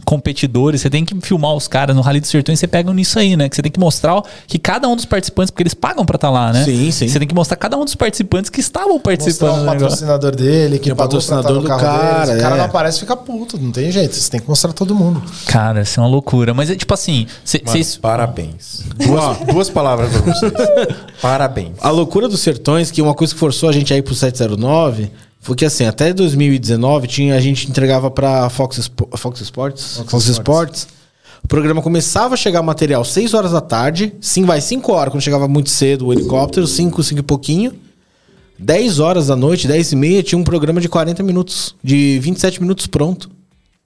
[0.04, 0.80] competidores.
[0.80, 3.48] Você tem que filmar os caras no Rally dos Sertões, você pega nisso aí, né?
[3.48, 6.30] Que você tem que mostrar que cada um dos participantes, porque eles pagam pra estar
[6.30, 6.64] lá, né?
[6.64, 7.08] Sim, sim.
[7.08, 9.50] Você tem que mostrar cada um dos participantes que estavam Mostrar participando.
[9.50, 9.80] o do negócio.
[9.82, 12.38] patrocinador dele, que o pagou pra patrocinador do carro cara, deles.
[12.40, 12.58] O cara é.
[12.58, 13.58] não aparece e fica puto.
[13.58, 14.14] Não tem jeito.
[14.14, 15.22] Você tem que mostrar todo mundo.
[15.46, 16.54] Cara, isso é uma loucura.
[16.54, 17.96] Mas é tipo assim, cê- Mano, vocês.
[17.98, 18.80] Parabéns.
[18.96, 20.69] Duas, duas palavras pra vocês.
[21.20, 21.72] Parabéns.
[21.80, 25.10] A loucura dos sertões, que uma coisa que forçou a gente a ir pro 709,
[25.40, 30.02] foi que assim, até 2019 tinha, a gente entregava pra Fox, Fox Sports.
[30.06, 30.88] Fox, Sports.
[31.42, 35.22] O programa começava a chegar material 6 horas da tarde, sim, vai 5 horas, quando
[35.22, 37.72] chegava muito cedo o helicóptero, 5, 5 e pouquinho.
[38.58, 42.60] 10 horas da noite, 10 e meia, tinha um programa de 40 minutos, de 27
[42.60, 43.30] minutos pronto.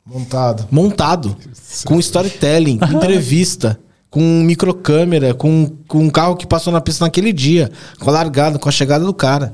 [0.04, 0.66] Montado.
[0.70, 1.36] montado,
[1.84, 3.78] com storytelling, entrevista,
[4.14, 8.60] com microcâmera, com, com um carro que passou na pista naquele dia, com a largada,
[8.60, 9.52] com a chegada do cara.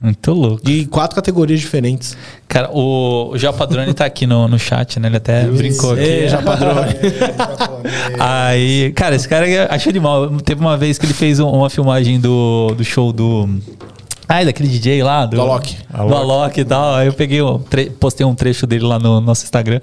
[0.00, 0.64] Muito louco.
[0.64, 2.16] De quatro categorias diferentes.
[2.48, 5.06] Cara, o, o Japadrone tá aqui no, no chat, né?
[5.06, 6.02] Ele até brincou aqui.
[6.02, 6.96] Ei, Japadrone.
[8.18, 10.28] Aí, cara, esse cara achou de mal.
[10.40, 13.48] Teve uma vez que ele fez um- uma filmagem do, do show do.
[14.28, 15.24] Ai, daquele DJ lá.
[15.24, 15.76] Do, Do Alok.
[16.08, 16.94] Do Alok e tal.
[16.96, 17.38] Aí eu peguei,
[18.00, 19.80] postei um trecho dele lá no nosso Instagram.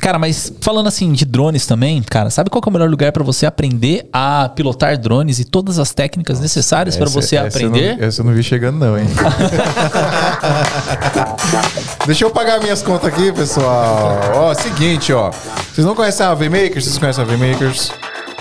[0.00, 3.24] Cara, mas falando assim de drones também, cara, sabe qual é o melhor lugar pra
[3.24, 7.68] você aprender a pilotar drones e todas as técnicas necessárias pra Essa- você essa eu
[7.68, 7.96] aprender?
[7.96, 9.06] não- essa eu não vi chegando, não, hein?
[12.06, 14.18] Deixa eu pagar minhas contas aqui, pessoal.
[14.34, 15.30] Ó, seguinte, ó.
[15.72, 16.84] Vocês não conhecem a AV Makers?
[16.84, 17.92] Vocês conhecem a AV Makers?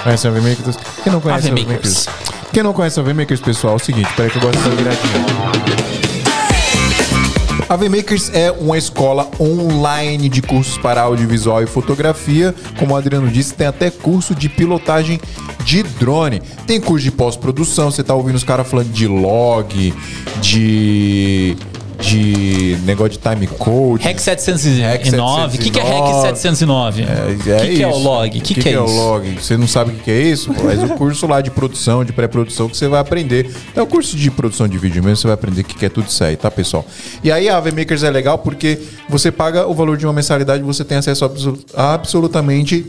[0.04, 0.78] Conhecem a AV Makers?
[1.04, 2.08] Quem não conhece a AV AV Makers?
[2.52, 4.10] Quem não conhece a AV Makers, pessoal, é o seguinte.
[4.16, 5.70] Peraí que eu gosto dessa viradinha.
[7.70, 12.56] A VMakers é uma escola online de cursos para audiovisual e fotografia.
[12.80, 15.22] Como o Adriano disse, tem até curso de pilotagem
[15.64, 16.42] de drone.
[16.66, 19.94] Tem curso de pós-produção, você tá ouvindo os caras falando de log,
[20.42, 21.56] de.
[22.00, 24.04] De negócio de time code.
[24.04, 25.58] REC 709.
[25.58, 27.04] O que, que é REC 709?
[27.04, 28.38] É, O que, que é o log?
[28.38, 28.96] O que, que, é, o isso?
[28.96, 29.36] log?
[29.42, 30.54] Você não sabe o que, que é isso?
[30.54, 33.50] Faz o curso lá de produção, de pré-produção que você vai aprender.
[33.76, 35.90] É o curso de produção de vídeo mesmo, você vai aprender o que, que é
[35.90, 36.86] tudo isso aí, tá, pessoal?
[37.24, 38.80] E aí a AV Makers é legal porque
[39.10, 41.26] você paga o valor de uma mensalidade e você tem acesso
[41.76, 42.88] a absolutamente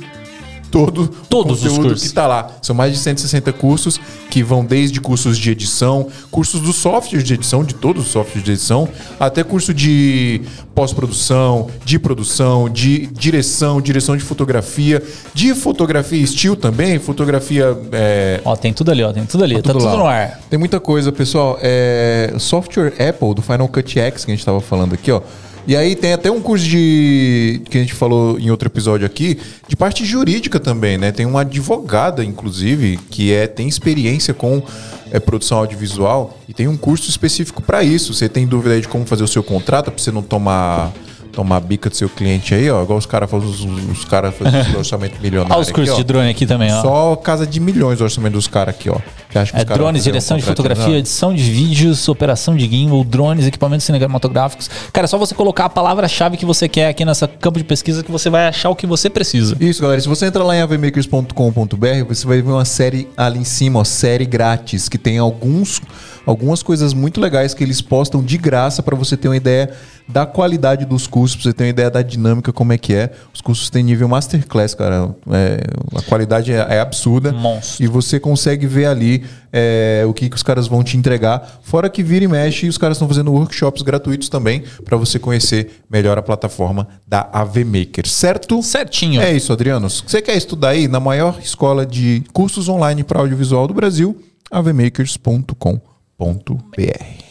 [0.70, 2.50] todo Todos o os conteúdo que tá lá.
[2.62, 4.00] São mais de 160 cursos
[4.30, 8.44] que vão desde cursos de edição, cursos dos softwares de edição, de todos os softwares
[8.44, 10.42] de edição, até curso de
[10.74, 15.02] pós-produção, de produção, de direção, direção de fotografia,
[15.34, 19.12] de fotografia estilo também, fotografia é, Ó, tem tudo ali, ó.
[19.12, 19.60] Tem tudo ali.
[19.62, 19.96] Tá tudo lá.
[19.96, 20.40] no ar.
[20.48, 21.58] Tem muita coisa, pessoal.
[21.60, 25.20] É, software Apple do Final Cut X que a gente estava falando aqui, ó.
[25.66, 29.38] E aí tem até um curso de que a gente falou em outro episódio aqui
[29.68, 31.12] de parte jurídica também, né?
[31.12, 34.62] Tem uma advogada, inclusive, que é tem experiência com
[35.10, 38.14] é, produção audiovisual e tem um curso específico para isso.
[38.14, 40.92] Você tem dúvida aí de como fazer o seu contrato para você não tomar
[41.30, 42.82] tomar a bica do seu cliente aí, ó.
[42.82, 45.54] Igual os caras fazem os, os caras fazem orçamento milionário.
[45.54, 46.82] Olha os cursos de drone aqui também, ó.
[46.82, 48.98] Só casa de milhões o orçamento dos caras aqui, ó.
[49.52, 54.68] É drones, direção de fotografia, edição de vídeos, operação de gimbal, drones, equipamentos cinematográficos.
[54.92, 58.02] Cara, é só você colocar a palavra-chave que você quer aqui nessa campo de pesquisa
[58.02, 59.56] que você vai achar o que você precisa.
[59.60, 60.00] Isso, galera.
[60.00, 63.84] Se você entrar lá em avmakers.com.br, você vai ver uma série ali em cima, ó,
[63.84, 65.80] série grátis, que tem alguns,
[66.26, 69.70] algumas coisas muito legais que eles postam de graça para você ter uma ideia
[70.10, 73.10] da qualidade dos cursos, pra você ter uma ideia da dinâmica, como é que é.
[73.32, 75.14] Os cursos têm nível masterclass, cara.
[75.30, 75.60] É,
[75.96, 77.32] a qualidade é, é absurda.
[77.32, 77.84] Monstro.
[77.84, 79.19] E você consegue ver ali
[79.52, 81.60] é, o que, que os caras vão te entregar.
[81.62, 85.82] Fora que vira e mexe, os caras estão fazendo workshops gratuitos também para você conhecer
[85.90, 88.62] melhor a plataforma da AV Maker, certo?
[88.62, 89.20] Certinho.
[89.20, 89.88] É isso, Adriano.
[89.90, 94.16] Se você quer estudar aí na maior escola de cursos online para audiovisual do Brasil,
[94.50, 97.30] avmakers.com.br.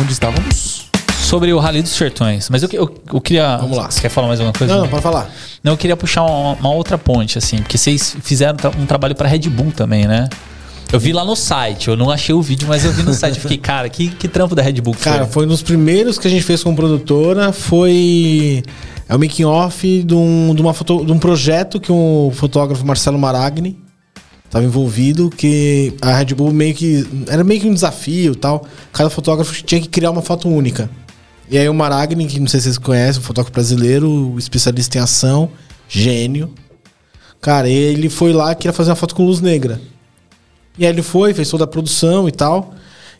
[0.00, 0.73] Onde estávamos?
[1.34, 2.48] Sobre o Rally dos Sertões.
[2.48, 3.56] Mas eu, eu, eu queria.
[3.56, 3.90] Vamos lá.
[3.90, 4.72] Você quer falar mais alguma coisa?
[4.72, 5.28] Não, não, pode falar.
[5.64, 9.28] Não, eu queria puxar uma, uma outra ponte, assim, porque vocês fizeram um trabalho pra
[9.28, 10.28] Red Bull também, né?
[10.92, 13.34] Eu vi lá no site, eu não achei o vídeo, mas eu vi no site.
[13.34, 15.44] Eu fiquei, cara, que, que trampo da Red Bull que Cara, foi.
[15.44, 17.50] um dos primeiros que a gente fez como produtora.
[17.50, 18.62] Foi.
[19.08, 22.86] É o making off de um, de, uma foto, de um projeto que o fotógrafo
[22.86, 23.76] Marcelo Maragni
[24.44, 27.04] estava envolvido, que a Red Bull meio que.
[27.26, 28.64] Era meio que um desafio e tal.
[28.92, 30.88] Cada fotógrafo tinha que criar uma foto única.
[31.50, 35.00] E aí o Maragni, que não sei se vocês conhecem, um fotógrafo brasileiro, especialista em
[35.00, 35.50] ação,
[35.88, 36.52] gênio.
[37.40, 39.80] Cara, ele foi lá e queria fazer uma foto com luz negra.
[40.78, 42.74] E aí ele foi, fez toda a produção e tal.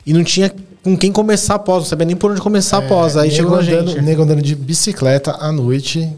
[0.07, 0.53] E não tinha
[0.83, 3.17] com quem começar após, não sabia nem por onde começar após.
[3.17, 4.03] Aí nego chegou a andando, gente.
[4.03, 6.11] nego andando de bicicleta à noite,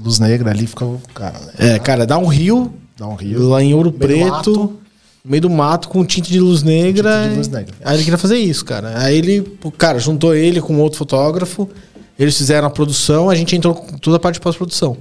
[0.00, 1.40] luz negra ali, fica o cara?
[1.58, 3.48] É, cara, dá um rio, Dá um rio.
[3.48, 4.78] lá em Ouro Preto.
[5.24, 7.22] No meio do mato, com tinte de luz negra.
[7.22, 7.74] Tinte de luz negra.
[7.82, 8.92] Aí ele queria fazer isso, cara.
[8.98, 11.66] Aí ele, cara, juntou ele com outro fotógrafo.
[12.18, 14.98] Eles fizeram a produção, a gente entrou com toda a parte de pós-produção.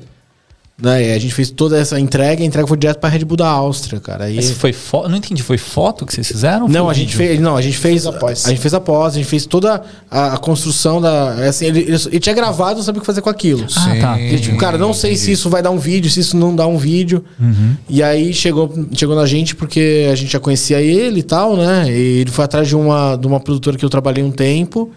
[0.82, 1.10] Né?
[1.10, 3.48] E a gente fez toda essa entrega, a entrega foi direto pra Red Bull da
[3.48, 4.26] Áustria, cara.
[4.26, 5.08] Aí, Mas foi foto?
[5.08, 6.68] Não entendi, foi foto que vocês fizeram?
[6.68, 8.46] Não, a gente fez, não, a gente fez, após.
[8.48, 11.96] a gente fez após, a gente fez toda a, a construção da, assim, ele, ele,
[12.08, 13.66] ele tinha gravado, não sabia o que fazer com aquilo.
[13.78, 14.20] Ah, tá.
[14.20, 16.66] Ele, tipo, cara, não sei se isso vai dar um vídeo, se isso não dá
[16.66, 17.24] um vídeo.
[17.40, 17.76] Uhum.
[17.88, 21.86] E aí chegou, chegou na gente porque a gente já conhecia ele e tal, né?
[21.88, 24.92] E ele foi atrás de uma, de uma produtora que eu trabalhei um tempo.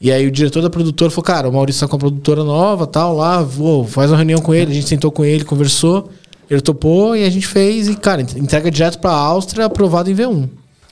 [0.00, 2.86] E aí o diretor da produtora falou, cara, o Maurício tá com uma produtora nova
[2.86, 4.70] tal, lá, vou, faz uma reunião com ele.
[4.70, 6.08] A gente sentou com ele, conversou.
[6.48, 7.88] Ele topou e a gente fez.
[7.88, 10.48] E, cara, entrega direto pra Áustria, aprovado em V1.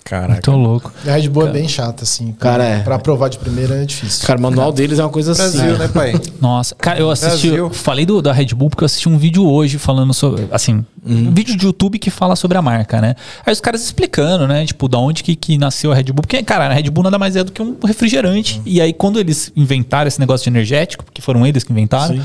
[0.07, 0.41] Caraca.
[0.41, 0.93] Tô louco.
[1.05, 2.31] A Red Bull é bem chata, assim.
[2.39, 2.79] Cara, é.
[2.79, 4.25] Pra provar de primeira é difícil.
[4.25, 5.59] Cara, o manual deles é uma coisa assim.
[5.59, 6.15] Brasil, né, pai?
[6.41, 7.49] Nossa, cara, eu assisti.
[7.49, 7.71] Brasil.
[7.71, 10.47] Falei do, da Red Bull porque eu assisti um vídeo hoje falando sobre.
[10.53, 13.17] Assim, um vídeo de YouTube que fala sobre a marca, né?
[13.45, 14.65] Aí os caras explicando, né?
[14.65, 16.23] Tipo, da onde que, que nasceu a Red Bull.
[16.23, 18.63] Porque, cara, a Red Bull nada mais é do que um refrigerante.
[18.65, 22.21] E aí, quando eles inventaram esse negócio de energético, porque foram eles que inventaram,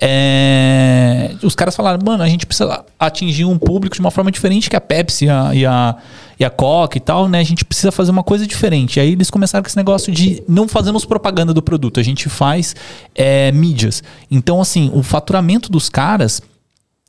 [0.00, 4.70] é, os caras falaram, mano, a gente precisa atingir um público de uma forma diferente
[4.70, 5.96] que a Pepsi e a, e a,
[6.38, 7.40] e a Coca e tal, né?
[7.40, 9.00] A gente precisa fazer uma coisa diferente.
[9.00, 12.74] Aí eles começaram com esse negócio de não fazemos propaganda do produto, a gente faz
[13.14, 14.02] é, mídias.
[14.30, 16.42] Então, assim, o faturamento dos caras.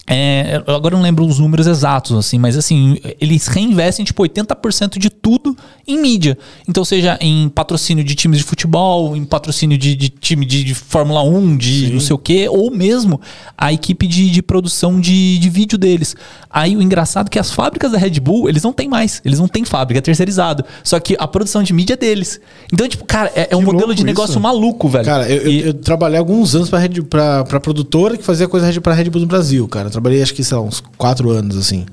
[0.09, 4.23] É, eu agora eu não lembro os números exatos, assim, mas assim, eles reinvestem tipo
[4.23, 5.55] 80% de tudo
[5.85, 6.37] em mídia.
[6.67, 10.73] Então, seja em patrocínio de times de futebol, em patrocínio de, de time de, de
[10.73, 13.19] Fórmula 1, de não sei o quê, ou mesmo
[13.57, 16.15] a equipe de, de produção de, de vídeo deles.
[16.49, 19.21] Aí o engraçado é que as fábricas da Red Bull, eles não têm mais.
[19.25, 20.63] Eles não têm fábrica, é terceirizado.
[20.83, 22.39] Só que a produção de mídia é deles.
[22.71, 24.39] Então, tipo, cara, é, é um modelo de negócio isso.
[24.39, 25.05] maluco, velho.
[25.05, 28.47] Cara, eu, eu- E- eu trabalhei alguns anos pra, Red, pra, pra produtora que fazia
[28.47, 29.89] coisa pra Red Bull no Brasil, cara.
[29.97, 31.83] Trabalhei acho que, sei lá, uns quatro anos, assim.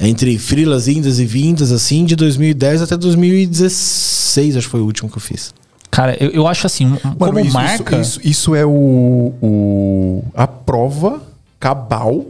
[0.00, 5.10] Entre frilas, indas e vindas, assim, de 2010 até 2016, acho que foi o último
[5.10, 5.52] que eu fiz.
[5.90, 8.00] Cara, eu, eu acho assim, um- como isso, marca.
[8.00, 11.20] Isso, isso, isso é o, o- a prova
[11.60, 12.24] cabal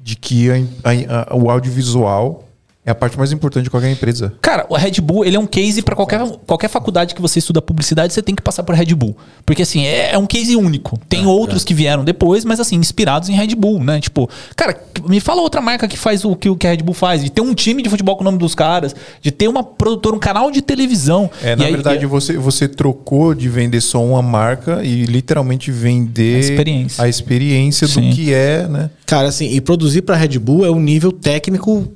[0.00, 2.48] de que a- a- a- o audiovisual
[2.84, 4.32] é a parte mais importante de qualquer empresa.
[4.42, 7.62] Cara, o Red Bull, ele é um case pra qualquer, qualquer faculdade que você estuda
[7.62, 9.16] publicidade, você tem que passar por Red Bull.
[9.46, 10.98] Porque, assim, é, é um case único.
[11.08, 14.00] Tem outros que vieram depois, mas, assim, inspirados em Red Bull, né?
[14.00, 14.76] Tipo, cara,
[15.08, 17.22] me fala outra marca que faz o que, o que a Red Bull faz.
[17.22, 20.16] De ter um time de futebol com o nome dos caras, de ter uma produtora,
[20.16, 21.30] um canal de televisão.
[21.40, 25.04] É, E na aí- verdade, e- você, você trocou de vender só uma marca e
[25.04, 27.04] literalmente vender A experiência.
[27.04, 28.10] a experiência do Sim.
[28.10, 28.90] que é, né?
[29.06, 31.86] Cara, assim, e produzir pra Red Bull é um nível técnico,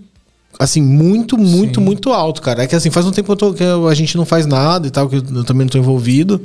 [0.58, 2.62] assim, muito, muito, muito alto, cara.
[2.64, 4.90] É que, assim, faz um tempo que, tô- que a gente não faz nada e
[4.90, 6.40] tal, que eu, também não tô envolvido.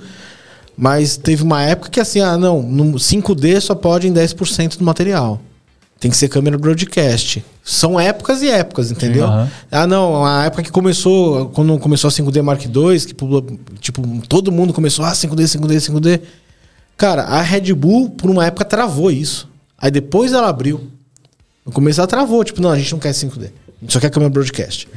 [0.78, 4.84] Mas teve uma época que, assim, ah, não, no 5D só pode em 10% do
[4.84, 5.39] material.
[5.99, 7.45] Tem que ser câmera broadcast.
[7.64, 9.26] São épocas e épocas, entendeu?
[9.26, 9.49] Aham.
[9.70, 13.14] Ah, não, a época que começou, quando começou a 5D Mark II, que
[13.80, 16.22] tipo, todo mundo começou, ah, 5D, 5D, 5D.
[16.97, 19.47] Cara, a Red Bull, por uma época, travou isso.
[19.78, 20.82] Aí depois ela abriu.
[21.64, 23.51] No começo ela travou, tipo, não, a gente não quer 5D.
[23.82, 24.88] A gente só quer câmera broadcast.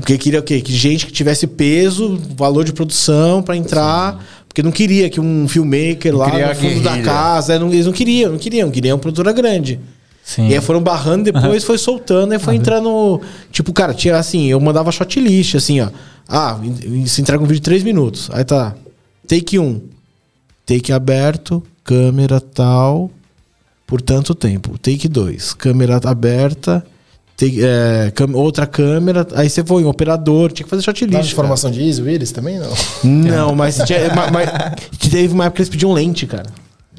[0.00, 0.60] Porque queria o quê?
[0.60, 4.24] Que gente que tivesse peso, valor de produção pra entrar.
[4.48, 7.56] Porque não queria que um filmmaker lá queria no fundo da casa.
[7.58, 9.78] não- eles não queriam, não queriam, queriam uma produtora grande.
[10.24, 10.48] Sim.
[10.48, 13.20] E aí foram barrando, depois foi soltando, aí foi entrando.
[13.52, 15.88] Tipo, cara, tinha assim, eu mandava shot list, assim, ó.
[16.28, 16.58] Ah,
[17.06, 18.28] se entrega um vídeo de 3 minutos.
[18.32, 18.74] Aí tá.
[19.26, 19.80] Take 1.
[20.66, 23.10] Take aberto, câmera tal,
[23.86, 24.76] por tanto tempo.
[24.78, 25.54] Take 2.
[25.54, 26.84] Câmera aberta,
[27.46, 29.26] take, é, outra câmera.
[29.34, 31.28] Aí você foi, um operador, tinha que fazer shot list.
[31.28, 32.70] de formação de ISO, eles também não.
[33.02, 34.48] Não, mas, tinha, ma- mas
[35.10, 36.46] teve uma época que eles pediam lente, cara.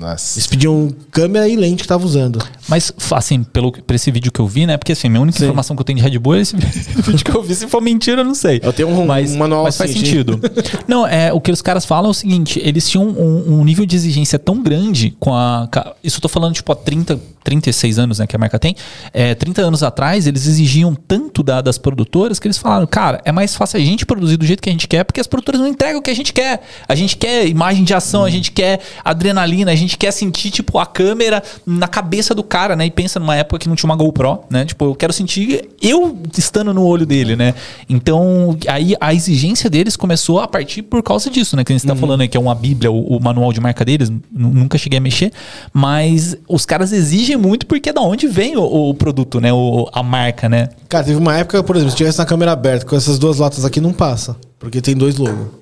[0.01, 0.37] Nossa.
[0.39, 2.43] Eles pediam câmera e lente que tava usando.
[2.67, 4.75] Mas, assim, pelo, por esse vídeo que eu vi, né?
[4.77, 5.45] Porque, assim, a minha única Sim.
[5.45, 7.53] informação que eu tenho de Red Bull é esse vídeo que eu vi.
[7.53, 8.59] Se for mentira, eu não sei.
[8.63, 10.39] Eu tenho um- mas, um manual Mas faz assim, sentido.
[10.87, 13.85] não, é, o que os caras falam é o seguinte: eles tinham um, um nível
[13.85, 15.69] de exigência tão grande com a.
[16.03, 18.25] Isso eu tô falando, tipo, há 30, 36 anos, né?
[18.25, 18.75] Que a marca tem.
[19.13, 23.31] É, 30 anos atrás, eles exigiam tanto da- das produtoras que eles falaram, cara, é
[23.31, 25.67] mais fácil a gente produzir do jeito que a gente quer, porque as produtoras não
[25.67, 26.61] entregam o que a gente quer.
[26.87, 30.77] A gente quer imagem de ação, a gente quer adrenalina, a gente quer sentir, tipo,
[30.79, 32.85] a câmera na cabeça do cara, né?
[32.85, 34.65] E pensa numa época que não tinha uma GoPro, né?
[34.65, 37.53] Tipo, eu quero sentir eu estando no olho dele, né?
[37.89, 41.63] Então, aí a exigência deles começou a partir por causa disso, né?
[41.63, 43.83] Que a gente tá falando aí, que é uma bíblia, o, o manual de marca
[43.83, 45.31] deles, nu- nunca cheguei a mexer,
[45.73, 49.51] mas os caras exigem muito porque é da onde vem o, o produto, né?
[49.53, 50.69] O, a marca, né?
[50.89, 53.65] Cara, teve uma época, por exemplo, se tivesse na câmera aberta com essas duas latas
[53.65, 54.35] aqui, não passa.
[54.59, 55.61] Porque tem dois logos.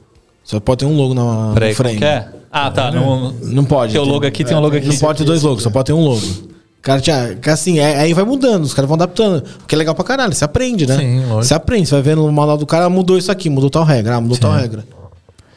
[0.49, 1.97] Só pode ter um logo na, Peraí, no como frame.
[1.99, 2.27] que é?
[2.51, 2.89] Ah, tá.
[2.91, 3.91] No, Não pode.
[3.93, 4.87] Tem o logo aqui, tem um logo aqui.
[4.87, 6.21] Não pode ter dois logos, só pode ter um logo.
[6.81, 9.43] Cara, tinha, assim, é- aí vai mudando, os caras vão adaptando.
[9.59, 10.97] Porque é legal pra caralho, você aprende, né?
[10.97, 11.43] Sim, lógico.
[11.43, 13.83] Você aprende, você vai vendo no manual do cara, ah, mudou isso aqui, mudou tal
[13.83, 14.83] regra, ah, mudou tal regra.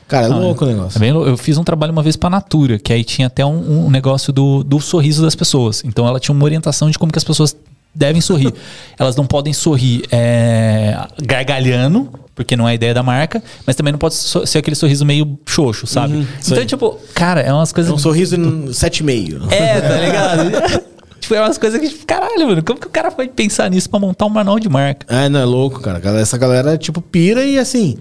[0.09, 1.01] Cara, é louco o É negócio.
[1.01, 3.87] bem lou- eu fiz um trabalho uma vez pra Natura, que aí tinha até um,
[3.87, 5.83] um negócio do, do sorriso das pessoas.
[5.87, 7.57] Então ela tinha uma orientação de como que as pessoas
[7.95, 8.53] devem sorrir.
[8.99, 13.93] Elas não podem sorrir é, gargalhando, porque não é a ideia da marca, mas também
[13.93, 16.15] não pode so- ser aquele sorriso meio xoxo, sabe?
[16.15, 16.65] Uhum, então, sei.
[16.67, 17.93] tipo, cara, é umas É coisas.
[17.93, 19.51] um sorriso em 7,5.
[19.53, 20.83] É, tá ligado?
[21.21, 23.89] tipo, é umas coisas que, tipo, caralho, mano, como que o cara pode pensar nisso
[23.91, 25.07] pra montar um manual de marca?
[25.15, 26.01] É, não, é louco, cara.
[26.21, 27.97] Essa galera, tipo, pira e assim.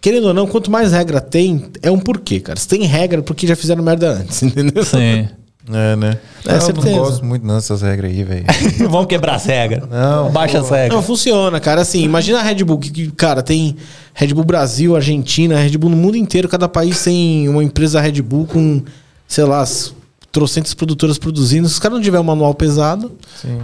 [0.00, 2.58] Querendo ou não, quanto mais regra tem, é um porquê, cara.
[2.58, 4.84] Se tem regra, é porque já fizeram merda antes, entendeu?
[4.84, 5.28] Sim.
[5.70, 6.18] É, né?
[6.46, 6.90] É, eu certeza.
[6.90, 8.44] não gosto muito não dessas regras aí, velho.
[8.90, 9.88] Vamos quebrar as regras.
[9.88, 10.92] Não, Baixa as regras.
[10.92, 11.82] Não, funciona, cara.
[11.82, 13.76] Assim, imagina a Red Bull, que, que, cara, tem
[14.12, 16.48] Red Bull Brasil, Argentina, Red Bull no mundo inteiro.
[16.48, 18.82] Cada país tem uma empresa Red Bull com,
[19.28, 19.94] sei lá, as
[20.32, 21.68] trocentas produtoras produzindo.
[21.68, 23.60] Se os caras não tiver um manual pesado, Sim.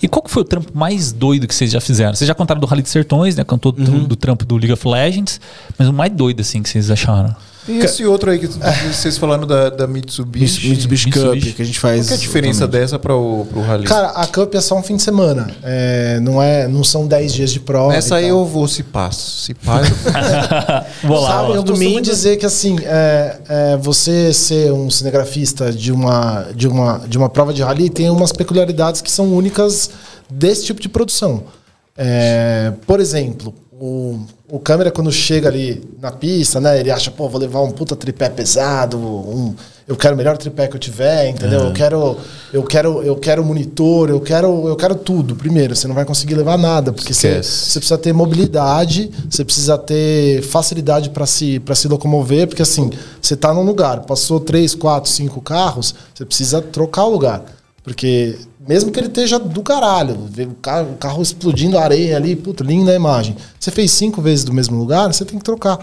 [0.00, 2.14] E qual que foi o trampo mais doido que vocês já fizeram?
[2.14, 3.42] Vocês já contaram do Rally de Sertões, né?
[3.42, 4.04] Contou do, Uhum.
[4.04, 5.40] do trampo do League of Legends,
[5.76, 7.34] mas o mais doido, assim, que vocês acharam?
[7.66, 8.58] Tem esse outro aí que tu-
[8.92, 10.68] vocês falando da, da Mitsubishi.
[10.70, 11.46] Mitsubishi, Mitsubishi.
[11.46, 12.00] Cup, que a gente faz.
[12.00, 12.82] Qual que é a diferença atualmente.
[12.82, 13.84] dessa para o Rally?
[13.86, 15.50] Cara, a Cup é só um fim de semana.
[15.62, 17.92] É, não, é, não são 10 dias de prova.
[17.92, 19.42] Nessa e aí eu vou se passo.
[19.42, 19.90] Se passo.
[21.04, 21.54] Vou lá, Sabe, vou lá.
[21.56, 22.00] eu costumo Domingo.
[22.00, 27.28] dizer que assim, é, é, você ser um cinegrafista de uma, de, uma, de uma
[27.28, 29.90] prova de rally tem umas peculiaridades que são únicas
[30.30, 31.44] desse tipo de produção.
[31.96, 34.20] É, por exemplo, o,
[34.50, 37.94] o câmera quando chega ali na pista, né, ele acha, pô, vou levar um puta
[37.94, 39.54] tripé pesado, um,
[39.86, 41.60] eu quero o melhor tripé que eu tiver, entendeu?
[41.62, 42.16] Eu quero
[42.52, 45.34] eu quero eu quero monitor, eu quero eu quero tudo.
[45.34, 49.76] Primeiro, você não vai conseguir levar nada, porque você, você precisa ter mobilidade, você precisa
[49.76, 52.88] ter facilidade para se, pra se locomover, porque assim,
[53.20, 57.44] você está num lugar, passou três, quatro, cinco carros, você precisa trocar o lugar.
[57.82, 58.36] Porque
[58.70, 62.62] mesmo que ele esteja do caralho, o carro, o carro explodindo a areia ali, puta,
[62.62, 63.34] linda a imagem.
[63.58, 65.78] Você fez cinco vezes do mesmo lugar, você tem que trocar.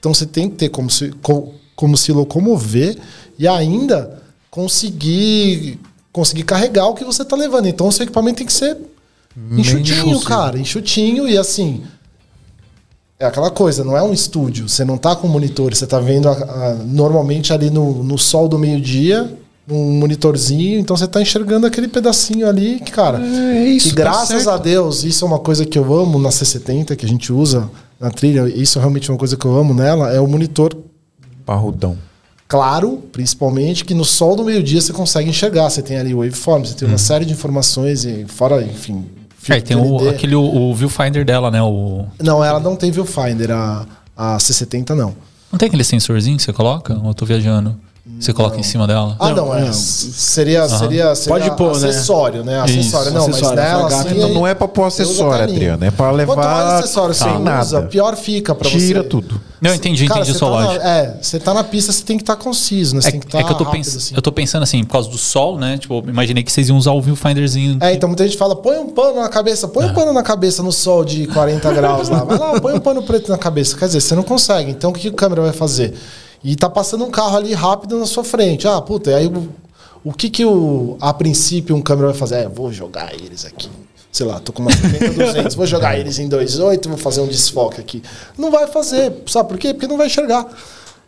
[0.00, 2.98] Então você tem que ter como se, co- como se locomover
[3.38, 4.20] e ainda
[4.50, 5.78] conseguir
[6.12, 7.66] conseguir carregar o que você está levando.
[7.66, 8.76] Então o seu equipamento tem que ser
[9.60, 11.82] enxutinho, cara, enxutinho e assim.
[13.18, 14.68] É aquela coisa, não é um estúdio.
[14.68, 18.48] Você não tá com monitor, você tá vendo a- a- normalmente ali no, no sol
[18.48, 19.32] do meio-dia,
[19.68, 23.18] um monitorzinho, então você tá enxergando aquele pedacinho ali que, cara.
[23.18, 24.50] É isso, e tá graças certo.
[24.50, 27.70] a Deus, isso é uma coisa que eu amo na C70, que a gente usa
[27.98, 30.76] na trilha, isso é realmente uma coisa que eu amo nela, é o monitor
[31.46, 31.96] Parrudão.
[32.48, 35.68] claro, principalmente, que no sol do meio-dia você consegue enxergar.
[35.68, 39.04] Você tem ali o waveform, você tem uma série de informações, e fora, enfim.
[39.48, 41.62] É, tem o, aquele o, o viewfinder dela, né?
[41.62, 43.86] O, Não, ela não tem viewfinder, a,
[44.16, 45.14] a C70 não.
[45.52, 46.94] não tem aquele sensorzinho que você coloca?
[46.94, 47.78] Ou eu tô viajando?
[48.20, 49.16] Você coloca em cima dela?
[49.18, 49.64] Ah, não, Não, é.
[49.64, 49.72] não.
[49.72, 51.88] Seria, seria, seria Pode pôr, né?
[51.88, 52.60] acessório, né?
[52.60, 55.42] Acessório, Isso, não, acessório, mas nela, assim, Então não é pra pôr acessório.
[55.44, 55.82] Adriano.
[55.86, 57.82] É pra Quanto mais levar acessório você sem usa, nada.
[57.84, 59.08] pior fica pra Tira você.
[59.08, 59.40] tudo.
[59.58, 60.84] Não, eu entendi, Cara, entendi sua tá lógica.
[60.84, 63.00] Na, é, você tá na pista, você tem que estar conciso, né?
[63.00, 64.14] Você É, tem que é estar que eu tô, rápido, pens- assim.
[64.14, 65.78] eu tô pensando assim, por causa do sol, né?
[65.78, 67.78] Tipo, imaginei que vocês iam usar o viewfinderzinho.
[67.80, 70.62] É, então muita gente fala, põe um pano na cabeça, põe um pano na cabeça
[70.62, 72.22] no sol de 40 graus lá.
[72.22, 73.78] Vai lá, põe um pano preto na cabeça.
[73.78, 74.70] Quer dizer, você não consegue.
[74.70, 75.94] Então o que o câmera vai fazer?
[76.44, 78.68] E tá passando um carro ali rápido na sua frente.
[78.68, 79.48] Ah, puta, e aí o,
[80.04, 82.36] o que que o, a princípio um câmera vai fazer?
[82.36, 83.70] É, vou jogar eles aqui.
[84.12, 87.26] Sei lá, tô com uma 70 200, vou jogar eles em 2.8, vou fazer um
[87.26, 88.02] desfoque aqui.
[88.36, 89.12] Não vai fazer.
[89.26, 89.72] Sabe por quê?
[89.72, 90.46] Porque não vai enxergar.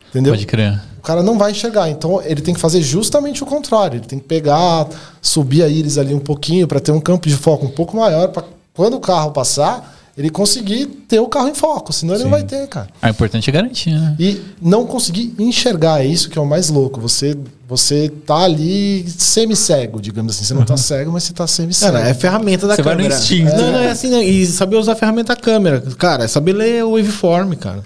[0.09, 0.33] Entendeu?
[0.33, 0.81] Pode crer.
[0.99, 1.91] O cara não vai enxergar.
[1.91, 3.99] Então ele tem que fazer justamente o contrário.
[3.99, 4.89] Ele tem que pegar,
[5.21, 8.29] subir a íris ali um pouquinho para ter um campo de foco um pouco maior
[8.29, 8.43] para
[8.75, 11.93] quando o carro passar, ele conseguir ter o carro em foco.
[11.93, 12.89] Senão ele não vai ter, cara.
[13.03, 14.17] Ah, O importante é garantir, né?
[14.19, 17.01] E não conseguir enxergar, é isso que é o mais louco.
[17.01, 17.37] Você
[17.69, 20.45] você tá ali semi-cego, digamos assim.
[20.45, 21.93] Você não tá cego, mas você tá semi-cego.
[21.93, 23.21] Cara, é ferramenta da Você vai no câmera.
[23.21, 23.57] instinto.
[23.57, 24.23] Não, não é assim, não.
[24.23, 25.81] E saber usar a ferramenta da câmera.
[25.99, 27.83] Cara, é saber ler o waveform, cara.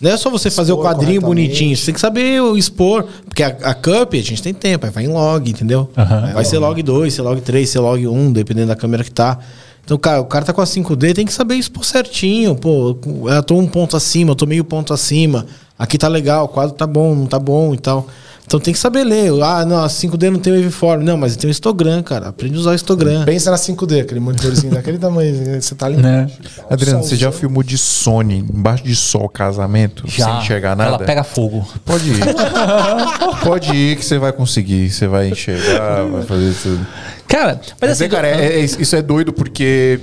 [0.00, 1.76] Não é só você fazer o Expor quadrinho bonitinho.
[1.76, 3.04] Você tem que saber expor.
[3.26, 4.84] Porque a, a cup, a gente tem tempo.
[4.86, 5.88] Aí vai em log, entendeu?
[5.96, 6.32] Aham.
[6.32, 9.38] Vai ser log 2, ser log 3, ser log 1, dependendo da câmera que tá.
[9.84, 12.54] Então, cara, o cara tá com a 5D, tem que saber expor certinho.
[12.54, 12.96] Pô,
[13.26, 15.46] eu tô um ponto acima, eu tô meio ponto acima.
[15.78, 18.06] Aqui tá legal, o quadro tá bom, não tá bom e tal.
[18.46, 19.32] Então tem que saber ler.
[19.42, 21.02] Ah, não, a 5D não tem waveform.
[21.02, 22.28] Não, mas tem o histogram, cara.
[22.28, 23.24] Aprende a usar o histogram.
[23.24, 25.60] Pensa na 5D, aquele monitorzinho daquele tamanho.
[25.60, 25.96] Você tá ali.
[25.96, 26.30] Né?
[26.68, 30.90] Adriano, você já filmou de Sony, embaixo de sol, casamento, sem enxergar nada?
[30.90, 31.66] Ela pega fogo.
[31.84, 32.20] Pode ir.
[33.42, 34.90] Pode ir que você vai conseguir.
[34.90, 36.86] Você vai enxergar, vai fazer tudo.
[37.32, 39.98] Cara, mas, Mas, assim, é, cara, é- é- isso é doido porque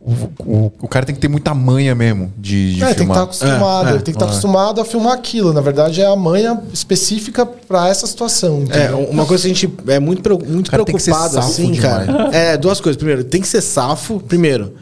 [0.00, 0.12] o,
[0.44, 3.16] o- o cara tem que ter muita manha mesmo de, de É, tem que filmar.
[3.18, 3.94] estar acostumado, É, é.
[3.94, 5.52] ele tem que estar acostumado a filmar aquilo.
[5.52, 8.64] Na verdade, é a manha específica pra essa situação.
[8.70, 9.08] É, entendeu?
[9.10, 12.06] uma coisa que a gente é muito, muito cara preocupado, assim, demais.
[12.06, 12.30] cara.
[12.36, 12.96] É, duas coisas.
[12.96, 14.74] Primeiro, tem que ser safo, primeiro.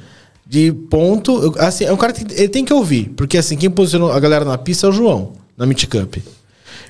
[0.47, 1.55] De ponto.
[1.59, 3.13] Assim, é um cara que ele tem que ouvir.
[3.17, 6.17] Porque assim, quem posicionou a galera na pista é o João, na Meet Cup.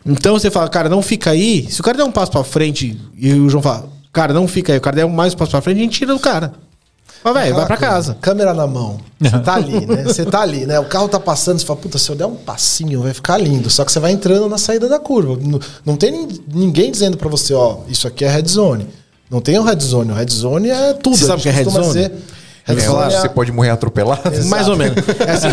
[0.07, 1.67] Então você fala, cara, não fica aí.
[1.69, 4.73] Se o cara der um passo pra frente e o João fala, cara, não fica
[4.73, 6.53] aí, o cara der mais um passo pra frente, a gente tira do cara.
[7.23, 8.17] Fala, velho, vai pra casa.
[8.21, 8.99] Câmera na mão.
[9.21, 10.05] Você tá ali, né?
[10.07, 10.79] Você tá ali, né?
[10.79, 13.69] O carro tá passando, você fala, puta, se eu der um passinho, vai ficar lindo.
[13.69, 15.37] Só que você vai entrando na saída da curva.
[15.43, 18.87] Não, não tem nin- ninguém dizendo pra você, ó, isso aqui é red zone.
[19.29, 20.13] Não tem o red zone.
[20.13, 21.17] O red zone é tudo.
[21.17, 22.11] Você sabe o que é red zone?
[22.69, 24.21] É, é, você pode morrer atropelado.
[24.47, 24.97] Mais ou menos.
[25.27, 25.49] É, assim,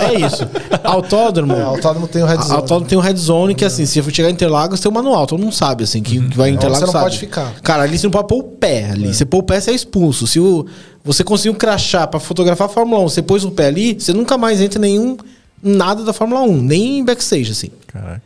[0.00, 0.48] é isso.
[0.82, 1.54] Autódromo.
[1.54, 2.52] é, autódromo tem o red zone.
[2.52, 5.26] Autódromo tem um red zone que, assim, se eu chegar em Interlagos, tem um manual.
[5.26, 7.04] Todo mundo sabe, assim, que, que vai em Não, Interlagos você não sabe.
[7.04, 7.54] pode ficar.
[7.62, 9.14] Cara, ali você não pode pôr o pé ali.
[9.14, 10.26] Você pôr o pé, você é expulso.
[10.26, 10.66] Se o,
[11.04, 14.36] você conseguiu crachar pra fotografar a Fórmula 1, você pôs o pé ali, você nunca
[14.36, 15.16] mais entra em nenhum
[15.62, 17.70] nada da Fórmula 1, nem em backstage, assim.
[17.86, 18.22] Caraca.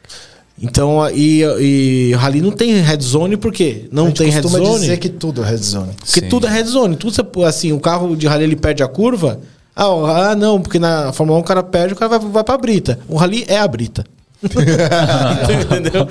[0.63, 3.89] Então, e, e Rally não tem red zone por quê?
[3.91, 4.81] A Não gente tem red costuma zone.
[4.81, 5.93] dizer que tudo é red zone.
[5.99, 6.29] Porque Sim.
[6.29, 6.97] tudo é red zone.
[6.97, 9.41] Tudo você, assim, o carro de rally ele perde a curva.
[9.75, 12.57] Ah, ah, não, porque na Fórmula 1 o cara perde, o cara vai, vai pra
[12.57, 13.01] brita.
[13.09, 14.05] O rally é a brita.
[14.45, 16.09] Entendeu?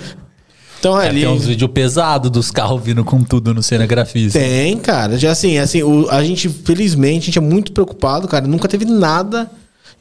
[0.79, 1.21] Então é, ali.
[1.21, 4.37] tem uns vídeos pesados dos carros vindo com tudo no cinegrafista.
[4.37, 5.17] Tem, cara.
[5.17, 8.45] Já assim, assim o- a gente, felizmente, a gente é muito preocupado, cara.
[8.45, 9.49] Nunca teve nada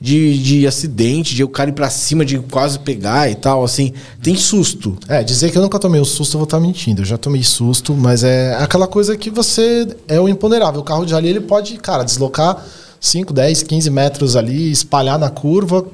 [0.02, 3.92] de, de acidente, de o cara ir pra cima, de quase pegar e tal, assim.
[4.20, 4.98] Tem susto.
[5.06, 7.02] É, dizer que eu nunca tomei o susto, eu vou estar mentindo.
[7.02, 10.80] Eu já tomei susto, mas é aquela coisa que você é o imponderável.
[10.80, 12.66] O carro de rally, ele pode, cara, deslocar
[13.00, 15.86] 5, 10, 15 metros ali, espalhar na curva.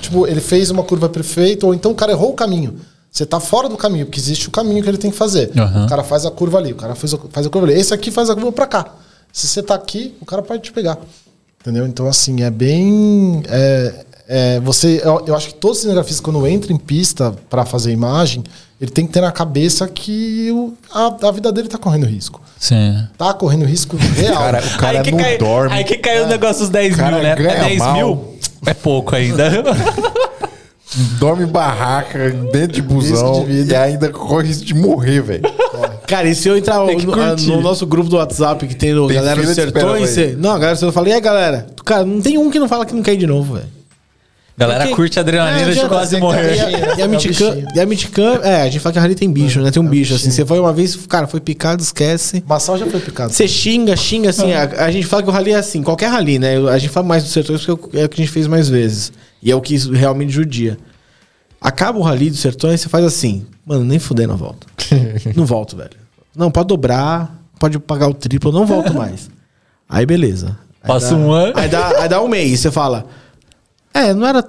[0.00, 2.76] Tipo, ele fez uma curva perfeita, ou então o cara errou o caminho.
[3.12, 5.50] Você tá fora do caminho, porque existe o caminho que ele tem que fazer.
[5.54, 5.84] Aham.
[5.84, 7.78] O cara faz a curva ali, o cara faz a, faz a curva ali.
[7.78, 8.86] Esse aqui faz a curva pra cá.
[9.30, 10.98] Se você tá aqui, o cara pode te pegar.
[11.60, 11.86] Entendeu?
[11.86, 13.42] Então, assim, é bem.
[13.48, 17.90] é- é, você, eu, eu acho que todo cinegrafista, quando entra em pista para fazer
[17.90, 18.44] imagem,
[18.80, 22.40] ele tem que ter na cabeça que o- a, a vida dele tá correndo risco.
[22.56, 23.04] Sim.
[23.18, 24.36] Tá correndo risco real.
[24.36, 25.74] Cara, o cara aí que não cai, dorme.
[25.74, 27.30] Aí que caiu o negócio dos 10 cara mil, né?
[27.32, 27.94] É 10 mal.
[27.94, 28.34] mil?
[28.66, 29.50] É pouco ainda.
[31.18, 35.42] Dorme em barraca, dentro de busão de e ainda corre risco de morrer, velho.
[36.10, 37.46] Cara, e se eu entrar no, curtir.
[37.48, 40.50] no nosso grupo do WhatsApp que tem no Tem Galera dos espera, Sertões, você, não,
[40.50, 41.66] a galera do Sertões fala, e aí, galera?
[41.84, 43.66] Cara, não tem um que não fala que não quer ir de novo, velho.
[44.58, 46.54] Galera Porque- curte a adrenalina É, de quase morrer.
[46.98, 47.68] E a, Miticam, bichinho.
[47.74, 49.70] e a Miticam, é, a gente fala que a Rally tem bicho, né?
[49.70, 50.30] Tem um É bicho, assim.
[50.30, 52.44] Você foi uma vez, cara, foi picado, esquece.
[52.46, 53.32] Massal já foi picado.
[53.32, 54.52] Você xinga, xinga, assim.
[54.52, 56.56] A, a gente fala que o rally é assim, qualquer rally, né?
[56.68, 59.12] A gente fala mais dos sertões porque é o que a gente fez mais vezes.
[59.42, 60.76] E é o que realmente judia.
[61.60, 64.66] Acaba o rally dos sertões, você faz assim, mano, nem fuder, não volto.
[65.36, 65.90] não volto, velho.
[66.34, 69.28] Não, pode dobrar, pode pagar o triplo, não volto mais.
[69.88, 70.56] Aí beleza.
[70.82, 71.52] Aí Passa dá- um ano.
[71.56, 73.06] Aí dá, aí dá um mês, você fala.
[73.92, 74.42] É, não era.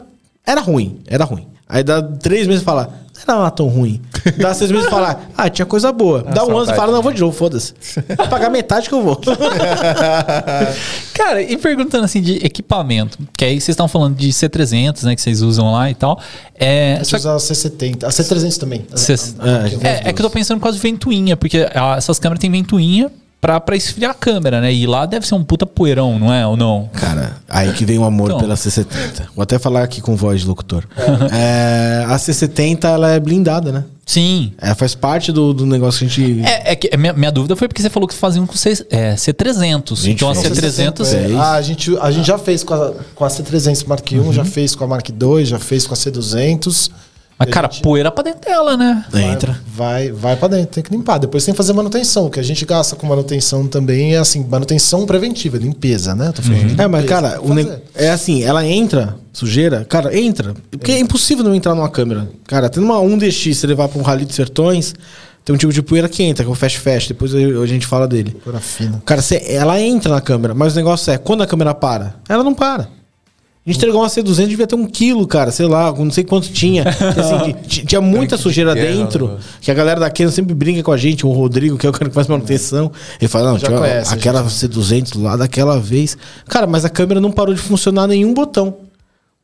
[0.46, 1.48] Era ruim, era ruim.
[1.68, 2.94] Aí dá três meses e fala,
[3.28, 4.02] não era lá tão ruim.
[4.38, 6.24] Dá seis meses e fala, ah, tinha coisa boa.
[6.24, 7.74] dá um ano e fala, não, vou de novo, foda-se.
[8.18, 9.20] Vou pagar metade que eu vou.
[11.14, 15.22] Cara, e perguntando assim de equipamento, que aí vocês estão falando de C300, né, que
[15.22, 16.20] vocês usam lá e tal.
[16.56, 18.86] É, que- usa a C70, a C300 também.
[18.96, 22.18] Cês- A- a- a- é, é que eu tô pensando as ventoinha, porque ah, essas
[22.20, 23.12] câmeras têm ventoinha
[23.42, 24.72] pra, pra esfriar a câmera, né?
[24.72, 26.46] E lá deve ser um puta poeirão, não é?
[26.46, 26.90] Ou não?
[26.94, 28.40] Cara, aí que vem o amor Então.
[28.40, 29.24] pela C70.
[29.36, 30.86] Vou até falar aqui com voz de locutor.
[31.34, 33.84] É, a C70, ela é blindada, né?
[34.06, 34.52] Sim.
[34.58, 36.46] Ela faz parte do, do negócio que a gente...
[36.46, 39.16] É, é que minha, minha dúvida foi porque você falou que faziam com C, é,
[39.16, 39.96] C300.
[39.96, 40.60] Gente, então a fez.
[40.60, 41.06] C300.
[41.06, 41.36] Fez.
[41.36, 44.44] Ah, a, gente, a gente já fez com a, com a C300 Mark I, já
[44.46, 46.92] fez com a Mark II, já fez com a C200.
[47.46, 49.06] Mas, cara, poeira pra dentro dela, né?
[49.14, 49.60] Entra.
[49.74, 51.18] Vai, vai para dentro, tem que limpar.
[51.18, 52.26] Depois tem que fazer manutenção.
[52.26, 56.32] O que a gente gasta com manutenção também é assim, manutenção preventiva, limpeza, né?
[56.34, 60.54] Tô falando de É, mas, cara, ne- é assim, ela entra, sujeira, cara, entra.
[60.70, 62.30] Porque é impossível não entrar numa câmera.
[62.48, 64.94] Cara, tendo uma 1DX, você levar pra um rally de sertões,
[65.44, 67.88] tem um tipo de poeira que entra, que é o Fast Fast, depois a gente
[67.88, 68.32] fala dele.
[68.44, 69.02] Poeira fina.
[69.06, 72.44] Cara, você- ela entra na câmera, mas o negócio é, quando a câmera para, ela
[72.44, 72.88] não para.
[73.64, 76.52] A gente entregou uma C200, devia ter um quilo, cara, sei lá, não sei quanto
[76.52, 76.84] tinha.
[76.90, 77.54] Assim,
[77.86, 81.32] tinha muita sujeira dentro, que a galera da Canon sempre brinca com a gente, o
[81.32, 82.92] Rodrigo, que é o cara que faz manutenção.
[83.20, 86.18] Ele fala, não, tinha conhece aquela C200 lá daquela vez.
[86.48, 88.78] Cara, mas a câmera não parou de funcionar nenhum botão.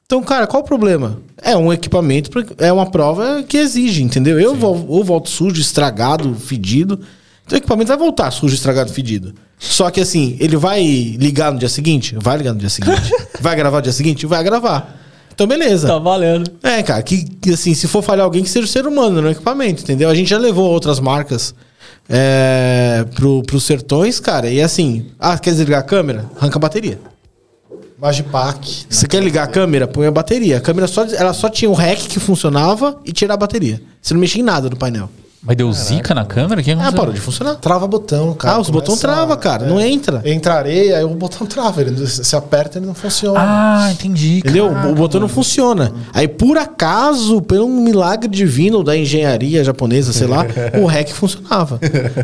[0.08, 1.20] Então, cara, qual o problema?
[1.40, 4.40] É um equipamento, é uma prova que exige, entendeu?
[4.40, 7.02] Eu ou volto sujo, estragado, fedido.
[7.46, 9.36] Então o equipamento vai voltar sujo, estragado, fedido.
[9.58, 12.16] Só que assim, ele vai ligar no dia seguinte?
[12.20, 13.12] Vai ligar no dia seguinte.
[13.42, 14.26] vai gravar no dia seguinte?
[14.26, 14.96] Vai gravar.
[15.34, 15.88] Então, beleza.
[15.88, 16.52] Tá valendo.
[16.64, 19.30] É, cara, que, que, assim, se for falhar alguém, que seja o ser humano no
[19.30, 20.10] equipamento, entendeu?
[20.10, 21.54] A gente já levou outras marcas
[22.10, 26.26] é, pro, pros sertões, cara, e assim, ah, quer desligar a câmera?
[26.40, 27.00] Arranca a bateria.
[28.00, 28.86] Magipack.
[28.90, 29.88] Você quer ligar a câmera?
[29.88, 30.58] Põe a bateria.
[30.58, 33.82] A câmera só, ela só tinha o REC que funcionava e tirar a bateria.
[34.02, 35.10] Você não mexia em nada no painel.
[35.42, 36.62] Mas deu zica na câmera?
[36.64, 37.56] Que Ah, parou de funcionar.
[37.56, 38.56] Trava botão, cara.
[38.56, 40.22] Ah, os botões trava, cara, não entra.
[40.26, 41.82] Entra areia, aí o botão trava.
[41.82, 43.40] Ele, se aperta, ele não funciona.
[43.40, 44.40] Ah, entendi.
[44.40, 44.70] Entendeu?
[44.70, 45.94] Caraca, o botão não funciona.
[46.14, 50.46] Aí, por acaso, um milagre divino da engenharia japonesa, sei lá,
[50.82, 51.80] o REC funcionava.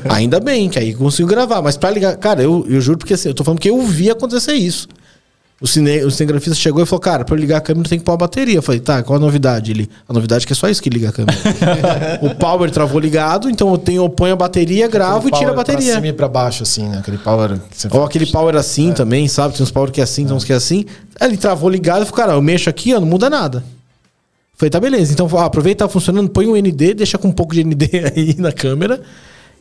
[0.09, 1.61] Ainda bem, que aí conseguiu gravar.
[1.61, 2.17] Mas pra ligar.
[2.17, 4.87] Cara, eu, eu juro porque assim, eu tô falando que eu vi acontecer isso.
[5.61, 8.03] O, cine, o cinegrafista chegou e falou: Cara, pra eu ligar a câmera tem que
[8.03, 8.55] pôr a bateria.
[8.55, 9.71] Eu falei: Tá, qual a novidade?
[9.71, 11.37] Ele: A novidade é que é só isso que liga a câmera.
[12.21, 15.51] o power travou ligado, então eu, tenho, eu ponho a bateria, gravo e Aquele tiro
[15.51, 15.95] a power Pra bateria.
[15.95, 16.97] cima e pra baixo, assim, né?
[16.97, 17.59] Aquele power
[17.91, 19.53] Ou aquele power assim também, sabe?
[19.55, 20.85] Tem uns power que é assim, tem uns que é assim.
[21.19, 23.63] Aí ele travou ligado e falou, cara, eu mexo aqui, ó, não muda nada.
[24.55, 25.11] Falei, tá beleza.
[25.13, 28.51] Então, aproveita, tá funcionando, põe um ND, deixa com um pouco de ND aí na
[28.51, 29.01] câmera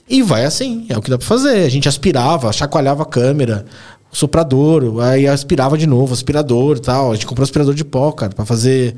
[0.08, 0.86] e vai assim.
[0.88, 1.64] É o que dá pra fazer.
[1.64, 3.64] A gente aspirava, chacoalhava a câmera,
[4.12, 7.10] soprador, aí aspirava de novo, aspirador e tal.
[7.10, 8.94] A gente comprou aspirador de pó, cara, pra fazer.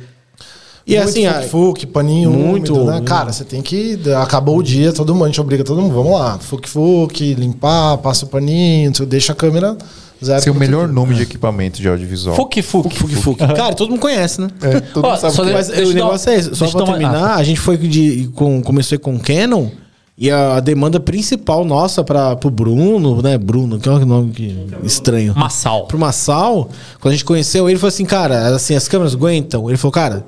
[0.87, 3.01] E muito assim, a- fuque, paninho muito, úmido, né?
[3.01, 3.99] Cara, você tem que...
[4.21, 5.95] Acabou o dia, todo mundo, a gente obriga todo mundo.
[5.95, 9.79] Vamos lá, fuque-fuque, limpar, passa o paninho, deixa a câmera
[10.23, 10.39] zero.
[10.39, 10.95] Esse é melhor tudo.
[10.95, 12.37] nome de equipamento de audiovisual.
[12.37, 12.97] Fuque, fuque.
[12.99, 13.47] Fuque, fuque.
[13.47, 14.49] Cara, todo mundo conhece, né?
[14.63, 15.53] É, todo Ó, mundo sabe é.
[15.55, 16.55] Mas Deixa eu o negócio é esse.
[16.55, 19.69] Só pra terminar, a gente foi de, com, começou com Canon
[20.17, 23.37] e a demanda principal nossa para pro Bruno, né?
[23.37, 25.35] Bruno, que é um nome que- estranho.
[25.37, 25.87] Massal.
[25.87, 26.69] Pro Massal,
[27.01, 29.69] quando a gente conheceu ele, falou assim, cara, assim, as câmeras aguentam?
[29.69, 30.25] Ele falou, cara,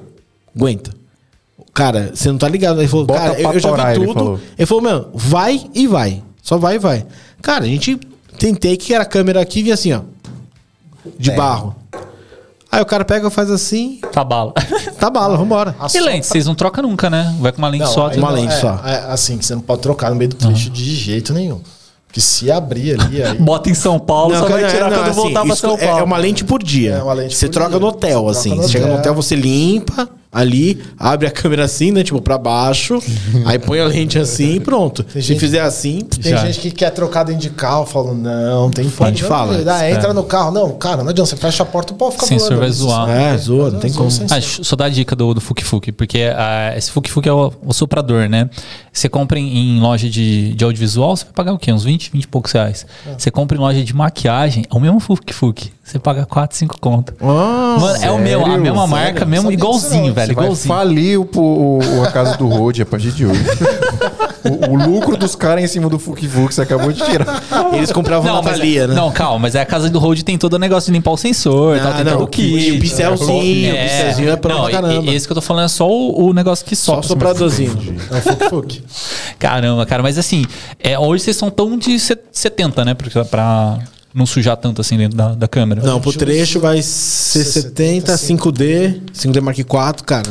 [0.57, 0.91] aguenta.
[1.73, 2.81] Cara, você não tá ligado.
[2.81, 4.15] Ele falou, Bota cara, eu, eu já vi ele tudo.
[4.15, 4.41] falou.
[4.59, 6.23] Ele falou, meu, vai e vai.
[6.43, 7.07] Só vai e vai.
[7.43, 8.01] Cara, a gente
[8.39, 10.01] tentei que era a câmera aqui e vinha assim, ó.
[11.19, 11.77] De barro.
[12.71, 14.53] Aí o cara pega e faz assim, Tá bala.
[14.99, 15.75] tá bala, vambora.
[15.79, 17.35] A E lente, vocês não trocam nunca, né?
[17.41, 18.09] Vai com uma lente Não, só.
[18.09, 18.81] uma não, lente é, só.
[18.85, 21.61] é, assim, que você não pode trocar no meio do trecho de jeito nenhum.
[22.07, 23.37] Porque se abrir ali, aí...
[23.39, 26.01] Bota em São Paulo, só vai tirar não, quando assim, voltar pra São é- Paulo.
[26.01, 26.95] É uma lente por dia.
[26.95, 27.81] É uma lente você por troca dia.
[27.81, 28.57] no hotel, Você assim.
[28.57, 29.13] no Você chega no hotel.
[29.13, 32.03] hotel, você limpa ali, abre a câmera assim, né?
[32.03, 32.99] Tipo, pra baixo.
[33.47, 35.05] aí põe a lente assim e pronto.
[35.11, 36.45] Se gente- fizer assim, Tem Já.
[36.45, 39.91] gente que quer trocar dentro de carro, falando, não, tem A gente não, fala, Ah,
[39.91, 40.51] entra no carro.
[40.51, 43.11] Não, cara, não adianta, você fecha a porta, o pau fica Sensor voando vai zoar.
[43.11, 44.11] é, zoa, não tem como.
[44.11, 47.29] Zoa, Ah, só dar a dica do, do Fuki Fuki, porque ah, esse Fuki Fuki
[47.29, 48.51] é o, o soprador, né?
[48.93, 51.73] Você compra em, em loja de, de audiovisual, você vai pagar o quê?
[51.73, 52.87] Uns 20, 20 e poucos reais.
[53.17, 55.73] Você compra em loja de maquiagem, é o mesmo Fuki Fuki.
[55.87, 57.15] Você paga 4, 5 conto.
[57.21, 58.61] Ah, Mano, é o meu, a sério?
[58.61, 58.91] mesma Sério?
[58.91, 60.15] marca, Não mesmo, igualzinho, não.
[60.15, 60.75] velho, Você vai igualzinho.
[60.75, 63.45] falir o, o, o- a casa do Road a partir de hoje.
[64.45, 67.41] o, o lucro dos caras em cima do Fuki Fuki você acabou de tirar.
[67.73, 68.95] Eles compravam Não, na mas, Thalia, né?
[68.97, 71.17] não, calma, mas é a casa do Road tem todo o negócio de limpar o
[71.17, 72.73] sensor, tal, Ah, tem não, todo o kit.
[72.73, 75.11] o pincelzinho, o pincelzinho é pronto não, pra caramba.
[75.13, 77.05] e- Esse que eu tô falando é só o, o negócio que Só sopra.
[77.05, 77.77] o sopradorzinho.
[78.11, 78.83] É o fuque-fuque.
[79.39, 80.45] Caramba, cara, mas assim,
[80.81, 82.95] é, hoje vocês são tão de set- 70, né?
[82.95, 83.79] Pra, pra
[84.17, 85.83] não sujar tanto assim dentro da, da câmera.
[85.83, 89.67] Não, pro trecho vai ser 70, 5D, 5D Mark IV,
[90.07, 90.27] cara.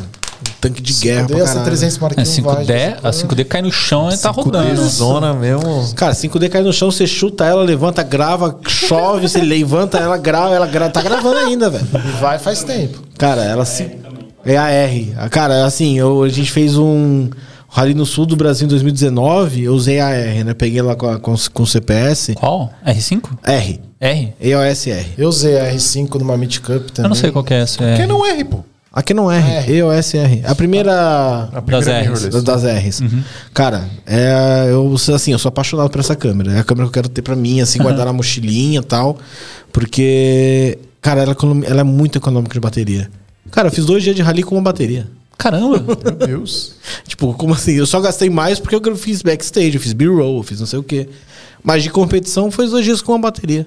[0.60, 1.70] Tanque de guerra pra Dei essa caralho.
[1.70, 4.84] 300 Mark É, I vai, 5D, a 5D cai no chão e tá rodando.
[4.90, 5.94] Zona mesmo.
[5.96, 10.56] Cara, 5D cai no chão, você chuta ela, levanta, grava, chove, você levanta ela, grava,
[10.56, 11.86] ela grava, tá gravando ainda, velho.
[11.94, 13.02] E vai faz tempo.
[13.18, 13.90] Cara, ela se.
[14.44, 15.14] É a R.
[15.32, 17.30] Cara, assim, eu, a gente fez um
[17.76, 20.54] rally no sul do Brasil em 2019, eu usei a R, né?
[20.54, 22.34] Peguei lá com, a- com, com o CPS.
[22.36, 22.72] Qual?
[22.88, 23.22] R5?
[23.44, 23.82] R.
[24.00, 24.34] R?
[24.40, 25.06] EOSR.
[25.18, 27.06] Eu usei a R5 numa Meet Cup também.
[27.06, 27.84] Eu não sei qual que é essa.
[27.84, 27.98] É.
[27.98, 28.60] Quem não R, pô?
[28.94, 29.74] Aqui não R, R.
[29.74, 30.42] EOSR.
[30.46, 31.50] A primeira.
[31.54, 32.44] A primeira Das Rs.
[32.44, 33.02] Das, R's.
[33.54, 36.54] Cara, é, eu, assim, eu sou apaixonado por essa câmera.
[36.54, 39.18] É a câmera que eu quero ter pra mim, assim, guardar na mochilinha e tal.
[39.74, 41.36] Porque, cara, ela,
[41.68, 43.10] ela é muito econômica de bateria.
[43.52, 45.08] Cara, eu fiz dois dias de rally com uma bateria.
[45.38, 45.84] Caramba!
[46.04, 46.76] Meu Deus.
[47.08, 47.74] Tipo, como assim?
[47.74, 50.80] Eu só gastei mais porque eu fiz backstage, eu fiz B-roll, eu fiz não sei
[50.80, 51.10] o quê.
[51.64, 53.66] Mas de competição foi dois dias com uma bateria.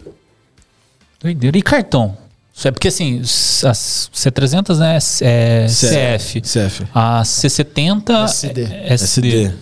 [1.21, 1.59] Doideira.
[1.59, 2.17] E cartão?
[2.55, 6.41] Isso é porque assim, as C300 né, é CF.
[6.41, 6.87] CF.
[6.93, 8.63] A C70 SD.
[8.65, 9.53] é SD.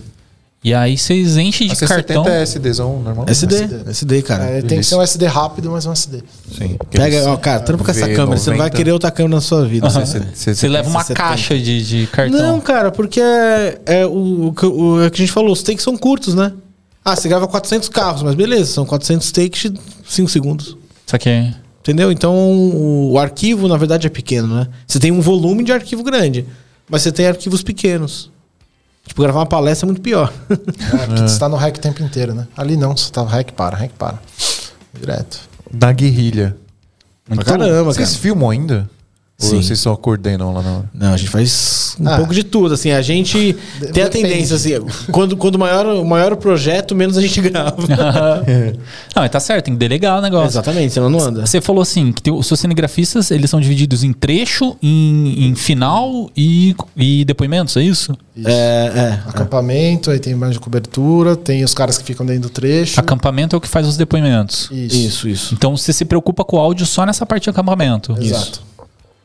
[0.66, 0.70] SD.
[0.70, 2.28] E aí vocês enchem de A C70 cartão.
[2.28, 3.26] é SDzão normal?
[3.28, 3.56] SD.
[3.88, 4.44] SD, cara.
[4.44, 6.22] É, tem que ser um SD rápido, mas um SD.
[6.56, 6.76] Sim.
[6.90, 8.36] Pega, ó, cara, trampa com essa câmera.
[8.38, 8.74] Você não vai V90.
[8.74, 9.88] querer outra câmera na sua vida.
[9.88, 11.14] Você leva uma 70.
[11.22, 12.38] caixa de, de cartão.
[12.38, 15.62] Não, cara, porque é, é o, o, que- o é que a gente falou, os
[15.62, 16.52] takes são curtos, né?
[17.04, 19.78] Ah, você grava 400 carros, mas beleza, são 400 takes de
[20.08, 20.76] 5 segundos.
[21.06, 21.54] Isso aqui.
[21.80, 22.10] Entendeu?
[22.10, 24.66] Então o, o arquivo, na verdade, é pequeno, né?
[24.88, 26.44] Você tem um volume de arquivo grande,
[26.90, 28.28] mas você tem arquivos pequenos.
[29.06, 30.32] Tipo, gravar uma palestra é muito pior.
[30.50, 32.46] É, porque você tá no rec o tempo inteiro, né?
[32.56, 34.18] Ali não, você tá rec para, rec para.
[34.98, 35.40] Direto.
[35.70, 36.56] Da guerrilha.
[37.24, 38.20] Pra caramba, Vocês cara.
[38.20, 38.88] filmam ainda?
[39.38, 39.56] Sim.
[39.56, 40.90] Ou vocês só coordenam lá na hora?
[40.94, 42.16] Não, a gente faz um Ah.
[42.16, 42.90] pouco de tudo, assim.
[42.90, 43.54] A gente
[43.92, 44.28] tem a depende.
[44.30, 44.70] tendência, assim,
[45.12, 47.76] quando, quando maior, o maior o projeto, menos a gente grava.
[49.14, 50.48] Não, mas tá certo, tem que delegar o negócio.
[50.48, 51.44] Exatamente, senão não anda.
[51.46, 55.54] Você falou assim, que tem- os seus cinegrafistas, eles são divididos em trecho, em, em
[55.54, 58.16] final e, e depoimentos, é isso?
[58.44, 59.20] É, é.
[59.28, 62.98] Acampamento, aí tem mais de cobertura, tem os caras que ficam dentro do trecho.
[63.00, 64.68] Acampamento é o que faz os depoimentos.
[64.72, 64.96] Isso.
[64.96, 65.54] Isso, isso.
[65.54, 68.16] Então você se preocupa com o áudio só nessa parte de acampamento.
[68.20, 68.62] Exato.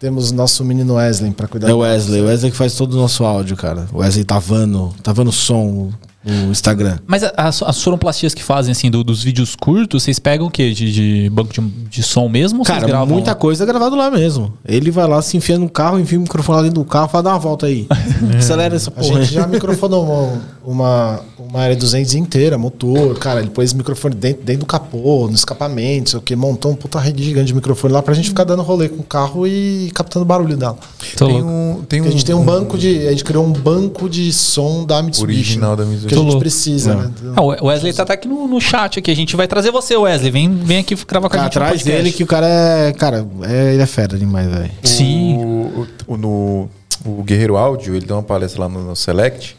[0.02, 1.70] Temos nosso menino Wesley pra cuidar.
[1.70, 3.88] É o Wesley, o Wesley que faz todo o nosso áudio, cara.
[3.94, 5.92] O Wesley Tavano, Tavano Som
[6.24, 6.98] no Instagram.
[7.08, 10.52] Mas a- as, as sonoplastias que fazem, assim, do- dos vídeos curtos, vocês pegam o
[10.52, 10.72] quê?
[10.72, 12.64] De, de banco de, de som mesmo?
[12.64, 13.08] Cara, gravam?
[13.16, 14.54] muita coisa é gravado lá mesmo.
[14.66, 17.24] Ele vai lá, se enfia no carro, enfia o microfone lá dentro do carro, fala,
[17.24, 17.88] dá uma volta aí.
[18.38, 19.22] Acelera essa A porra.
[19.24, 20.42] gente já microfonou uma,
[20.74, 23.18] uma, uma área 200 inteira, motor.
[23.18, 26.72] Cara, ele pôs o microfone dentro, dentro do capô, no escapamento, sei o que, montou
[26.72, 29.48] um puta rede gigante de microfone lá pra gente ficar dando rolê com o carro
[29.48, 30.78] e captando barulho dela.
[31.18, 31.50] Tô Tem louco.
[31.50, 33.08] um, tem um, a gente tem um banco de.
[33.08, 35.40] A gente criou um banco de som da Mitsubishi.
[35.42, 36.40] Original da Que a gente louco.
[36.40, 37.12] precisa, né?
[37.36, 39.10] Ah, o Wesley tá, tá aqui no, no chat aqui.
[39.12, 40.32] A gente vai trazer você, Wesley.
[40.32, 42.94] Vem, vem aqui gravar com a Cara, gente atrás dele que o cara é.
[42.94, 44.72] Cara, é- ele é fera demais, velho.
[44.84, 45.38] Sim.
[45.38, 46.70] O, o, no,
[47.06, 49.56] o Guerreiro Áudio, ele deu uma palestra lá no, no Select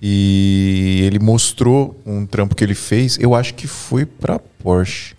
[0.00, 3.18] e ele mostrou um trampo que ele fez.
[3.20, 5.16] Eu acho que foi pra Porsche.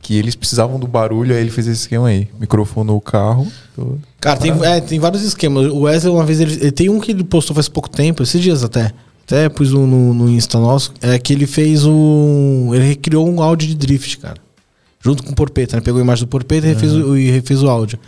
[0.00, 2.28] Que eles precisavam do barulho, aí ele fez esse esquema aí.
[2.40, 3.46] Microfonou o carro.
[3.74, 4.00] todo.
[4.20, 5.66] Cara, tem, é, tem vários esquemas.
[5.66, 8.40] O Wesley, uma vez, ele, ele tem um que ele postou faz pouco tempo, esses
[8.40, 8.92] dias até.
[9.28, 10.90] Até pus um no, no Insta nosso.
[11.02, 12.70] É que ele fez um.
[12.72, 14.38] Ele recriou um áudio de drift, cara.
[15.00, 15.82] Junto com o Porpeta, né?
[15.82, 17.98] Pegou a imagem do Porpeta e refez, o, e refez o áudio.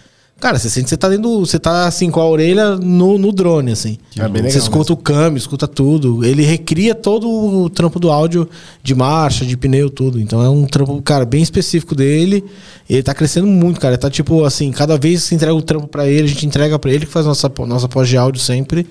[0.40, 1.40] Cara, você sente que você tá dentro.
[1.40, 3.98] Você tá assim, com a orelha no, no drone, assim.
[4.16, 6.24] É bem você legal escuta o câmbio, escuta tudo.
[6.24, 8.48] Ele recria todo o trampo do áudio
[8.82, 10.18] de marcha, de pneu, tudo.
[10.18, 12.42] Então é um trampo, cara, bem específico dele.
[12.88, 13.98] Ele tá crescendo muito, cara.
[13.98, 16.78] Tá tipo assim, cada vez que se entrega o trampo pra ele, a gente entrega
[16.78, 18.88] pra ele que faz nossa, nossa pós de áudio sempre.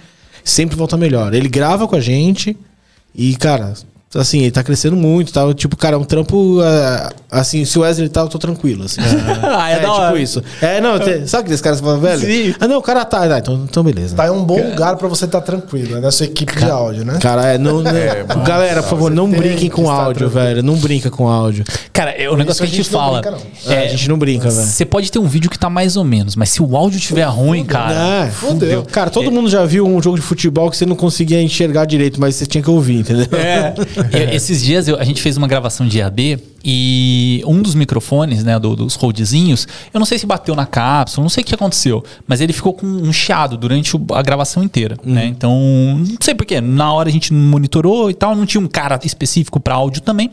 [0.49, 1.33] Sempre volta melhor.
[1.33, 2.57] Ele grava com a gente
[3.13, 3.75] e, cara,
[4.15, 5.51] assim, ele tá crescendo muito, tá?
[5.53, 6.59] Tipo, cara, é um trampo.
[6.63, 9.01] ah, assim, se o Wesley tá, eu tô tranquilo, assim.
[9.41, 10.19] Ah, é é da tipo hora.
[10.21, 10.43] isso.
[10.61, 12.19] É, não, tem- sabe aqueles caras que falam, velho?
[12.21, 12.55] Sim.
[12.59, 13.21] Ah, não, o cara tá.
[13.21, 14.15] Ah, então, então beleza.
[14.15, 15.99] Tá em um bom lugar pra você estar tranquilo, né?
[15.99, 17.17] Na sua equipe de áudio, né?
[17.21, 20.29] Cara, é, não, não- galera, por favor, não brinquem que com áudio, tranquilo.
[20.45, 20.63] velho.
[20.63, 21.63] Não brinca com áudio.
[21.93, 23.21] Cara, é o negócio que a gente, não fala.
[23.21, 23.73] brinca, não.
[23.73, 24.65] É, a gente não brinca, velho.
[24.67, 27.23] Você pode ter um vídeo que tá mais ou menos, mas se o áudio tiver
[27.25, 28.25] ruim, cara.
[28.25, 28.83] É, fudeu.
[28.91, 32.19] Cara, todo mundo já viu um jogo de futebol que você não conseguia enxergar direito,
[32.19, 33.27] mas você tinha que ouvir, entendeu?
[33.37, 33.73] É.
[34.33, 38.59] Esses dias eu- a gente fez uma gravação de EAD e um dos microfones, né,
[38.59, 42.03] do- dos holdzinhos, eu não sei se bateu na cápsula, não sei o que aconteceu,
[42.27, 45.25] mas ele ficou com um chiado durante a gravação inteira, né?
[45.25, 45.53] Então,
[45.97, 49.59] não sei porquê, na hora a gente monitorou e tal, não tinha um cara específico
[49.59, 50.29] para áudio também.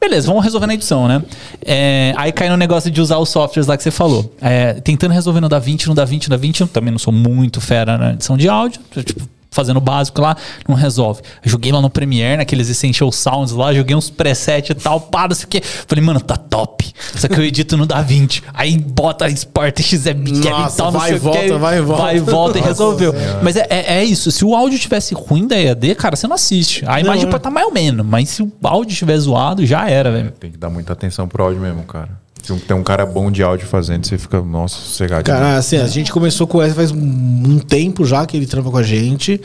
[0.00, 1.22] Beleza, vamos resolver na edição, né?
[1.64, 4.34] É, aí cai no negócio de usar os softwares lá que você falou.
[4.40, 7.96] É, tentando resolver no DaVinci, no DaVinci, no DaVinci, eu também não sou muito fera
[7.96, 10.36] na edição de áudio, tipo, fazendo o básico lá,
[10.68, 11.22] não resolve.
[11.44, 15.28] Eu joguei lá no Premiere, naqueles Essential Sounds lá, joguei uns preset e tal, pá,
[15.28, 15.62] não sei o quê.
[15.62, 16.92] Falei, mano, tá top.
[17.14, 18.42] Só que eu edito no DaVinci.
[18.52, 20.42] Aí bota Sport XM e
[20.76, 21.48] tal, não vai sei e o quê.
[21.48, 22.02] volta, vai e volta.
[22.02, 23.12] Vai e volta e resolveu.
[23.12, 23.40] Senhora.
[23.42, 24.30] Mas é, é, é isso.
[24.30, 26.84] Se o áudio tivesse ruim da EAD, cara, você não assiste.
[26.86, 27.26] A imagem é.
[27.26, 30.30] pode estar mais ou menos, mas se o áudio estiver zoado, já era, velho.
[30.32, 32.23] Tem que dar muita atenção pro áudio mesmo, cara.
[32.44, 35.24] Se um- tem um cara bom de áudio fazendo, você fica, nossa, sossegado.
[35.24, 38.70] Cara, assim, a gente começou com o Wesley faz um tempo já que ele trampa
[38.70, 39.40] com a gente.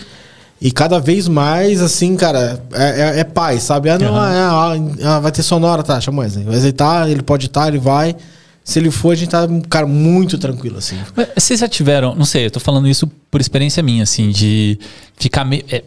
[0.62, 3.90] E cada vez mais, assim, cara, é, é, é paz, sabe?
[3.90, 4.34] Ah, não, Aham.
[4.34, 6.02] é, ah, ah, vai ter sonora, tá?
[6.02, 6.46] Chama o Wesley.
[6.46, 8.14] O Wesley tá, ele pode estar, ele vai.
[8.62, 10.98] Se ele for, a gente tá, cara, muito tranquilo, assim.
[11.16, 14.78] Mas Vocês já tiveram, não sei, eu tô falando isso por experiência minha, assim, de
[15.18, 15.64] ficar meio.
[15.72, 15.82] é,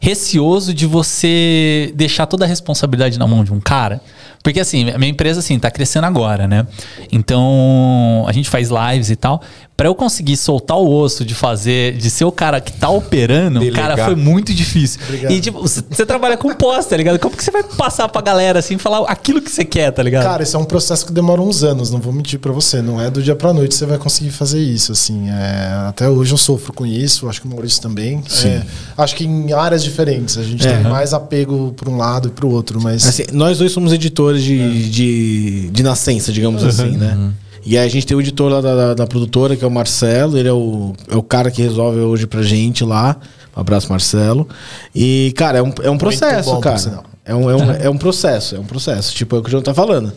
[0.00, 4.00] receoso de você deixar toda a responsabilidade na mão de um cara.
[4.42, 6.66] Porque assim, a minha empresa assim, tá crescendo agora, né?
[7.12, 9.40] Então, a gente faz lives e tal.
[9.82, 13.58] Pra eu conseguir soltar o osso de fazer, de ser o cara que tá operando,
[13.58, 13.88] Delegar.
[13.96, 15.00] cara, foi muito difícil.
[15.28, 17.18] E tipo, você trabalha com pós, tá ligado?
[17.18, 20.22] Como que você vai passar pra galera assim, falar aquilo que você quer, tá ligado?
[20.22, 22.80] Cara, isso é um processo que demora uns anos, não vou mentir pra você.
[22.80, 25.28] Não é do dia pra noite que você vai conseguir fazer isso, assim.
[25.28, 28.22] é, até hoje eu sofro com isso, acho que o Maurício também.
[28.44, 28.62] É,
[28.96, 30.74] acho que em áreas diferentes, a gente É.
[30.74, 33.04] tem mais apego pra um lado e pro outro, mas...
[33.04, 37.32] Assim, nós dois somos editores de, de, de nascença, digamos assim, né?
[37.64, 39.70] E aí a gente tem o editor lá da, da, da produtora, que é o
[39.70, 43.16] Marcelo, ele é o, é o cara que resolve hoje pra gente lá.
[43.56, 44.48] Um abraço, Marcelo.
[44.94, 47.02] E, cara, é um, é um processo, bom, cara.
[47.24, 49.14] É um, é, um, é um processo, é um processo.
[49.14, 50.12] Tipo, é o que o João tá falando.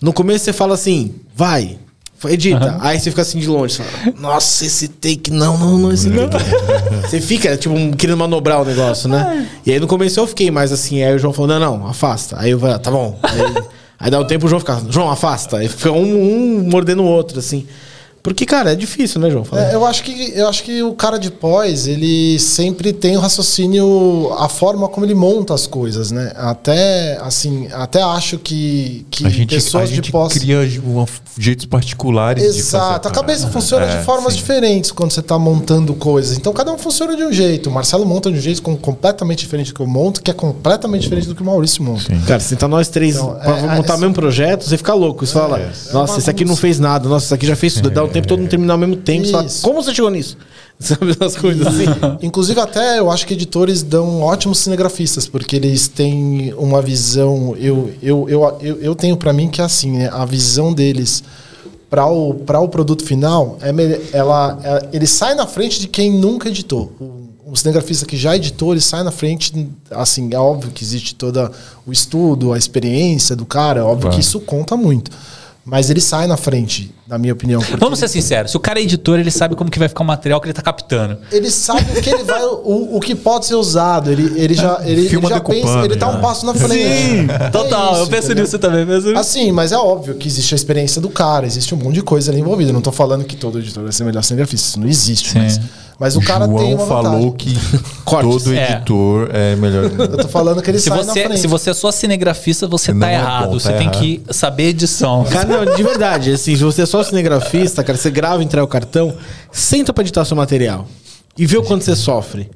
[0.00, 1.78] No começo você fala assim, vai,
[2.26, 2.76] edita.
[2.80, 6.08] Aí você fica assim de longe, você fala, nossa, esse take, não, não, não, esse
[6.10, 6.36] take.
[7.08, 9.48] você fica, tipo, um- querendo manobrar o negócio, né?
[9.66, 12.36] E aí no começo eu fiquei mais assim, aí o João falou, não, não, afasta.
[12.38, 13.18] Aí eu falei, ah, tá bom.
[13.22, 13.38] Aí,
[13.98, 15.58] aí dá um tempo o João fica, João, afasta.
[15.58, 17.66] Aí fica um, um mordendo o outro, assim.
[18.24, 19.44] Porque, cara, é difícil, né, João?
[19.52, 23.20] É, eu acho que eu acho que o cara de pós ele sempre tem o
[23.20, 29.26] raciocínio a forma como ele monta as coisas né até assim até acho que, que
[29.26, 31.06] A gente, pessoas a gente de pós cria uma-
[31.38, 34.38] jeitos particulares de fazer Exato, a cabeça funciona É, de formas sim.
[34.38, 36.36] diferentes quando você está montando coisas.
[36.36, 37.68] Então cada um funciona de um jeito.
[37.68, 40.34] O Marcelo monta de um jeito com- completamente diferente do que eu monto, que é
[40.34, 42.04] completamente diferente do que o Maurício monta.
[42.26, 44.94] Cara, se tá nós três Então, pra é, montar é, o mesmo projeto, você fica
[44.94, 45.26] louco.
[45.26, 47.90] Você fala, nossa, esse aqui não fez nada, nossa, esse aqui já fez tudo.
[47.90, 49.28] Dá tempo todo mundo terminar ao mesmo tempo.
[49.62, 50.36] Como você chegou nisso?
[50.80, 51.84] Sabe as coisas assim?
[52.20, 57.54] Inclusive, até eu acho que editores dão ótimos cinegrafistas, porque eles têm uma visão.
[57.58, 60.08] Eu, eu, eu, eu, eu tenho para mim que é assim, né?
[60.12, 61.22] A visão deles
[61.88, 65.86] para o, pra o produto final, é, me- ela, é- ele sai na frente de
[65.86, 66.92] quem nunca editou.
[67.00, 69.68] O, o cinegrafista que já editou, ele sai na frente.
[69.92, 71.52] Assim, é óbvio que existe todo
[71.86, 74.16] o estudo, a experiência do cara, é óbvio Claro.
[74.16, 75.08] que isso conta muito.
[75.64, 77.58] Mas ele sai na frente, na minha opinião.
[77.78, 80.06] Vamos ser sinceros, se o cara é editor, ele sabe como que vai ficar o
[80.06, 81.18] material que ele tá captando.
[81.32, 84.10] ele sabe o que ele vai, o, o que pode ser usado.
[84.10, 87.30] Ele, ele já, ele, ele já pensa, ele tá um passo na frente.
[87.32, 88.44] É Total, isso, eu penso entendeu?
[88.44, 88.84] nisso também.
[88.86, 89.18] Penso nisso.
[89.18, 92.30] Assim, mas é óbvio que existe a experiência do cara, existe um monte de coisa
[92.30, 92.70] ali envolvida.
[92.70, 95.30] Eu não tô falando que todo editor vai ser melhor cinegrafista, isso não existe.
[95.30, 95.38] Sim.
[95.38, 95.60] Mas,
[96.04, 97.32] mas o cara João tem uma falou vantagem.
[97.32, 97.54] que
[98.04, 98.42] Cortes.
[98.44, 98.72] todo É.
[98.72, 99.84] editor é, melhor.
[99.84, 101.40] Eu tô falando que ele Se sai na você, frente.
[101.40, 103.44] se você é só cinegrafista, você Não tá é bom, errado.
[103.44, 103.98] tá você tem errado.
[103.98, 105.24] que saber edição.
[105.24, 108.62] Cara, não, de verdade, assim, se você é só cinegrafista, cara, você grava e entrega
[108.64, 109.14] o cartão,
[109.50, 110.86] senta pra editar seu material
[111.38, 112.50] e vê o quanto você sofre.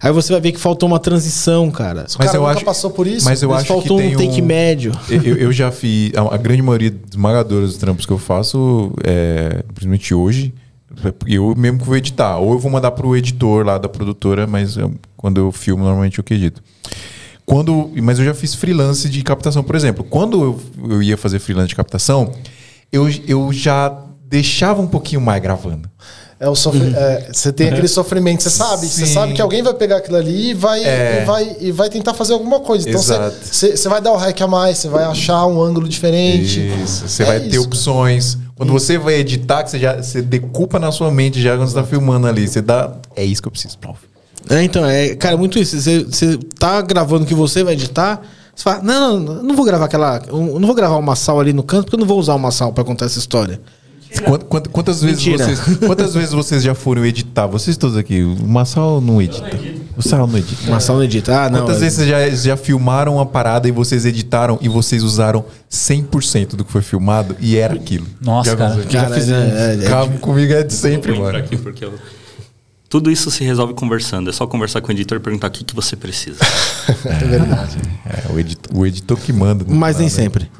[0.00, 2.06] Aí você vai ver que faltou uma transição, cara.
[2.14, 3.24] o cara nunca passou por isso.
[3.26, 4.92] Mas eu Mas acho que faltou tem um take médio.
[5.10, 6.12] Eu, eu já fiz.
[6.14, 10.52] A, a grande maioria esmagadora dos trampos que eu faço, é, principalmente hoje,
[11.26, 12.38] eu mesmo que vou editar.
[12.38, 16.18] Ou eu vou mandar pro editor lá da produtora, mas eu- quando eu filmo, normalmente
[16.18, 16.62] eu que edito.
[17.46, 19.62] Quando, mas eu já fiz freelance de captação.
[19.62, 20.60] Por exemplo, quando eu,
[20.90, 22.32] eu ia fazer freelance de captação,
[22.90, 23.94] eu, eu já
[24.26, 25.88] deixava um pouquinho mais gravando.
[26.40, 29.72] É o sofri- é, você tem aquele sofrimento, você sabe, você sabe que alguém vai
[29.72, 31.22] pegar aquilo ali e vai, É.
[31.22, 32.88] e vai, e vai tentar fazer alguma coisa.
[32.88, 35.88] Então você, você, você vai dar o hack a mais, você vai achar um ângulo
[35.88, 36.60] diferente.
[36.82, 38.36] Isso, você É vai ter isso, opções.
[38.56, 41.74] Quando você vai editar, que você já você decupa na sua mente já quando você
[41.74, 42.46] tá filmando ali.
[42.46, 42.92] Você dá.
[43.16, 43.98] É isso que eu preciso, prof.
[44.48, 45.80] É, então, é, cara, muito isso.
[45.80, 48.20] Você, você tá gravando o que você vai editar,
[48.54, 50.20] você fala, não, não, não vou gravar aquela.
[50.30, 52.72] Não vou gravar uma sal ali no canto, porque eu não vou usar uma sal
[52.72, 53.60] pra contar essa história.
[54.24, 57.48] Quant- quant- quantas, vezes vocês, quantas vezes vocês já foram editar?
[57.48, 59.58] Vocês todos aqui, o Massal não edita.
[59.96, 60.68] O Sal não edita.
[60.68, 61.44] Uma sal não edita.
[61.44, 61.60] Ah, não.
[61.60, 65.44] Quantas é- vezes vocês já, já filmaram uma parada e vocês editaram e vocês usaram
[65.70, 68.06] 100% do que foi filmado e era aquilo?
[68.20, 68.74] Nossa, Já cara.
[68.74, 69.00] aconteceu?
[69.00, 71.38] Cara, é, é, é, Calma, comigo é de sempre, mano.
[71.38, 71.94] aqui porque eu-
[72.88, 74.30] Tudo isso se resolve conversando.
[74.30, 76.38] É só conversar com o editor e perguntar o que, que você precisa.
[77.06, 77.78] É verdade.
[78.06, 79.64] É, o, editor, o editor que manda.
[79.68, 80.24] não Mas nem fala, né?
[80.24, 80.50] sempre.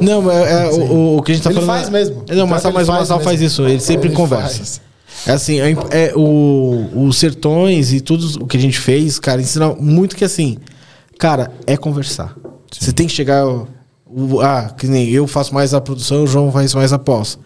[0.00, 1.76] Não, é, é, o, o que a gente tá Ele falando.
[1.78, 2.24] faz mesmo.
[2.28, 3.46] Não, mas, mas ele o faz Massal faz mesmo.
[3.46, 4.56] isso, ele sempre Ele conversa.
[4.58, 4.80] faz.
[5.26, 9.40] É assim, é, é o, os sertões e tudo o que a gente fez, cara,
[9.40, 10.58] ensina muito que assim,
[11.18, 12.34] cara, é conversar.
[12.70, 13.46] Você tem que chegar.
[13.46, 13.68] o-
[14.06, 17.38] o- ah, que nem eu faço mais a produção, o João faz mais a pós.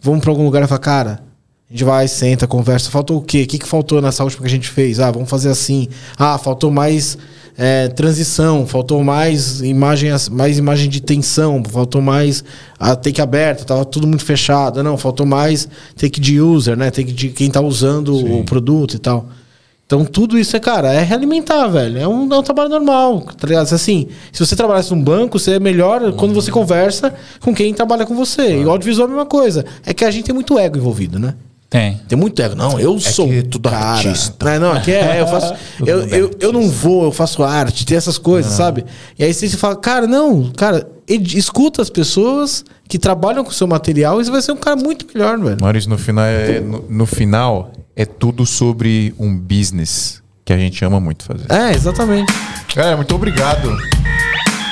[0.00, 1.22] Vamos pra algum lugar e falar, cara,
[1.68, 2.90] a gente vai, senta, conversa.
[2.90, 3.42] Faltou o quê?
[3.42, 5.00] O que, que faltou nessa última que a gente fez?
[5.00, 5.88] Ah, vamos fazer assim.
[6.16, 7.18] Ah, faltou mais
[7.60, 12.44] é, transição, faltou mais imagem, mais imagem de tensão, faltou mais
[12.78, 14.80] a take aberta, tava tudo muito fechado.
[14.84, 16.88] Não, faltou mais take de user, né?
[16.92, 19.28] Take de quem tá usando o produto e tal.
[19.84, 21.98] Então tudo isso é, cara, é realimentar, velho.
[21.98, 23.72] É um, é um trabalho normal, tá ligado?
[23.72, 28.06] Assim, se você trabalhasse num banco, você é melhor quando você conversa com quem trabalha
[28.06, 28.60] com você.
[28.60, 29.64] E o audiovisual é a mesma coisa.
[29.84, 31.34] É que a gente tem muito ego envolvido, né?
[31.70, 32.00] Tem.
[32.08, 32.54] Tem muito ego.
[32.54, 33.96] Não, eu sou que é tudo cara.
[33.96, 34.58] artista.
[34.58, 35.54] Não, não, aqui é, eu faço.
[35.84, 38.86] eu, eu, eu não vou, eu faço arte, tem essas coisas, sabe?
[39.18, 43.66] E aí você fala, cara, não, cara, escuta as pessoas que trabalham com o seu
[43.66, 45.58] material e você vai ser um cara muito melhor, velho.
[45.60, 50.82] Maurício, no final, é, no, no final é tudo sobre um business que a gente
[50.82, 51.44] ama muito fazer.
[51.50, 52.32] É, exatamente.
[52.74, 53.76] Cara, muito obrigado.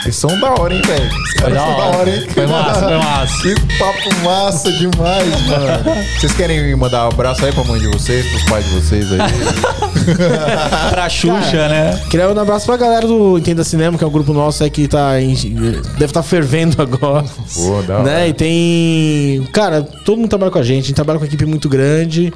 [0.06, 1.10] Vocês são da hora, hein, velho?
[1.38, 1.96] Caras da são da hora.
[1.98, 2.26] hora, hein?
[2.32, 3.42] Foi massa, foi massa.
[3.42, 5.84] Que papo massa demais, mano.
[6.18, 9.18] Vocês querem mandar um abraço aí pra mãe de vocês, pros pais de vocês aí?
[10.90, 12.00] Pra Xuxa, né?
[12.08, 14.70] Queria mandar um abraço pra galera do Entenda Cinema, que é o grupo nosso aí
[14.70, 17.24] que tá em- deve estar fervendo agora.
[17.54, 18.02] Pô, da hora.
[18.04, 18.28] né?
[18.28, 19.48] E tem.
[19.52, 22.32] Cara, todo mundo trabalha com a gente, a gente trabalha com uma equipe muito grande.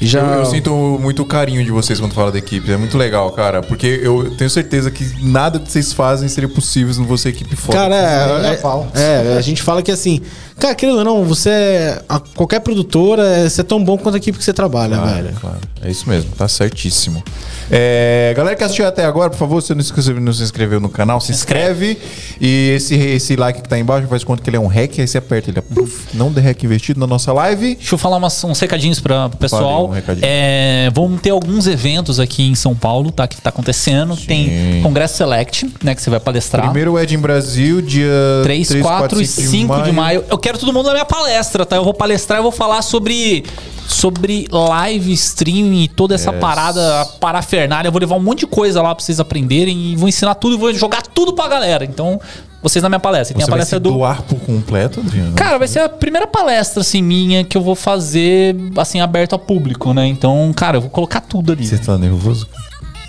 [0.00, 0.18] Já.
[0.18, 2.72] Eu, eu sinto muito carinho de vocês quando fala da equipe.
[2.72, 3.62] É muito legal, cara.
[3.62, 7.54] Porque eu tenho certeza que nada que vocês fazem seria possível se não fosse equipe
[7.56, 7.78] foda.
[7.78, 8.88] Cara, é, a é, pau.
[8.94, 10.20] é, a gente fala que assim,
[10.58, 12.02] cara, querendo ou não, você é.
[12.08, 15.14] a- qualquer produtora, é, você é tão bom quanto a equipe que você trabalha, Claro,
[15.22, 15.36] velho.
[15.40, 15.58] claro.
[15.84, 17.22] É isso mesmo, tá certíssimo.
[17.70, 20.42] É, galera que assistiu até agora, por favor, se você não se inscreveu, não se
[20.42, 21.98] inscreveu no canal, se inscreve.
[22.40, 25.06] E esse, esse like que tá embaixo faz conta que ele é um hack, aí
[25.08, 27.74] você aperta ele, é puf, não dê hack investido na nossa live.
[27.76, 29.86] Deixa eu falar umas, uns recadinhos para o pessoal.
[29.88, 30.24] Um recadinho.
[30.28, 33.26] É, vamos ter alguns eventos aqui em São Paulo, tá?
[33.26, 34.16] Que tá acontecendo.
[34.16, 35.94] Tem Congresso Select, né?
[35.94, 36.64] Que você vai palestrar.
[36.66, 38.10] Primeiro é de em Brasil, dia
[38.42, 40.24] 3, 4 e 5 de maio.
[40.28, 41.76] Eu quero todo mundo na minha palestra, tá?
[41.76, 43.44] Eu vou palestrar e vou falar sobre
[43.86, 47.88] sobre live streaming e toda essa parada parafernália.
[47.88, 50.54] Eu vou levar um monte de coisa lá pra vocês aprenderem e vou ensinar tudo
[50.54, 51.84] e vou jogar tudo pra galera.
[51.84, 52.20] Então,
[52.62, 53.34] vocês na minha palestra.
[53.34, 55.34] Tem Você a vai palestra se do doar por completo, Adriano?
[55.34, 59.38] Cara, vai ser a primeira palestra assim minha que eu vou fazer assim aberto ao
[59.38, 60.06] público, né?
[60.06, 61.66] Então, cara, eu vou colocar tudo ali.
[61.66, 62.46] Você tá nervoso?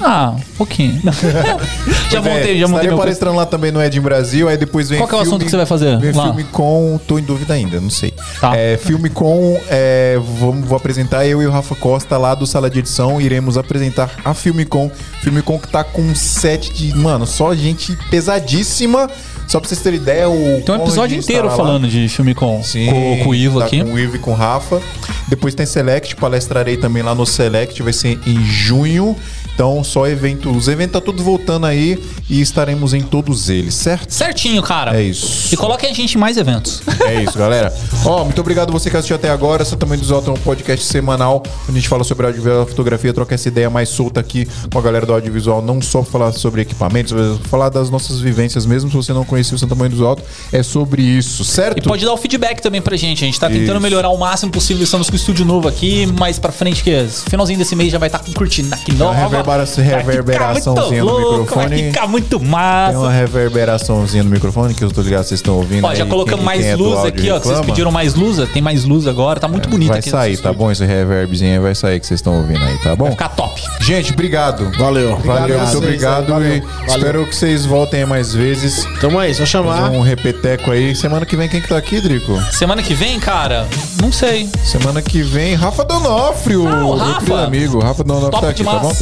[0.03, 1.01] Ah, um pouquinho.
[2.11, 4.89] já montei, já montei Estarei meu palestrando lá também no Ed em Brasil, aí depois
[4.89, 6.25] vem Qual que é o assunto que você vai fazer Vem lá?
[6.25, 6.99] filme com...
[7.07, 8.13] Tô em dúvida ainda, não sei.
[8.41, 8.55] Tá.
[8.55, 9.57] É, filme com...
[9.69, 13.57] É, vamos, vou apresentar eu e o Rafa Costa lá do Sala de Edição, iremos
[13.57, 14.91] apresentar a Filme com.
[15.21, 16.93] Filme com que tá com um set de...
[16.97, 19.09] Mano, só gente pesadíssima.
[19.47, 20.61] Só pra vocês terem ideia, o...
[20.65, 21.55] Tem um episódio inteiro lá.
[21.55, 23.83] falando de filme com, Sim, com, com o Ivo tá aqui.
[23.83, 24.81] Com o Ivo e com o Rafa.
[25.27, 29.15] Depois tem Select, palestrarei também lá no Select, vai ser em junho.
[29.53, 30.49] Então, só evento.
[30.49, 34.11] Os eventos tá tudo voltando aí e estaremos em todos eles, certo?
[34.11, 34.97] Certinho, cara.
[34.99, 35.53] É isso.
[35.53, 36.81] E coloque a gente em mais eventos.
[37.05, 37.73] É isso, galera.
[38.05, 39.61] Ó, muito obrigado você que assistiu até agora.
[39.61, 43.13] Essa também do Zota é um podcast semanal, onde a gente fala sobre audiovisual, fotografia,
[43.13, 46.61] troca essa ideia mais solta aqui com a galera do audiovisual, não só falar sobre
[46.61, 48.89] equipamentos, mas falar das nossas vivências mesmo.
[48.89, 51.77] Se você não conhecia o Santa Mãe do Alto, é sobre isso, certo?
[51.77, 53.23] E pode dar o feedback também pra gente.
[53.23, 53.81] A gente tá tentando Isso.
[53.81, 54.83] melhorar o máximo possível.
[54.83, 56.05] Estamos com o estúdio novo aqui.
[56.07, 59.42] Mais pra frente, que finalzinho desse mês já vai estar com cortina aqui nova.
[59.43, 61.67] Vai ficar reverberaçãozinha no microfone.
[61.69, 62.97] Vai ficar muito Tem massa.
[62.99, 65.85] uma reverberaçãozinha no microfone que eu tô ligado, vocês estão ouvindo.
[65.85, 66.09] Ó, já aí.
[66.09, 67.39] colocamos Quem- mais quem é luz aqui, ó.
[67.39, 68.37] Que vocês pediram mais luz.
[68.51, 69.39] Tem mais luz agora.
[69.39, 70.09] Tá muito bonito Vai aqui.
[70.09, 70.71] sair, nosso tá bom?
[70.71, 73.05] Esse reverbzinho aí vai sair que vocês estão ouvindo aí, tá bom?
[73.05, 73.61] Vai ficar top.
[73.81, 74.71] Gente, obrigado.
[74.77, 75.17] Valeu.
[75.17, 76.27] Valeu, muito obrigado.
[76.27, 76.85] valeu, e valeu.
[76.87, 78.85] espero que vocês voltem aí mais vezes.
[78.99, 79.83] Tamo aí, só chamar.
[79.83, 80.95] Fazer um repeteco aí.
[80.95, 82.39] Semana que vem, quem que tá aqui, Drico?
[82.51, 83.67] Semana que vem, cara,
[84.01, 84.49] não sei.
[84.63, 86.67] Semana que vem, Rafa Donofrio.
[86.67, 87.19] Ah, o meu Rafa.
[87.19, 87.79] querido amigo.
[87.79, 88.93] Rafa Donofrio Top tá aqui, tá bom?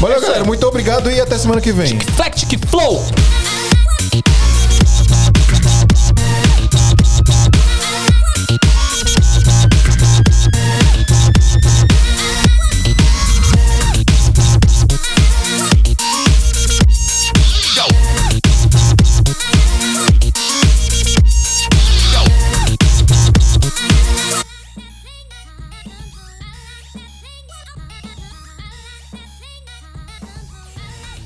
[0.00, 0.44] Valeu, galera.
[0.44, 1.98] Muito obrigado e até semana que vem.
[2.00, 3.04] Flectic Flow.